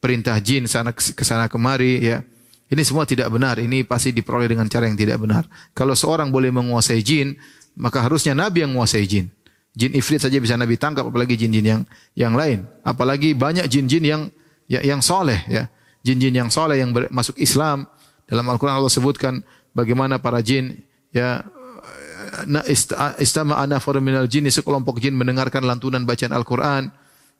perintah 0.00 0.40
jin 0.40 0.64
sana 0.64 0.90
ke 0.96 1.22
sana 1.22 1.46
kemari 1.46 2.00
ya. 2.00 2.24
Ini 2.70 2.82
semua 2.86 3.02
tidak 3.04 3.28
benar. 3.34 3.58
Ini 3.58 3.82
pasti 3.82 4.14
diperoleh 4.14 4.46
dengan 4.46 4.66
cara 4.70 4.86
yang 4.86 4.94
tidak 4.94 5.18
benar. 5.18 5.44
Kalau 5.74 5.92
seorang 5.92 6.30
boleh 6.30 6.54
menguasai 6.54 7.02
jin, 7.02 7.34
maka 7.74 8.00
harusnya 8.00 8.32
Nabi 8.32 8.62
yang 8.62 8.72
menguasai 8.74 9.04
jin. 9.10 9.26
Jin 9.74 9.90
ifrit 9.94 10.22
saja 10.22 10.38
bisa 10.38 10.54
Nabi 10.54 10.78
tangkap 10.78 11.06
apalagi 11.06 11.34
jin-jin 11.34 11.66
yang 11.66 11.82
yang 12.14 12.34
lain. 12.34 12.66
Apalagi 12.86 13.34
banyak 13.34 13.66
jin-jin 13.66 14.02
yang 14.02 14.22
ya, 14.70 14.82
yang 14.86 15.02
soleh 15.02 15.42
ya. 15.50 15.66
Jin-jin 16.06 16.30
yang 16.30 16.48
soleh 16.50 16.78
yang 16.78 16.94
masuk 17.10 17.38
Islam. 17.42 17.90
Dalam 18.30 18.46
Al-Quran 18.46 18.78
Allah 18.78 18.90
sebutkan 18.90 19.42
bagaimana 19.74 20.22
para 20.22 20.38
jin 20.38 20.78
ya 21.10 21.42
istama 23.18 23.58
ana 23.58 23.82
minal 23.98 24.30
jin 24.30 24.46
sekelompok 24.46 25.02
jin 25.02 25.18
mendengarkan 25.18 25.66
lantunan 25.66 26.06
bacaan 26.06 26.30
Al-Quran 26.30 26.94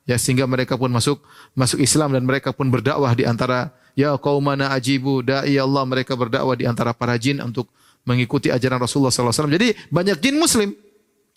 ya 0.05 0.17
sehingga 0.17 0.49
mereka 0.49 0.75
pun 0.75 0.89
masuk 0.89 1.21
masuk 1.53 1.79
Islam 1.81 2.13
dan 2.15 2.23
mereka 2.25 2.51
pun 2.51 2.67
berdakwah 2.69 3.13
di 3.13 3.23
antara 3.27 3.73
ya 3.93 4.15
qaumana 4.17 4.73
ajibu 4.73 5.21
dai 5.21 5.55
Allah 5.57 5.83
mereka 5.85 6.17
berdakwah 6.17 6.57
di 6.57 6.65
antara 6.65 6.95
para 6.95 7.15
jin 7.19 7.39
untuk 7.43 7.69
mengikuti 8.05 8.49
ajaran 8.49 8.81
Rasulullah 8.81 9.13
SAW. 9.13 9.51
Jadi 9.51 9.77
banyak 9.93 10.17
jin 10.17 10.35
muslim 10.37 10.73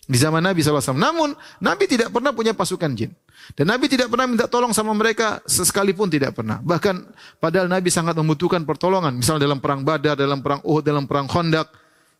di 0.05 0.17
zaman 0.17 0.41
Nabi 0.41 0.61
SAW. 0.61 0.97
Namun 0.97 1.33
Nabi 1.61 1.85
tidak 1.85 2.09
pernah 2.13 2.33
punya 2.33 2.53
pasukan 2.57 2.93
jin. 2.93 3.11
Dan 3.53 3.69
Nabi 3.69 3.85
tidak 3.85 4.09
pernah 4.09 4.25
minta 4.25 4.49
tolong 4.49 4.73
sama 4.73 4.89
mereka 4.97 5.41
sekalipun 5.45 6.09
tidak 6.09 6.33
pernah. 6.33 6.57
Bahkan 6.65 6.95
padahal 7.37 7.69
Nabi 7.69 7.93
sangat 7.93 8.17
membutuhkan 8.17 8.65
pertolongan. 8.65 9.13
Misalnya 9.13 9.45
dalam 9.45 9.61
perang 9.61 9.85
Badar, 9.85 10.17
dalam 10.17 10.41
perang 10.41 10.61
Uhud, 10.65 10.81
dalam 10.81 11.05
perang 11.05 11.29
Khandaq. 11.29 11.69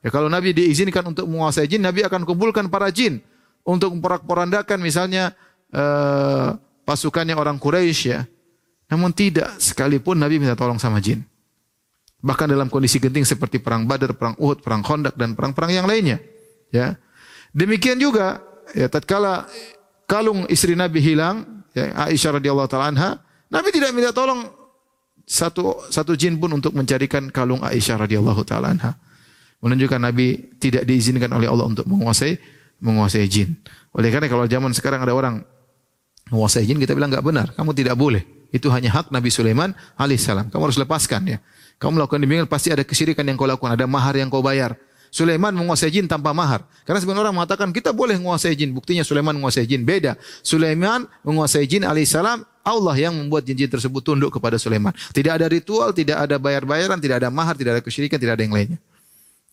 Ya 0.06 0.14
kalau 0.14 0.30
Nabi 0.30 0.54
diizinkan 0.54 1.02
untuk 1.10 1.26
menguasai 1.26 1.66
jin, 1.66 1.82
Nabi 1.82 2.06
akan 2.06 2.30
kumpulkan 2.30 2.70
para 2.70 2.94
jin 2.94 3.26
untuk 3.66 3.98
memporak-porandakan 3.98 4.78
misalnya 4.78 5.34
uh, 5.74 6.54
pasukannya 6.86 7.34
orang 7.34 7.58
Quraisy 7.58 8.04
ya. 8.12 8.22
Namun 8.86 9.10
tidak 9.16 9.58
sekalipun 9.58 10.22
Nabi 10.22 10.38
minta 10.38 10.54
tolong 10.54 10.78
sama 10.78 11.02
jin. 11.02 11.26
Bahkan 12.26 12.50
dalam 12.50 12.70
kondisi 12.70 13.02
genting 13.02 13.26
seperti 13.26 13.62
perang 13.62 13.86
Badar, 13.86 14.14
perang 14.18 14.38
Uhud, 14.38 14.62
perang 14.62 14.86
Khandaq 14.86 15.18
dan 15.18 15.34
perang-perang 15.34 15.74
yang 15.74 15.86
lainnya. 15.90 16.22
Ya. 16.70 16.98
Demikian 17.54 18.02
juga 18.02 18.42
ya 18.74 18.90
tatkala 18.90 19.46
kalung 20.10 20.46
istri 20.50 20.74
Nabi 20.74 21.02
hilang, 21.02 21.66
ya, 21.74 21.94
Aisyah 22.10 22.42
radhiyallahu 22.42 22.70
taala 22.70 22.94
anha, 22.94 23.10
Nabi 23.50 23.70
tidak 23.74 23.94
minta 23.94 24.10
tolong 24.10 24.46
satu 25.26 25.86
satu 25.90 26.14
jin 26.14 26.38
pun 26.38 26.54
untuk 26.54 26.74
mencarikan 26.78 27.30
kalung 27.34 27.62
Aisyah 27.62 28.06
radhiyallahu 28.06 28.42
taala 28.46 28.74
anha. 28.74 28.98
Menunjukkan 29.62 29.98
Nabi 29.98 30.58
tidak 30.62 30.86
diizinkan 30.86 31.30
oleh 31.34 31.50
Allah 31.50 31.66
untuk 31.66 31.90
menguasai 31.90 32.38
menguasai 32.82 33.26
jin. 33.26 33.58
Oleh 33.98 34.14
karena 34.14 34.30
kalau 34.30 34.46
zaman 34.46 34.74
sekarang 34.74 35.02
ada 35.02 35.14
orang 35.16 35.42
menguasai 36.34 36.66
jin, 36.66 36.82
kita 36.82 36.98
bilang 36.98 37.14
enggak 37.14 37.26
benar. 37.26 37.48
Kamu 37.54 37.72
tidak 37.76 37.96
boleh. 37.98 38.26
Itu 38.50 38.72
hanya 38.72 38.94
hak 38.96 39.12
Nabi 39.12 39.30
Sulaiman 39.30 39.76
alaihissalam. 40.00 40.50
Kamu 40.50 40.62
harus 40.72 40.80
lepaskan 40.80 41.22
ya. 41.28 41.38
Kamu 41.76 42.00
melakukan 42.00 42.24
demikian 42.24 42.48
pasti 42.48 42.72
ada 42.72 42.88
kesyirikan 42.88 43.28
yang 43.28 43.36
kau 43.36 43.44
lakukan, 43.44 43.76
ada 43.76 43.84
mahar 43.84 44.16
yang 44.16 44.32
kau 44.32 44.40
bayar. 44.40 44.80
Sulaiman 45.16 45.56
menguasai 45.56 45.92
jin 45.96 46.12
tanpa 46.12 46.36
mahar. 46.36 46.68
Karena 46.84 47.00
sebenarnya 47.00 47.32
orang 47.32 47.36
mengatakan 47.40 47.72
kita 47.72 47.96
boleh 47.96 48.20
menguasai 48.20 48.52
jin. 48.52 48.76
Buktinya 48.76 49.00
Sulaiman 49.00 49.32
menguasai 49.32 49.64
jin. 49.64 49.88
Beda. 49.88 50.20
Sulaiman 50.44 51.08
menguasai 51.24 51.64
jin 51.72 51.88
alaihissalam. 51.88 52.44
Allah 52.66 52.96
yang 52.98 53.16
membuat 53.16 53.46
jin-jin 53.48 53.70
tersebut 53.72 54.02
tunduk 54.04 54.34
kepada 54.36 54.60
Sulaiman. 54.60 54.92
Tidak 55.14 55.32
ada 55.32 55.48
ritual, 55.48 55.96
tidak 55.96 56.20
ada 56.20 56.36
bayar-bayaran, 56.36 57.00
tidak 57.00 57.24
ada 57.24 57.30
mahar, 57.32 57.56
tidak 57.56 57.80
ada 57.80 57.82
kesyirikan, 57.86 58.20
tidak 58.20 58.36
ada 58.36 58.44
yang 58.44 58.56
lainnya. 58.58 58.80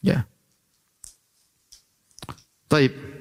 Ya. 0.02 0.26
Taib. 2.66 3.11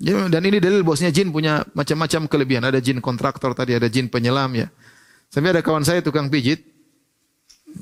Ya, 0.00 0.16
dan 0.32 0.40
ini 0.48 0.56
dalil 0.64 0.80
bosnya 0.80 1.12
jin 1.12 1.28
punya 1.28 1.60
macam-macam 1.76 2.24
kelebihan. 2.24 2.64
Ada 2.64 2.80
jin 2.80 3.04
kontraktor 3.04 3.52
tadi, 3.52 3.76
ada 3.76 3.84
jin 3.84 4.08
penyelam 4.08 4.48
ya. 4.56 4.72
Sampai 5.28 5.52
ada 5.52 5.60
kawan 5.60 5.84
saya 5.84 6.00
tukang 6.00 6.32
pijit. 6.32 6.64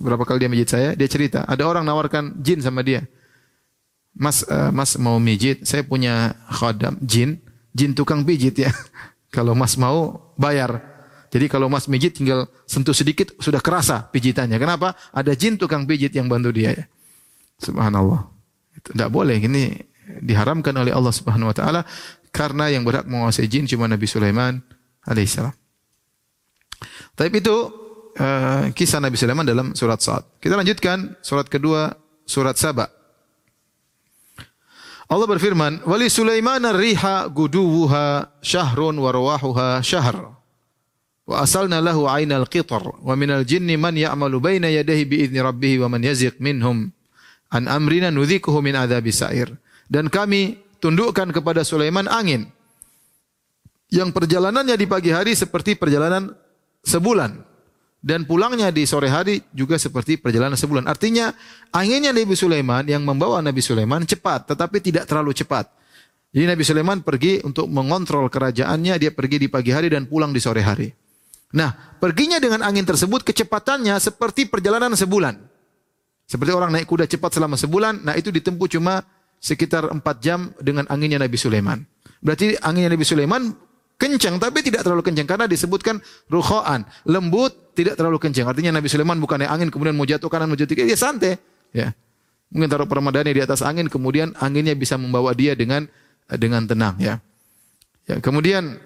Berapa 0.02 0.26
kali 0.26 0.42
dia 0.42 0.50
pijit 0.50 0.68
saya, 0.68 0.88
dia 0.98 1.07
cerita. 1.07 1.46
Ada 1.46 1.62
orang 1.62 1.87
nawarkan 1.87 2.42
jin 2.42 2.59
sama 2.59 2.83
dia. 2.83 3.07
Mas 4.18 4.42
uh, 4.50 4.74
Mas 4.74 4.98
mau 4.98 5.22
mijit, 5.22 5.62
saya 5.62 5.87
punya 5.87 6.35
khodam 6.50 6.98
jin, 7.07 7.38
jin 7.70 7.94
tukang 7.94 8.26
pijit 8.26 8.66
ya. 8.66 8.74
kalau 9.35 9.54
Mas 9.54 9.78
mau 9.78 10.35
bayar. 10.35 10.83
Jadi 11.31 11.46
kalau 11.46 11.70
Mas 11.70 11.87
mijit 11.87 12.18
tinggal 12.18 12.50
sentuh 12.66 12.98
sedikit 12.98 13.31
sudah 13.38 13.62
kerasa 13.62 14.11
pijitannya. 14.11 14.59
Kenapa? 14.59 14.98
Ada 15.14 15.38
jin 15.38 15.54
tukang 15.54 15.87
pijit 15.87 16.11
yang 16.18 16.26
bantu 16.26 16.50
dia 16.50 16.74
ya. 16.74 16.85
Subhanallah. 17.62 18.26
Tidak 18.90 19.07
boleh. 19.07 19.38
Ini 19.38 19.88
diharamkan 20.25 20.73
oleh 20.77 20.92
Allah 20.92 21.12
Subhanahu 21.12 21.53
wa 21.53 21.57
taala 21.57 21.81
karena 22.33 22.73
yang 22.73 22.85
berhak 22.85 23.05
menguasai 23.05 23.49
jin 23.49 23.68
cuma 23.68 23.88
Nabi 23.88 24.09
Sulaiman 24.09 24.61
alaihissalam. 25.05 25.53
Tapi 27.18 27.35
itu 27.42 27.57
uh, 28.18 28.71
kisah 28.71 29.03
Nabi 29.03 29.18
Sulaiman 29.18 29.42
dalam 29.42 29.75
surat 29.75 29.99
Sa'ad. 29.99 30.38
Kita 30.38 30.55
lanjutkan 30.55 31.18
surat 31.18 31.51
kedua, 31.51 31.90
surat 32.23 32.55
Saba. 32.55 32.87
Allah 35.09 35.25
berfirman, 35.25 35.88
"Wali 35.88 36.12
Sulaiman 36.12 36.61
ar-riha 36.68 37.33
guduwuha 37.33 38.38
syahrun 38.44 39.01
wa 39.01 39.09
rawahuha 39.09 39.81
syahr." 39.81 40.37
Wa 41.29 41.44
asalna 41.44 41.81
lahu 41.81 42.09
ainal 42.09 42.49
qitar 42.49 42.81
wa 42.81 43.12
minal 43.12 43.44
jinni 43.44 43.77
man 43.77 43.92
ya'malu 43.92 44.40
baina 44.40 44.73
yadayhi 44.73 45.05
bi 45.05 45.16
idzni 45.29 45.44
rabbih 45.44 45.85
wa 45.85 45.92
man 45.92 46.01
yaziq 46.01 46.40
minhum 46.40 46.88
an 47.53 47.68
amrina 47.68 48.09
nudhikuhu 48.09 48.64
min 48.64 48.77
adzabi 48.77 49.12
sa'ir. 49.12 49.53
Dan 49.88 50.12
kami 50.12 50.61
tundukkan 50.79 51.33
kepada 51.33 51.64
Sulaiman 51.64 52.07
angin 52.07 52.53
yang 53.88 54.12
perjalanannya 54.12 54.77
di 54.77 54.85
pagi 54.85 55.09
hari 55.09 55.33
seperti 55.33 55.74
perjalanan 55.81 56.37
sebulan 56.85 57.40
dan 57.98 58.29
pulangnya 58.29 58.70
di 58.70 58.87
sore 58.87 59.11
hari 59.11 59.42
juga 59.51 59.81
seperti 59.81 60.20
perjalanan 60.20 60.55
sebulan. 60.55 60.87
Artinya 60.87 61.35
anginnya 61.74 62.14
Nabi 62.14 62.37
Sulaiman 62.37 62.85
yang 62.87 63.03
membawa 63.03 63.40
Nabi 63.42 63.64
Sulaiman 63.64 64.05
cepat 64.05 64.55
tetapi 64.55 64.79
tidak 64.79 65.09
terlalu 65.09 65.35
cepat. 65.35 65.72
Jadi 66.29 66.44
Nabi 66.44 66.62
Sulaiman 66.62 67.01
pergi 67.01 67.40
untuk 67.40 67.72
mengontrol 67.72 68.29
kerajaannya, 68.29 69.01
dia 69.01 69.11
pergi 69.16 69.40
di 69.40 69.48
pagi 69.48 69.72
hari 69.72 69.88
dan 69.88 70.05
pulang 70.05 70.29
di 70.29 70.40
sore 70.44 70.61
hari. 70.61 70.92
Nah, 71.57 71.72
perginya 71.96 72.37
dengan 72.37 72.61
angin 72.61 72.85
tersebut 72.85 73.24
kecepatannya 73.24 73.96
seperti 73.96 74.44
perjalanan 74.44 74.92
sebulan. 74.92 75.40
Seperti 76.29 76.53
orang 76.53 76.77
naik 76.77 76.85
kuda 76.85 77.09
cepat 77.09 77.33
selama 77.33 77.57
sebulan, 77.57 78.05
nah 78.05 78.12
itu 78.12 78.29
ditempuh 78.29 78.68
cuma 78.68 79.01
sekitar 79.38 79.90
empat 79.90 80.18
jam 80.22 80.51
dengan 80.59 80.87
anginnya 80.90 81.22
Nabi 81.22 81.38
Sulaiman. 81.38 81.83
Berarti 82.18 82.59
anginnya 82.59 82.94
Nabi 82.94 83.07
Sulaiman 83.07 83.42
kencang 83.98 84.38
tapi 84.38 84.62
tidak 84.62 84.87
terlalu 84.87 85.03
kencang 85.03 85.27
karena 85.27 85.46
disebutkan 85.51 85.98
rukhaan, 86.31 86.87
lembut, 87.07 87.74
tidak 87.74 87.98
terlalu 87.98 88.22
kencang. 88.22 88.46
Artinya 88.46 88.79
Nabi 88.79 88.87
Sulaiman 88.87 89.18
bukan 89.18 89.42
angin 89.42 89.70
kemudian 89.70 89.98
mau 89.98 90.07
jatuh 90.07 90.31
kanan 90.31 90.51
mau 90.51 90.59
jatuh 90.59 90.74
kiri, 90.74 90.90
dia 90.90 90.98
santai, 90.98 91.38
ya. 91.74 91.90
Mungkin 92.48 92.70
taruh 92.70 92.88
permadani 92.88 93.35
di 93.35 93.42
atas 93.44 93.61
angin 93.61 93.92
kemudian 93.92 94.33
anginnya 94.40 94.72
bisa 94.72 94.96
membawa 94.96 95.35
dia 95.35 95.53
dengan 95.59 95.85
dengan 96.31 96.64
tenang, 96.64 96.96
ya. 97.03 97.18
Ya, 98.09 98.22
kemudian 98.24 98.81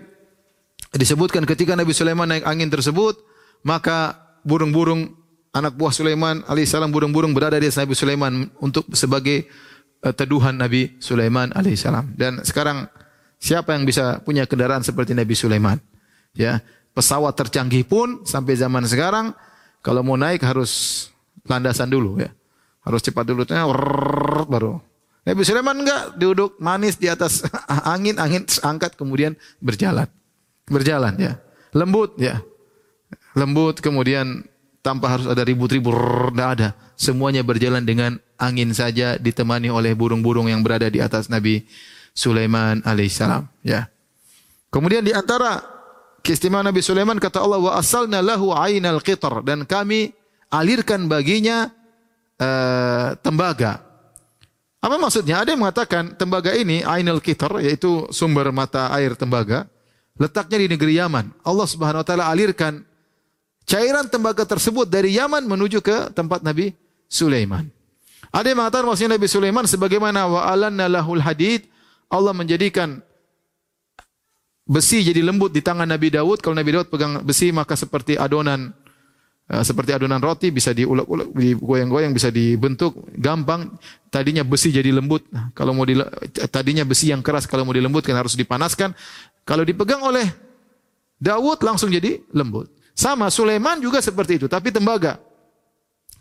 disebutkan 0.97 1.47
ketika 1.47 1.79
Nabi 1.79 1.95
Sulaiman 1.95 2.27
naik 2.27 2.45
angin 2.45 2.69
tersebut, 2.73 3.21
maka 3.63 4.19
burung-burung 4.43 5.15
anak 5.53 5.77
buah 5.77 5.93
Sulaiman 5.93 6.43
alaihissalam 6.49 6.89
burung-burung 6.89 7.37
berada 7.37 7.61
di 7.61 7.69
atas 7.69 7.79
Nabi 7.79 7.95
Sulaiman 7.95 8.49
untuk 8.59 8.89
sebagai 8.97 9.47
teduhan 10.11 10.59
Nabi 10.59 10.99
Sulaiman 10.99 11.55
alaihissalam. 11.55 12.19
Dan 12.19 12.43
sekarang 12.43 12.91
Siapa 13.43 13.75
yang 13.75 13.83
bisa 13.83 14.23
punya 14.23 14.47
kendaraan 14.47 14.87
seperti 14.87 15.19
Nabi 15.19 15.35
Sulaiman? 15.35 15.83
Ya, 16.31 16.63
pesawat 16.95 17.35
tercanggih 17.35 17.83
pun 17.83 18.23
sampai 18.23 18.55
zaman 18.55 18.87
sekarang 18.87 19.35
kalau 19.83 20.07
mau 20.07 20.15
naik 20.15 20.47
harus 20.47 21.11
landasan 21.51 21.91
dulu 21.91 22.23
ya. 22.23 22.31
Harus 22.87 23.03
cepat 23.03 23.27
dulu 23.27 23.43
baru. 24.47 24.79
Nabi 25.27 25.43
Sulaiman 25.43 25.75
enggak 25.83 26.15
duduk 26.23 26.55
manis 26.63 26.95
di 26.95 27.11
atas 27.11 27.43
angin, 27.95 28.23
angin 28.23 28.47
angkat 28.63 28.95
kemudian 28.95 29.35
berjalan. 29.59 30.07
Berjalan 30.71 31.19
ya. 31.19 31.35
Lembut 31.75 32.15
ya. 32.23 32.39
Lembut 33.35 33.83
kemudian 33.83 34.47
tanpa 34.83 35.15
harus 35.15 35.31
ada 35.31 35.47
ribut-ribut, 35.47 35.95
tidak 36.35 36.49
ada. 36.59 36.69
Semuanya 36.99 37.47
berjalan 37.47 37.87
dengan 37.87 38.19
angin 38.37 38.75
saja 38.75 39.15
ditemani 39.17 39.71
oleh 39.71 39.95
burung-burung 39.95 40.51
yang 40.51 40.61
berada 40.67 40.91
di 40.91 40.99
atas 40.99 41.31
Nabi 41.31 41.65
Sulaiman 42.13 42.83
alaihissalam. 42.83 43.47
Ya. 43.63 43.89
Kemudian 44.69 45.07
di 45.07 45.15
antara 45.15 45.63
keistimewaan 46.21 46.67
Nabi 46.67 46.83
Sulaiman 46.83 47.17
kata 47.17 47.41
Allah 47.41 47.63
wa 47.63 47.73
asalna 47.79 48.19
lahu 48.21 48.51
ainal 48.53 48.99
qitar 49.01 49.47
dan 49.47 49.65
kami 49.65 50.13
alirkan 50.51 51.07
baginya 51.07 51.71
uh, 52.43 53.15
tembaga. 53.23 53.81
Apa 54.83 54.99
maksudnya? 54.99 55.47
Ada 55.47 55.55
yang 55.55 55.63
mengatakan 55.63 56.19
tembaga 56.19 56.51
ini 56.59 56.83
ainal 56.83 57.23
qitar 57.23 57.63
yaitu 57.63 58.11
sumber 58.11 58.51
mata 58.51 58.91
air 58.91 59.15
tembaga 59.15 59.71
letaknya 60.19 60.67
di 60.67 60.67
negeri 60.75 60.99
Yaman. 60.99 61.33
Allah 61.47 61.67
Subhanahu 61.71 62.03
wa 62.03 62.07
taala 62.07 62.27
alirkan 62.29 62.85
cairan 63.67 64.07
tembaga 64.09 64.43
tersebut 64.47 64.87
dari 64.89 65.17
Yaman 65.17 65.47
menuju 65.47 65.81
ke 65.81 66.11
tempat 66.13 66.43
Nabi 66.43 66.75
Sulaiman. 67.07 67.69
Ada 68.33 68.53
yang 68.53 68.65
mengatakan 68.65 68.89
maksudnya 68.89 69.21
Nabi 69.21 69.29
Sulaiman 69.29 69.65
sebagaimana 69.69 70.25
wa 70.25 70.41
alanna 70.49 70.89
lahul 70.89 71.21
hadid 71.21 71.69
Allah 72.09 72.33
menjadikan 72.33 73.05
besi 74.65 75.05
jadi 75.05 75.21
lembut 75.21 75.53
di 75.53 75.61
tangan 75.61 75.85
Nabi 75.85 76.09
Daud. 76.09 76.41
Kalau 76.41 76.57
Nabi 76.57 76.73
Daud 76.73 76.89
pegang 76.89 77.21
besi 77.21 77.53
maka 77.53 77.77
seperti 77.77 78.17
adonan 78.17 78.73
eh, 79.53 79.61
seperti 79.61 79.93
adonan 79.93 80.25
roti 80.25 80.49
bisa 80.49 80.73
diulek-ulek, 80.73 81.29
digoyang-goyang, 81.37 82.17
bisa 82.17 82.33
dibentuk 82.33 82.97
gampang. 83.21 83.69
Tadinya 84.09 84.45
besi 84.49 84.73
jadi 84.73 84.89
lembut. 84.93 85.29
Nah, 85.29 85.53
kalau 85.53 85.77
mau 85.77 85.85
dile, 85.85 86.09
tadinya 86.49 86.89
besi 86.89 87.13
yang 87.13 87.21
keras 87.21 87.45
kalau 87.45 87.69
mau 87.69 87.77
dilembutkan 87.77 88.17
harus 88.17 88.33
dipanaskan. 88.33 88.97
Kalau 89.45 89.65
dipegang 89.65 90.01
oleh 90.01 90.25
Daud 91.21 91.61
langsung 91.61 91.93
jadi 91.93 92.21
lembut. 92.33 92.73
Sama 92.93 93.33
Sulaiman 93.33 93.81
juga 93.81 93.99
seperti 94.05 94.43
itu, 94.43 94.47
tapi 94.47 94.69
tembaga. 94.69 95.17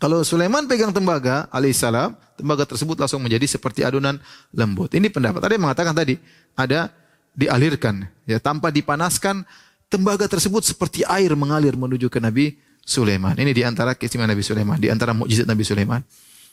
Kalau 0.02 0.26
Sulaiman 0.26 0.66
pegang 0.66 0.90
tembaga 0.90 1.46
alaihissalam, 1.54 2.18
tembaga 2.34 2.66
tersebut 2.66 2.98
langsung 2.98 3.22
menjadi 3.22 3.46
seperti 3.46 3.86
adonan 3.86 4.18
lembut. 4.50 4.90
Ini 4.90 5.06
pendapat. 5.14 5.38
Ada 5.46 5.52
yang 5.54 5.64
mengatakan 5.70 5.94
tadi, 5.94 6.18
ada 6.58 6.90
dialirkan 7.32 8.10
ya 8.28 8.42
tanpa 8.42 8.68
dipanaskan 8.68 9.46
tembaga 9.86 10.28
tersebut 10.28 10.66
seperti 10.66 11.06
air 11.06 11.32
mengalir 11.38 11.78
menuju 11.78 12.10
ke 12.10 12.18
Nabi 12.18 12.58
Sulaiman. 12.82 13.38
Ini 13.38 13.52
di 13.54 13.62
antara 13.62 13.94
keistimewaan 13.94 14.34
Nabi 14.34 14.42
Sulaiman, 14.42 14.76
di 14.80 14.90
antara 14.90 15.14
mukjizat 15.14 15.46
Nabi 15.46 15.62
Sulaiman. 15.62 16.02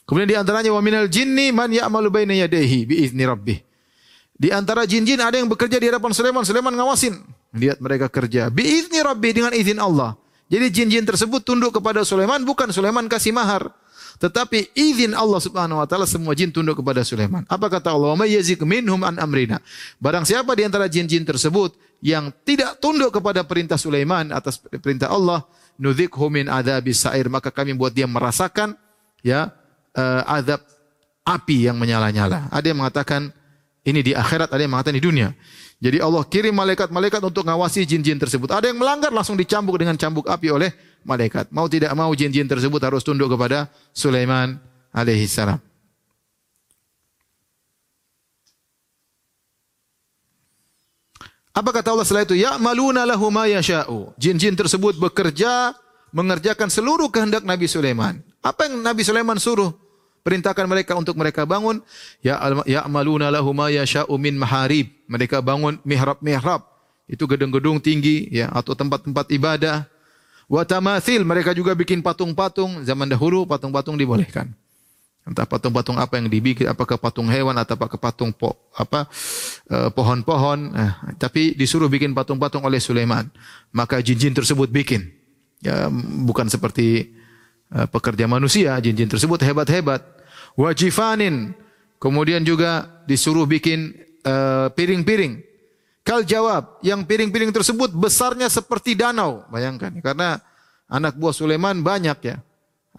Kemudian 0.06 0.30
di 0.30 0.38
antaranya 0.38 0.70
wa 0.74 0.82
minal 0.82 1.10
jinni 1.10 1.50
man 1.50 1.70
ya'malu 1.70 2.10
baina 2.10 2.34
yadayhi 2.38 2.86
bi 2.86 3.02
izni 3.02 3.26
rabbih. 3.26 3.62
Di 4.40 4.54
antara 4.54 4.86
jin-jin 4.88 5.20
ada 5.20 5.36
yang 5.36 5.52
bekerja 5.52 5.78
di 5.82 5.90
hadapan 5.92 6.12
Sulaiman, 6.16 6.46
Sulaiman 6.48 6.74
ngawasin. 6.74 7.18
Lihat 7.56 7.82
mereka 7.82 8.12
kerja 8.12 8.54
bi 8.54 8.62
izni 8.62 9.02
rabbih 9.02 9.34
dengan 9.34 9.52
izin 9.54 9.82
Allah. 9.82 10.14
Jadi 10.50 10.66
jin-jin 10.74 11.06
tersebut 11.06 11.46
tunduk 11.46 11.78
kepada 11.78 12.02
Sulaiman 12.02 12.42
bukan 12.42 12.70
Sulaiman 12.74 13.06
kasih 13.06 13.34
mahar. 13.34 13.70
Tetapi 14.20 14.76
izin 14.76 15.16
Allah 15.16 15.40
Subhanahu 15.40 15.80
wa 15.80 15.88
taala 15.88 16.04
semua 16.04 16.36
jin 16.36 16.52
tunduk 16.52 16.84
kepada 16.84 17.06
Sulaiman. 17.08 17.48
Apa 17.48 17.72
kata 17.72 17.96
Allah? 17.96 18.14
"Wa 18.18 18.28
yazik 18.28 18.62
minhum 18.68 19.00
an 19.06 19.16
amrina." 19.16 19.64
Barang 20.02 20.28
siapa 20.28 20.54
di 20.58 20.68
antara 20.68 20.92
jin-jin 20.92 21.24
tersebut 21.24 21.78
yang 22.04 22.34
tidak 22.44 22.78
tunduk 22.84 23.16
kepada 23.16 23.48
perintah 23.48 23.80
Sulaiman 23.80 24.30
atas 24.36 24.60
perintah 24.60 25.08
Allah, 25.08 25.48
nudzikhu 25.80 26.28
min 26.28 26.52
adzabis 26.52 27.08
sa'ir, 27.08 27.32
maka 27.32 27.48
kami 27.50 27.74
buat 27.74 27.96
dia 27.96 28.06
merasakan 28.06 28.76
ya 29.24 29.56
uh, 29.96 30.22
azab 30.28 30.60
api 31.24 31.72
yang 31.72 31.80
menyala-nyala. 31.80 32.52
Ada 32.52 32.66
yang 32.76 32.80
mengatakan 32.84 33.32
ini 33.88 34.04
di 34.04 34.12
akhirat, 34.12 34.52
ada 34.52 34.62
yang 34.62 34.76
mengatakan 34.76 34.98
di 35.00 35.04
dunia. 35.04 35.32
Jadi 35.80 36.04
Allah 36.04 36.28
kirim 36.28 36.52
malaikat-malaikat 36.52 37.24
untuk 37.24 37.48
ngawasi 37.48 37.88
jin-jin 37.88 38.20
tersebut. 38.20 38.52
Ada 38.52 38.68
yang 38.68 38.84
melanggar 38.84 39.16
langsung 39.16 39.40
dicambuk 39.40 39.80
dengan 39.80 39.96
cambuk 39.96 40.28
api 40.28 40.52
oleh 40.52 40.76
malaikat. 41.08 41.48
Mau 41.56 41.72
tidak 41.72 41.96
mau 41.96 42.12
jin-jin 42.12 42.44
tersebut 42.52 42.84
harus 42.84 43.00
tunduk 43.00 43.32
kepada 43.32 43.72
Sulaiman 43.96 44.60
alaihi 44.92 45.24
salam. 45.24 45.64
Apa 51.56 51.76
kata 51.76 51.96
Allah 51.96 52.08
setelah 52.08 52.24
itu? 52.28 52.36
Ya'maluna 52.40 53.08
lahu 53.08 53.32
ma 53.32 53.48
yasha'u. 53.48 54.16
Jin-jin 54.20 54.60
tersebut 54.60 55.00
bekerja 55.00 55.76
mengerjakan 56.12 56.68
seluruh 56.68 57.08
kehendak 57.08 57.48
Nabi 57.48 57.68
Sulaiman. 57.72 58.20
Apa 58.44 58.68
yang 58.68 58.84
Nabi 58.84 59.04
Sulaiman 59.04 59.40
suruh? 59.40 59.72
Perintahkan 60.30 60.70
mereka 60.70 60.94
untuk 60.94 61.18
mereka 61.18 61.42
bangun. 61.42 61.82
Ya 62.22 62.38
ya'maluna 62.70 63.34
lahu 63.34 63.50
ma 63.50 63.74
yasha'u 63.74 64.14
min 64.22 64.38
maharib. 64.38 64.94
Mereka 65.10 65.42
bangun 65.42 65.82
mihrab-mihrab. 65.82 66.62
Itu 67.10 67.26
gedung-gedung 67.26 67.82
tinggi 67.82 68.30
ya 68.30 68.54
atau 68.54 68.78
tempat-tempat 68.78 69.26
ibadah. 69.34 69.90
Wa 70.46 70.62
tamathil 70.70 71.26
mereka 71.26 71.58
juga 71.58 71.74
bikin 71.74 72.06
patung-patung. 72.06 72.86
Zaman 72.86 73.10
dahulu 73.10 73.50
patung-patung 73.50 73.98
dibolehkan. 73.98 74.54
Entah 75.26 75.50
patung-patung 75.50 75.98
apa 75.98 76.22
yang 76.22 76.30
dibikin, 76.30 76.70
apakah 76.70 77.02
patung 77.02 77.26
hewan 77.26 77.58
atau 77.58 77.74
apakah 77.74 77.98
patung 77.98 78.30
po, 78.30 78.54
apa 78.78 79.10
eh, 79.66 79.90
pohon-pohon. 79.90 80.60
Eh, 80.78 80.92
tapi 81.18 81.58
disuruh 81.58 81.90
bikin 81.90 82.14
patung-patung 82.14 82.62
oleh 82.62 82.78
Sulaiman. 82.78 83.26
Maka 83.74 83.98
jin-jin 84.06 84.38
tersebut 84.38 84.70
bikin. 84.70 85.10
Ya, 85.66 85.90
bukan 86.24 86.48
seperti 86.48 87.18
uh, 87.74 87.88
pekerja 87.92 88.32
manusia, 88.32 88.80
jin-jin 88.80 89.12
tersebut 89.12 89.44
hebat-hebat. 89.44 90.19
Wajifanin. 90.60 91.56
Kemudian 92.00 92.44
juga 92.44 93.04
disuruh 93.08 93.48
bikin 93.48 93.96
uh, 94.28 94.68
piring-piring. 94.76 95.40
Kal 96.04 96.28
jawab, 96.28 96.80
yang 96.84 97.08
piring-piring 97.08 97.56
tersebut 97.56 97.96
besarnya 97.96 98.52
seperti 98.52 98.96
danau. 98.96 99.48
Bayangkan, 99.48 99.96
karena 100.04 100.40
anak 100.92 101.16
buah 101.16 101.36
Sulaiman 101.36 101.80
banyak 101.80 102.20
ya. 102.24 102.38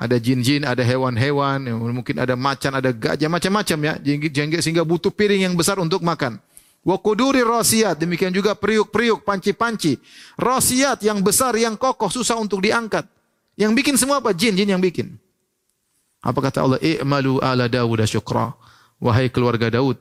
Ada 0.01 0.17
jin-jin, 0.17 0.65
ada 0.65 0.81
hewan-hewan, 0.81 1.69
mungkin 1.93 2.17
ada 2.17 2.33
macan, 2.33 2.73
ada 2.81 2.89
gajah, 2.89 3.29
macam-macam 3.29 3.79
ya. 3.85 3.95
Jengge 4.01 4.65
sehingga 4.65 4.81
butuh 4.81 5.13
piring 5.13 5.45
yang 5.45 5.55
besar 5.57 5.77
untuk 5.77 6.01
makan. 6.01 6.41
Wa 6.81 6.97
kuduri 6.97 7.45
demikian 8.01 8.33
juga 8.33 8.57
periuk-periuk, 8.57 9.21
panci-panci. 9.21 10.01
Rasiat 10.41 11.05
yang 11.05 11.21
besar, 11.21 11.53
yang 11.61 11.77
kokoh, 11.77 12.09
susah 12.09 12.41
untuk 12.41 12.65
diangkat. 12.65 13.05
Yang 13.61 13.73
bikin 13.77 13.95
semua 14.01 14.25
apa? 14.25 14.33
Jin, 14.33 14.57
jin 14.57 14.73
yang 14.73 14.81
bikin. 14.81 15.21
Apa 16.21 16.39
kata 16.45 16.65
Allah? 16.65 16.79
I'malu 16.85 17.41
ala 17.41 17.65
Dawud 17.67 18.05
syukra. 18.05 18.53
Wahai 19.01 19.33
keluarga 19.33 19.73
Daud, 19.73 19.97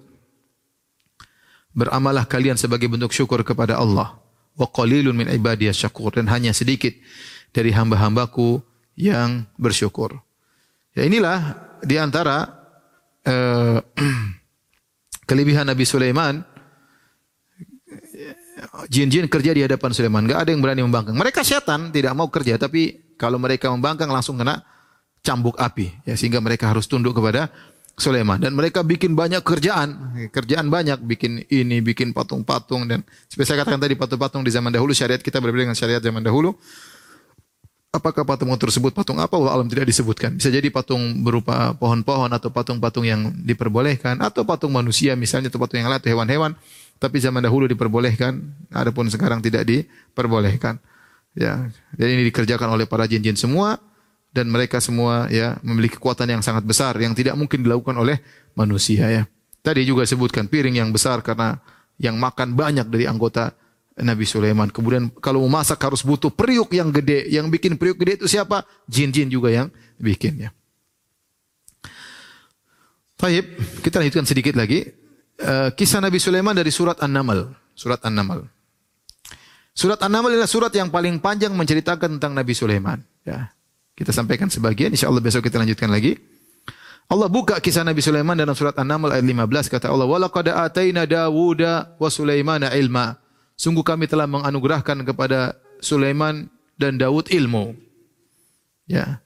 beramalah 1.72 2.28
kalian 2.28 2.60
sebagai 2.60 2.92
bentuk 2.92 3.16
syukur 3.16 3.40
kepada 3.48 3.80
Allah. 3.80 4.20
Wa 4.60 4.68
qalilun 4.68 5.16
min 5.16 5.32
ibadiyas 5.32 5.80
syakur. 5.80 6.12
Dan 6.20 6.28
hanya 6.28 6.52
sedikit 6.52 6.92
dari 7.56 7.72
hamba-hambaku 7.72 8.60
yang 9.00 9.48
bersyukur. 9.56 10.20
Ya 10.92 11.08
inilah 11.08 11.56
di 11.80 11.96
antara 11.96 12.44
uh, 13.24 13.80
kelebihan 15.30 15.64
Nabi 15.64 15.88
Sulaiman. 15.88 16.44
Jin-jin 18.92 19.32
kerja 19.32 19.56
di 19.56 19.64
hadapan 19.64 19.96
Sulaiman. 19.96 20.28
Gak 20.28 20.44
ada 20.44 20.50
yang 20.52 20.60
berani 20.60 20.84
membangkang. 20.84 21.16
Mereka 21.16 21.48
setan 21.48 21.96
tidak 21.96 22.12
mau 22.12 22.28
kerja, 22.28 22.60
tapi 22.60 23.16
kalau 23.16 23.40
mereka 23.40 23.72
membangkang 23.72 24.12
langsung 24.12 24.36
kena 24.36 24.60
cambuk 25.30 25.54
api. 25.62 25.94
Ya, 26.10 26.18
sehingga 26.18 26.42
mereka 26.42 26.74
harus 26.74 26.90
tunduk 26.90 27.14
kepada 27.14 27.54
Sulaiman. 27.94 28.42
Dan 28.42 28.58
mereka 28.58 28.82
bikin 28.82 29.14
banyak 29.14 29.46
kerjaan. 29.46 30.18
Kerjaan 30.34 30.74
banyak. 30.74 30.98
Bikin 31.06 31.46
ini, 31.54 31.86
bikin 31.86 32.16
patung-patung. 32.16 32.90
Dan 32.90 33.06
seperti 33.30 33.54
saya 33.54 33.62
katakan 33.62 33.78
tadi, 33.78 33.94
patung-patung 33.94 34.42
di 34.42 34.50
zaman 34.50 34.74
dahulu. 34.74 34.96
Syariat 34.96 35.22
kita 35.22 35.38
berbeda 35.38 35.70
dengan 35.70 35.78
syariat 35.78 36.02
zaman 36.02 36.26
dahulu. 36.26 36.58
Apakah 37.90 38.22
patung 38.22 38.54
tersebut 38.54 38.94
patung 38.94 39.18
apa? 39.18 39.34
Allah 39.34 39.58
alam 39.58 39.66
tidak 39.66 39.90
disebutkan. 39.90 40.38
Bisa 40.38 40.54
jadi 40.54 40.70
patung 40.70 41.26
berupa 41.26 41.74
pohon-pohon 41.74 42.30
atau 42.30 42.54
patung-patung 42.54 43.02
yang 43.02 43.34
diperbolehkan 43.42 44.22
atau 44.22 44.46
patung 44.46 44.70
manusia 44.70 45.18
misalnya 45.18 45.50
atau 45.50 45.58
patung 45.58 45.82
yang 45.82 45.90
lain 45.90 45.98
atau 45.98 46.14
hewan-hewan. 46.14 46.54
Tapi 47.02 47.18
zaman 47.18 47.42
dahulu 47.42 47.66
diperbolehkan, 47.66 48.46
adapun 48.70 49.10
sekarang 49.10 49.42
tidak 49.42 49.66
diperbolehkan. 49.66 50.78
Ya, 51.34 51.66
jadi 51.98 52.14
ini 52.14 52.24
dikerjakan 52.30 52.78
oleh 52.78 52.86
para 52.86 53.10
jin-jin 53.10 53.34
semua 53.34 53.82
dan 54.30 54.46
mereka 54.50 54.78
semua 54.78 55.26
ya 55.34 55.58
memiliki 55.66 55.98
kekuatan 55.98 56.30
yang 56.30 56.42
sangat 56.46 56.62
besar 56.62 56.94
yang 57.02 57.18
tidak 57.18 57.34
mungkin 57.34 57.66
dilakukan 57.66 57.98
oleh 57.98 58.22
manusia 58.54 59.10
ya. 59.10 59.24
Tadi 59.60 59.84
juga 59.84 60.08
sebutkan 60.08 60.48
piring 60.48 60.80
yang 60.80 60.90
besar 60.94 61.20
karena 61.20 61.60
yang 62.00 62.16
makan 62.16 62.56
banyak 62.56 62.88
dari 62.88 63.10
anggota 63.10 63.52
Nabi 64.00 64.24
Sulaiman. 64.24 64.72
Kemudian 64.72 65.12
kalau 65.20 65.44
mau 65.46 65.60
masak 65.60 65.84
harus 65.84 66.00
butuh 66.00 66.32
periuk 66.32 66.72
yang 66.72 66.90
gede. 66.96 67.28
Yang 67.28 67.60
bikin 67.60 67.76
periuk 67.76 68.00
gede 68.00 68.24
itu 68.24 68.28
siapa? 68.32 68.64
Jin-jin 68.88 69.28
juga 69.28 69.52
yang 69.52 69.68
bikin 70.00 70.48
ya. 70.48 70.50
Taib, 73.20 73.46
kita 73.84 74.00
lanjutkan 74.00 74.24
sedikit 74.24 74.56
lagi. 74.56 74.88
Uh, 75.40 75.72
kisah 75.76 76.00
Nabi 76.00 76.24
Sulaiman 76.24 76.56
dari 76.56 76.72
surat 76.72 76.96
An-Naml. 77.04 77.52
Surat 77.76 78.00
An-Naml. 78.08 78.48
Surat 79.76 80.00
An-Naml 80.00 80.40
adalah 80.40 80.48
surat 80.48 80.72
yang 80.72 80.88
paling 80.88 81.20
panjang 81.20 81.52
menceritakan 81.52 82.16
tentang 82.16 82.32
Nabi 82.32 82.56
Sulaiman. 82.56 83.04
Ya. 83.28 83.52
Kita 84.00 84.16
sampaikan 84.16 84.48
sebagian, 84.48 84.96
insya 84.96 85.12
Allah 85.12 85.20
besok 85.20 85.44
kita 85.44 85.60
lanjutkan 85.60 85.92
lagi. 85.92 86.16
Allah 87.12 87.28
buka 87.28 87.60
kisah 87.60 87.84
Nabi 87.84 88.00
Sulaiman 88.00 88.38
dalam 88.38 88.56
surat 88.56 88.72
An-Naml 88.80 89.12
ayat 89.12 89.26
15 89.28 89.68
kata 89.68 89.92
Allah, 89.92 90.08
"Walaqad 90.08 90.48
ataina 90.56 91.04
Dawuda 91.04 92.00
wa 92.00 92.08
Sulaimana 92.08 92.72
ilma." 92.80 93.20
Sungguh 93.60 93.84
kami 93.84 94.08
telah 94.08 94.24
menganugerahkan 94.24 95.04
kepada 95.04 95.60
Sulaiman 95.84 96.48
dan 96.80 96.96
Daud 96.96 97.28
ilmu. 97.28 97.76
Ya. 98.88 99.20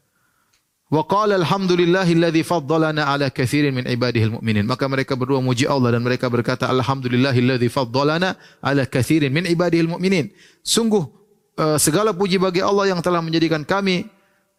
Wa 0.90 1.06
qala 1.06 1.38
alhamdulillahilladzi 1.38 2.42
faddalana 2.42 3.14
ala 3.14 3.30
katsirin 3.30 3.78
min 3.78 3.86
ibadihil 3.86 4.42
mu'minin. 4.42 4.66
Maka 4.66 4.90
mereka 4.90 5.14
berdua 5.14 5.38
muji 5.38 5.70
Allah 5.70 5.94
dan 5.94 6.02
mereka 6.02 6.34
berkata 6.34 6.66
alhamdulillahilladzi 6.66 7.70
faddalana 7.70 8.42
ala 8.58 8.90
katsirin 8.90 9.30
min 9.30 9.46
ibadihil 9.46 9.92
mu'minin. 9.92 10.34
Sungguh 10.66 11.06
uh, 11.62 11.78
segala 11.78 12.10
puji 12.10 12.42
bagi 12.42 12.66
Allah 12.66 12.90
yang 12.90 13.06
telah 13.06 13.22
menjadikan 13.22 13.62
kami 13.62 14.10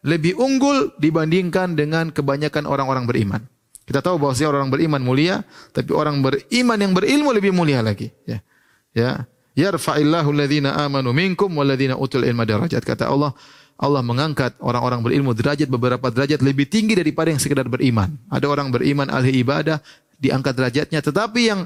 lebih 0.05 0.37
unggul 0.37 0.93
dibandingkan 1.01 1.75
dengan 1.75 2.13
kebanyakan 2.13 2.69
orang-orang 2.69 3.09
beriman. 3.09 3.43
Kita 3.85 4.01
tahu 4.01 4.17
bahwa 4.21 4.33
orang 4.37 4.69
beriman 4.73 5.01
mulia, 5.01 5.45
tapi 5.73 5.93
orang 5.93 6.21
beriman 6.21 6.79
yang 6.81 6.93
berilmu 6.93 7.31
lebih 7.33 7.53
mulia 7.53 7.81
lagi. 7.85 8.13
Ya. 8.25 8.41
Ya 8.95 9.25
yarfa'illahu 9.55 10.35
alladhina 10.35 10.75
amanu 10.75 11.15
minkum 11.15 11.49
walladhina 11.55 11.95
utul 11.95 12.27
ilma 12.27 12.43
darajat. 12.43 12.83
Kata 12.83 13.07
Allah, 13.09 13.33
Allah 13.79 14.03
mengangkat 14.03 14.59
orang-orang 14.59 15.01
berilmu 15.03 15.31
derajat 15.33 15.71
beberapa 15.71 16.11
derajat 16.11 16.43
lebih 16.43 16.67
tinggi 16.67 16.99
daripada 16.99 17.31
yang 17.31 17.41
sekedar 17.41 17.67
beriman. 17.71 18.19
Ada 18.29 18.51
orang 18.51 18.75
beriman 18.75 19.09
ahli 19.09 19.41
ibadah 19.41 19.79
diangkat 20.19 20.55
derajatnya, 20.55 21.01
tetapi 21.01 21.41
yang 21.47 21.61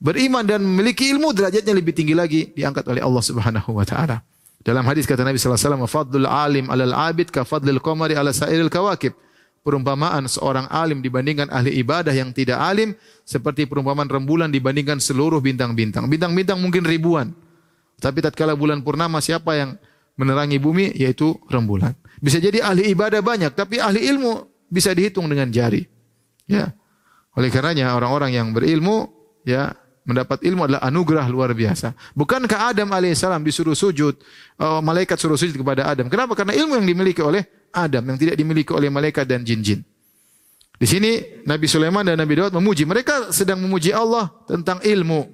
beriman 0.00 0.44
dan 0.44 0.60
memiliki 0.60 1.08
ilmu 1.12 1.32
derajatnya 1.32 1.72
lebih 1.72 1.96
tinggi 1.96 2.12
lagi 2.12 2.52
diangkat 2.52 2.84
oleh 2.88 3.00
Allah 3.00 3.24
Subhanahu 3.24 3.72
wa 3.72 3.84
taala. 3.88 4.20
Dalam 4.64 4.80
hadis 4.88 5.04
kata 5.04 5.20
Nabi 5.20 5.36
sallallahu 5.36 5.60
alaihi 5.60 5.68
wasallam, 5.68 5.84
"Fadlul 5.84 6.28
alim 6.28 6.66
'alal 6.72 6.96
'abid 6.96 7.28
ka 7.28 7.44
fadlil 7.44 7.78
qamari 7.84 8.16
'ala 8.16 8.32
sa'iril 8.32 8.72
kawakib." 8.72 9.12
Perumpamaan 9.64 10.28
seorang 10.28 10.68
alim 10.68 11.00
dibandingkan 11.00 11.48
ahli 11.48 11.80
ibadah 11.80 12.12
yang 12.12 12.36
tidak 12.36 12.60
alim 12.60 12.92
seperti 13.24 13.64
perumpamaan 13.64 14.08
rembulan 14.08 14.52
dibandingkan 14.52 15.00
seluruh 15.00 15.40
bintang-bintang. 15.40 16.04
Bintang-bintang 16.04 16.60
mungkin 16.60 16.84
ribuan. 16.84 17.32
Tapi 17.96 18.20
tatkala 18.20 18.52
bulan 18.52 18.84
purnama 18.84 19.24
siapa 19.24 19.56
yang 19.56 19.80
menerangi 20.20 20.60
bumi 20.60 20.92
yaitu 20.92 21.32
rembulan. 21.48 21.96
Bisa 22.20 22.44
jadi 22.44 22.60
ahli 22.60 22.92
ibadah 22.92 23.24
banyak 23.24 23.56
tapi 23.56 23.80
ahli 23.80 24.04
ilmu 24.04 24.44
bisa 24.68 24.92
dihitung 24.92 25.32
dengan 25.32 25.48
jari. 25.48 25.84
Ya. 26.44 26.76
Oleh 27.32 27.48
karenanya 27.48 27.96
orang-orang 27.96 28.36
yang 28.36 28.52
berilmu 28.52 29.08
ya 29.48 29.72
mendapat 30.04 30.44
ilmu 30.44 30.68
adalah 30.68 30.84
anugerah 30.84 31.26
luar 31.32 31.50
biasa. 31.56 31.96
Bukankah 32.12 32.70
Adam 32.70 32.92
alaihissalam 32.92 33.40
disuruh 33.40 33.74
sujud, 33.76 34.14
uh, 34.60 34.80
malaikat 34.84 35.16
suruh 35.16 35.36
sujud 35.36 35.56
kepada 35.56 35.88
Adam. 35.88 36.12
Kenapa? 36.12 36.36
Karena 36.36 36.52
ilmu 36.52 36.76
yang 36.78 36.86
dimiliki 36.86 37.24
oleh 37.24 37.44
Adam 37.74 38.04
yang 38.06 38.18
tidak 38.20 38.36
dimiliki 38.38 38.70
oleh 38.70 38.92
malaikat 38.92 39.24
dan 39.26 39.42
jin-jin. 39.42 39.82
Di 40.74 40.86
sini 40.86 41.42
Nabi 41.48 41.66
Sulaiman 41.66 42.04
dan 42.04 42.20
Nabi 42.20 42.36
Daud 42.36 42.52
memuji. 42.54 42.84
Mereka 42.84 43.32
sedang 43.32 43.58
memuji 43.58 43.90
Allah 43.90 44.30
tentang 44.44 44.78
ilmu. 44.84 45.26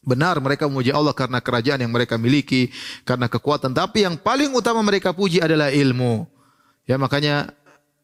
Benar 0.00 0.40
mereka 0.40 0.64
memuji 0.64 0.94
Allah 0.94 1.12
karena 1.12 1.44
kerajaan 1.44 1.84
yang 1.84 1.92
mereka 1.92 2.16
miliki, 2.16 2.72
karena 3.04 3.28
kekuatan. 3.28 3.76
Tapi 3.76 4.08
yang 4.08 4.16
paling 4.16 4.48
utama 4.56 4.80
mereka 4.80 5.12
puji 5.12 5.44
adalah 5.44 5.68
ilmu. 5.68 6.24
Ya 6.88 6.96
makanya 6.96 7.52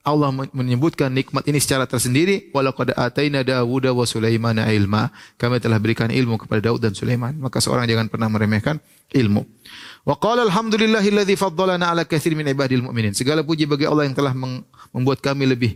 Allah 0.06 0.30
menyebutkan 0.30 1.10
nikmat 1.10 1.42
ini 1.50 1.58
secara 1.58 1.82
tersendiri. 1.82 2.54
Walaqad 2.54 2.94
ataina 2.94 3.42
Dawuda 3.42 3.90
wa 3.90 4.06
Sulaimana 4.06 4.70
ilma. 4.70 5.10
Kami 5.34 5.58
telah 5.58 5.82
berikan 5.82 6.14
ilmu 6.14 6.38
kepada 6.38 6.70
Daud 6.70 6.78
dan 6.78 6.94
Sulaiman. 6.94 7.34
Maka 7.42 7.58
seorang 7.58 7.90
jangan 7.90 8.06
pernah 8.06 8.30
meremehkan 8.30 8.78
ilmu. 9.10 9.42
Wa 10.06 10.14
qala 10.14 10.46
alhamdulillahilladzi 10.46 11.34
faddalana 11.34 11.90
ala 11.90 12.06
katsir 12.06 12.38
min 12.38 12.46
ibadil 12.46 12.86
mu'minin. 12.86 13.18
Segala 13.18 13.42
puji 13.42 13.66
bagi 13.66 13.82
Allah 13.82 14.06
yang 14.06 14.14
telah 14.14 14.30
membuat 14.94 15.18
kami 15.18 15.42
lebih 15.42 15.74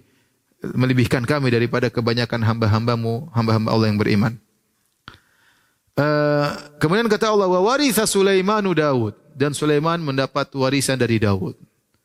melebihkan 0.63 1.27
kami 1.27 1.51
daripada 1.51 1.91
kebanyakan 1.91 2.39
hamba-hambamu, 2.47 3.35
hamba-hamba 3.35 3.69
Allah 3.75 3.87
yang 3.91 3.99
beriman. 3.99 4.39
Uh, 5.99 6.55
kemudian 6.79 7.11
kata 7.11 7.35
Allah, 7.35 7.51
wa 7.51 7.61
waritha 7.67 8.07
Sulaimanu 8.07 8.73
Daud 8.79 9.19
dan 9.35 9.57
Sulaiman 9.57 9.99
mendapat 9.99 10.53
warisan 10.55 10.95
dari 10.95 11.19
Daud. 11.19 11.59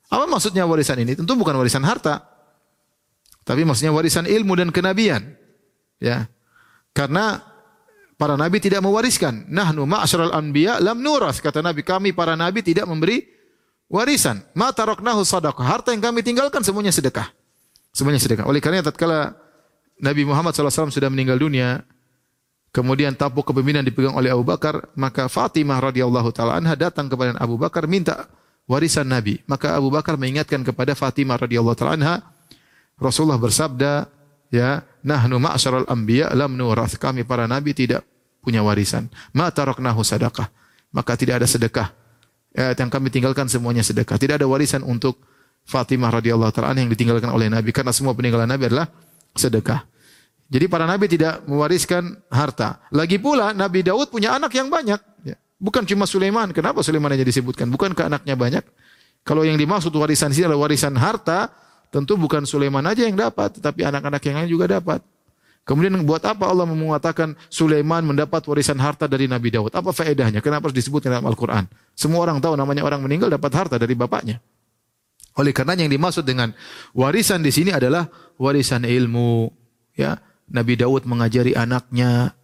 Apa 0.10 0.26
maksudnya 0.30 0.64
warisan 0.70 1.02
ini? 1.02 1.18
Tentu 1.18 1.34
bukan 1.34 1.58
warisan 1.58 1.82
harta. 1.82 2.22
Tapi 3.46 3.62
maksudnya 3.62 3.94
warisan 3.94 4.26
ilmu 4.26 4.58
dan 4.58 4.70
kenabian. 4.74 5.38
Ya. 6.02 6.30
Karena 6.94 7.42
para 8.18 8.34
nabi 8.38 8.58
tidak 8.58 8.82
mewariskan. 8.82 9.46
Nahnu 9.50 9.86
ma'asyaral 9.86 10.34
anbiya 10.34 10.82
lam 10.82 11.02
nuras. 11.02 11.38
Kata 11.42 11.62
Nabi, 11.62 11.86
kami 11.86 12.14
para 12.14 12.34
nabi 12.34 12.66
tidak 12.66 12.90
memberi 12.90 13.22
warisan. 13.90 14.42
Ma 14.58 14.74
taraknahu 14.74 15.22
sadaqah. 15.22 15.66
Harta 15.66 15.90
yang 15.94 16.02
kami 16.02 16.26
tinggalkan 16.26 16.66
semuanya 16.66 16.94
sedekah. 16.94 17.30
Semuanya 17.94 18.20
sedekah. 18.20 18.50
Oleh 18.50 18.60
karena 18.60 18.82
tatkala 18.82 19.38
Nabi 20.02 20.28
Muhammad 20.28 20.52
SAW 20.52 20.92
sudah 20.92 21.08
meninggal 21.08 21.40
dunia, 21.40 21.80
kemudian 22.76 23.16
tampuk 23.16 23.48
kepemimpinan 23.48 23.88
dipegang 23.88 24.12
oleh 24.12 24.28
Abu 24.28 24.44
Bakar, 24.44 24.92
maka 25.00 25.32
Fatimah 25.32 25.80
radhiyallahu 25.80 26.36
taala 26.36 26.60
anha 26.60 26.76
datang 26.76 27.08
kepada 27.08 27.40
Abu 27.40 27.56
Bakar 27.56 27.88
minta 27.88 28.28
warisan 28.66 29.10
Nabi. 29.10 29.42
Maka 29.46 29.78
Abu 29.78 29.90
Bakar 29.90 30.18
mengingatkan 30.18 30.62
kepada 30.66 30.94
Fatimah 30.94 31.38
radhiyallahu 31.40 31.78
taala 31.78 31.94
anha, 31.98 32.16
Rasulullah 32.98 33.40
bersabda, 33.40 34.10
ya, 34.54 34.86
nahnu 35.06 35.42
ma'syaral 35.42 35.88
anbiya 35.90 36.34
lam 36.34 36.58
nurath. 36.58 36.98
Kami 36.98 37.26
para 37.26 37.46
nabi 37.46 37.74
tidak 37.74 38.06
punya 38.42 38.62
warisan. 38.62 39.10
Ma 39.34 39.50
taraknahu 39.50 40.02
sadaqah. 40.06 40.50
Maka 40.94 41.18
tidak 41.20 41.44
ada 41.44 41.48
sedekah. 41.50 41.92
Ya, 42.56 42.72
yang 42.72 42.88
kami 42.88 43.12
tinggalkan 43.12 43.52
semuanya 43.52 43.84
sedekah. 43.84 44.16
Tidak 44.16 44.40
ada 44.40 44.48
warisan 44.48 44.80
untuk 44.86 45.20
Fatimah 45.66 46.14
radhiyallahu 46.22 46.54
taala 46.54 46.78
yang 46.78 46.94
ditinggalkan 46.94 47.28
oleh 47.34 47.50
Nabi 47.50 47.74
karena 47.74 47.92
semua 47.92 48.14
peninggalan 48.14 48.48
Nabi 48.48 48.70
adalah 48.70 48.88
sedekah. 49.36 49.84
Jadi 50.46 50.66
para 50.70 50.86
nabi 50.86 51.10
tidak 51.10 51.42
mewariskan 51.50 52.22
harta. 52.30 52.78
Lagi 52.94 53.18
pula 53.18 53.50
Nabi 53.52 53.82
Daud 53.82 54.14
punya 54.14 54.38
anak 54.38 54.54
yang 54.54 54.70
banyak. 54.70 55.02
Ya. 55.26 55.38
Bukan 55.56 55.88
cuma 55.88 56.04
Sulaiman. 56.04 56.52
Kenapa 56.52 56.84
Sulaiman 56.84 57.12
aja 57.16 57.24
disebutkan? 57.24 57.72
Bukan 57.72 57.96
ke 57.96 58.04
anaknya 58.04 58.36
banyak? 58.36 58.64
Kalau 59.26 59.42
yang 59.42 59.58
dimaksud 59.58 59.90
warisan 59.96 60.30
sini 60.30 60.46
adalah 60.46 60.70
warisan 60.70 60.94
harta, 61.00 61.50
tentu 61.90 62.14
bukan 62.20 62.46
Sulaiman 62.46 62.86
aja 62.86 63.08
yang 63.08 63.18
dapat, 63.18 63.58
tetapi 63.58 63.88
anak-anak 63.88 64.22
yang 64.22 64.36
lain 64.44 64.50
juga 64.52 64.66
dapat. 64.70 65.02
Kemudian 65.66 65.98
buat 66.06 66.22
apa 66.22 66.46
Allah 66.46 66.70
mengatakan 66.70 67.34
Sulaiman 67.50 68.06
mendapat 68.06 68.46
warisan 68.46 68.78
harta 68.78 69.10
dari 69.10 69.26
Nabi 69.26 69.50
Daud? 69.50 69.74
Apa 69.74 69.90
faedahnya? 69.90 70.38
Kenapa 70.38 70.70
harus 70.70 70.78
disebut 70.78 71.02
dalam 71.10 71.26
Al-Quran? 71.26 71.66
Semua 71.98 72.22
orang 72.22 72.38
tahu 72.38 72.54
namanya 72.54 72.86
orang 72.86 73.02
meninggal 73.02 73.34
dapat 73.34 73.50
harta 73.50 73.82
dari 73.82 73.98
bapaknya. 73.98 74.38
Oleh 75.42 75.52
karena 75.58 75.74
yang 75.74 75.90
dimaksud 75.90 76.22
dengan 76.22 76.54
warisan 76.94 77.42
di 77.42 77.50
sini 77.50 77.74
adalah 77.74 78.06
warisan 78.38 78.86
ilmu. 78.86 79.50
Ya, 79.98 80.22
Nabi 80.54 80.78
Daud 80.78 81.10
mengajari 81.10 81.58
anaknya, 81.58 82.38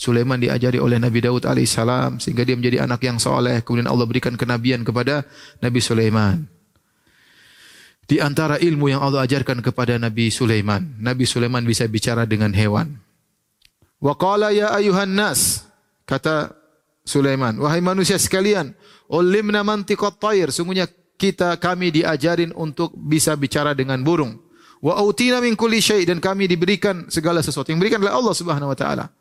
Sulaiman 0.00 0.40
diajari 0.40 0.80
oleh 0.80 0.96
Nabi 0.96 1.20
Daud 1.20 1.44
alaihissalam 1.44 2.24
sehingga 2.24 2.40
dia 2.40 2.56
menjadi 2.56 2.88
anak 2.88 3.04
yang 3.04 3.20
soleh. 3.20 3.60
Kemudian 3.60 3.84
Allah 3.84 4.08
berikan 4.08 4.32
kenabian 4.32 4.80
kepada 4.80 5.28
Nabi 5.60 5.76
Sulaiman. 5.84 6.48
Di 8.08 8.16
antara 8.16 8.56
ilmu 8.56 8.88
yang 8.88 9.04
Allah 9.04 9.28
ajarkan 9.28 9.60
kepada 9.60 10.00
Nabi 10.00 10.32
Sulaiman, 10.32 10.96
Nabi 10.96 11.28
Sulaiman 11.28 11.68
bisa 11.68 11.84
bicara 11.84 12.24
dengan 12.24 12.56
hewan. 12.56 12.96
Wa 14.00 14.16
qala 14.16 14.56
ya 14.56 14.72
ayuhan 14.72 15.12
nas, 15.12 15.68
kata 16.08 16.56
Sulaiman, 17.04 17.60
wahai 17.60 17.84
manusia 17.84 18.16
sekalian, 18.16 18.72
ulimna 19.12 19.60
mantiqat 19.60 20.16
tayr, 20.16 20.48
sungguhnya 20.48 20.88
kita 21.20 21.60
kami 21.60 21.92
diajarin 21.92 22.56
untuk 22.56 22.96
bisa 22.96 23.36
bicara 23.36 23.76
dengan 23.76 24.00
burung. 24.00 24.40
Wa 24.80 24.96
autina 24.96 25.44
min 25.44 25.60
kulli 25.60 25.84
syai 25.84 26.08
dan 26.08 26.24
kami 26.24 26.48
diberikan 26.48 27.04
segala 27.12 27.44
sesuatu. 27.44 27.68
Yang 27.68 27.84
berikan 27.84 28.00
oleh 28.00 28.16
Allah 28.16 28.32
Subhanahu 28.32 28.72
wa 28.72 28.78
taala. 28.80 29.19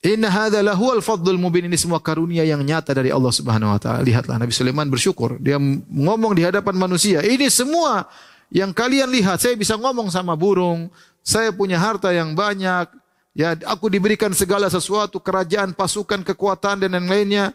Inna 0.00 0.32
hadza 0.32 0.64
lahuwal 0.64 1.04
fadlul 1.04 1.36
mubin 1.36 1.68
ini 1.68 1.76
semua 1.76 2.00
karunia 2.00 2.40
yang 2.40 2.64
nyata 2.64 2.96
dari 2.96 3.12
Allah 3.12 3.28
Subhanahu 3.28 3.76
wa 3.76 3.80
taala. 3.80 4.00
Lihatlah 4.00 4.40
Nabi 4.40 4.48
Sulaiman 4.48 4.88
bersyukur. 4.88 5.36
Dia 5.36 5.60
ngomong 5.92 6.32
di 6.32 6.40
hadapan 6.40 6.72
manusia, 6.72 7.20
ini 7.20 7.52
semua 7.52 8.08
yang 8.48 8.72
kalian 8.72 9.12
lihat, 9.12 9.44
saya 9.44 9.52
bisa 9.60 9.76
ngomong 9.76 10.08
sama 10.08 10.32
burung, 10.32 10.88
saya 11.20 11.52
punya 11.52 11.76
harta 11.76 12.10
yang 12.16 12.32
banyak, 12.32 12.88
ya 13.36 13.52
aku 13.68 13.92
diberikan 13.92 14.32
segala 14.32 14.72
sesuatu, 14.72 15.20
kerajaan, 15.20 15.76
pasukan, 15.76 16.24
kekuatan 16.24 16.88
dan 16.88 16.96
yang 16.96 17.06
lainnya. 17.06 17.46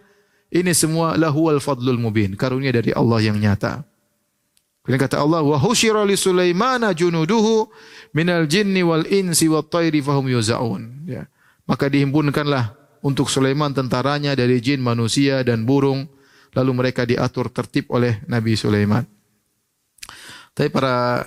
Ini 0.53 0.71
semua 0.77 1.17
lahuwal 1.17 1.57
fadlul 1.57 1.97
mubin, 1.97 2.37
karunia 2.37 2.69
dari 2.69 2.93
Allah 2.93 3.25
yang 3.25 3.41
nyata. 3.41 3.81
Kemudian 4.85 5.01
kata 5.01 5.17
Allah, 5.17 5.41
wa 5.41 5.57
husyira 5.57 6.05
li 6.05 6.13
Sulaimana 6.13 6.93
junuduhu 6.93 7.65
minal 8.13 8.45
jinni 8.45 8.85
wal 8.85 9.01
insi 9.09 9.49
wat 9.49 9.73
tayri 9.73 9.97
fahum 10.05 10.29
yuzaun. 10.29 11.09
Ya. 11.09 11.25
Maka 11.65 11.89
dihimpunkanlah 11.89 12.77
untuk 13.05 13.29
Sulaiman 13.29 13.73
tentaranya 13.73 14.33
dari 14.33 14.57
jin, 14.61 14.81
manusia 14.81 15.45
dan 15.45 15.65
burung. 15.65 16.09
Lalu 16.55 16.71
mereka 16.71 17.03
diatur 17.03 17.51
tertib 17.51 17.91
oleh 17.91 18.23
Nabi 18.31 18.55
Sulaiman. 18.55 19.03
Tapi 20.55 20.71
para 20.71 21.19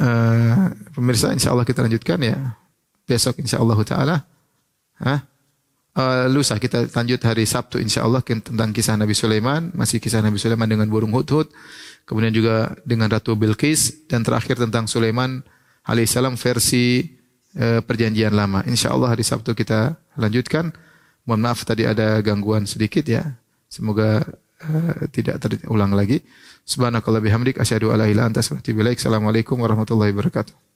uh, 0.00 0.72
pemirsa 0.96 1.28
insya 1.30 1.52
Allah 1.52 1.68
kita 1.68 1.84
lanjutkan 1.84 2.16
ya. 2.24 2.56
Besok 3.04 3.38
insya 3.44 3.60
Allah 3.60 3.78
ta'ala. 3.84 4.16
Hah? 4.96 5.20
Uh, 5.92 6.24
lusa 6.32 6.56
kita 6.56 6.88
lanjut 6.88 7.20
hari 7.20 7.44
Sabtu 7.44 7.76
insya 7.76 8.00
Allah 8.00 8.24
tentang 8.24 8.72
kisah 8.72 8.96
Nabi 8.96 9.12
Sulaiman. 9.12 9.68
Masih 9.76 10.00
kisah 10.00 10.24
Nabi 10.24 10.40
Sulaiman 10.40 10.64
dengan 10.64 10.88
burung 10.88 11.12
hudhud. 11.12 11.52
Kemudian 12.08 12.32
juga 12.32 12.72
dengan 12.88 13.12
Ratu 13.12 13.36
Bilqis. 13.36 14.08
Dan 14.08 14.24
terakhir 14.24 14.56
tentang 14.56 14.88
Sulaiman 14.88 15.44
alaihissalam 15.84 16.40
versi 16.40 17.20
Eh, 17.52 17.84
perjanjian 17.84 18.32
lama. 18.32 18.64
Insya 18.64 18.96
Allah 18.96 19.12
hari 19.12 19.20
Sabtu 19.20 19.52
kita 19.52 20.00
lanjutkan. 20.16 20.72
Mohon 21.28 21.40
maaf 21.52 21.68
tadi 21.68 21.84
ada 21.84 22.16
gangguan 22.24 22.64
sedikit 22.64 23.04
ya. 23.04 23.36
Semoga 23.68 24.24
uh, 24.64 24.94
tidak 25.12 25.38
terulang 25.38 25.92
lagi. 25.92 26.24
Subhanakallah 26.64 27.22
bihamdik 27.22 27.60
asyhadu 27.60 27.92
alla 27.92 28.08
ilaha 28.08 28.32
anta 28.32 28.42
Assalamualaikum 28.42 29.60
warahmatullahi 29.60 30.10
wabarakatuh. 30.16 30.71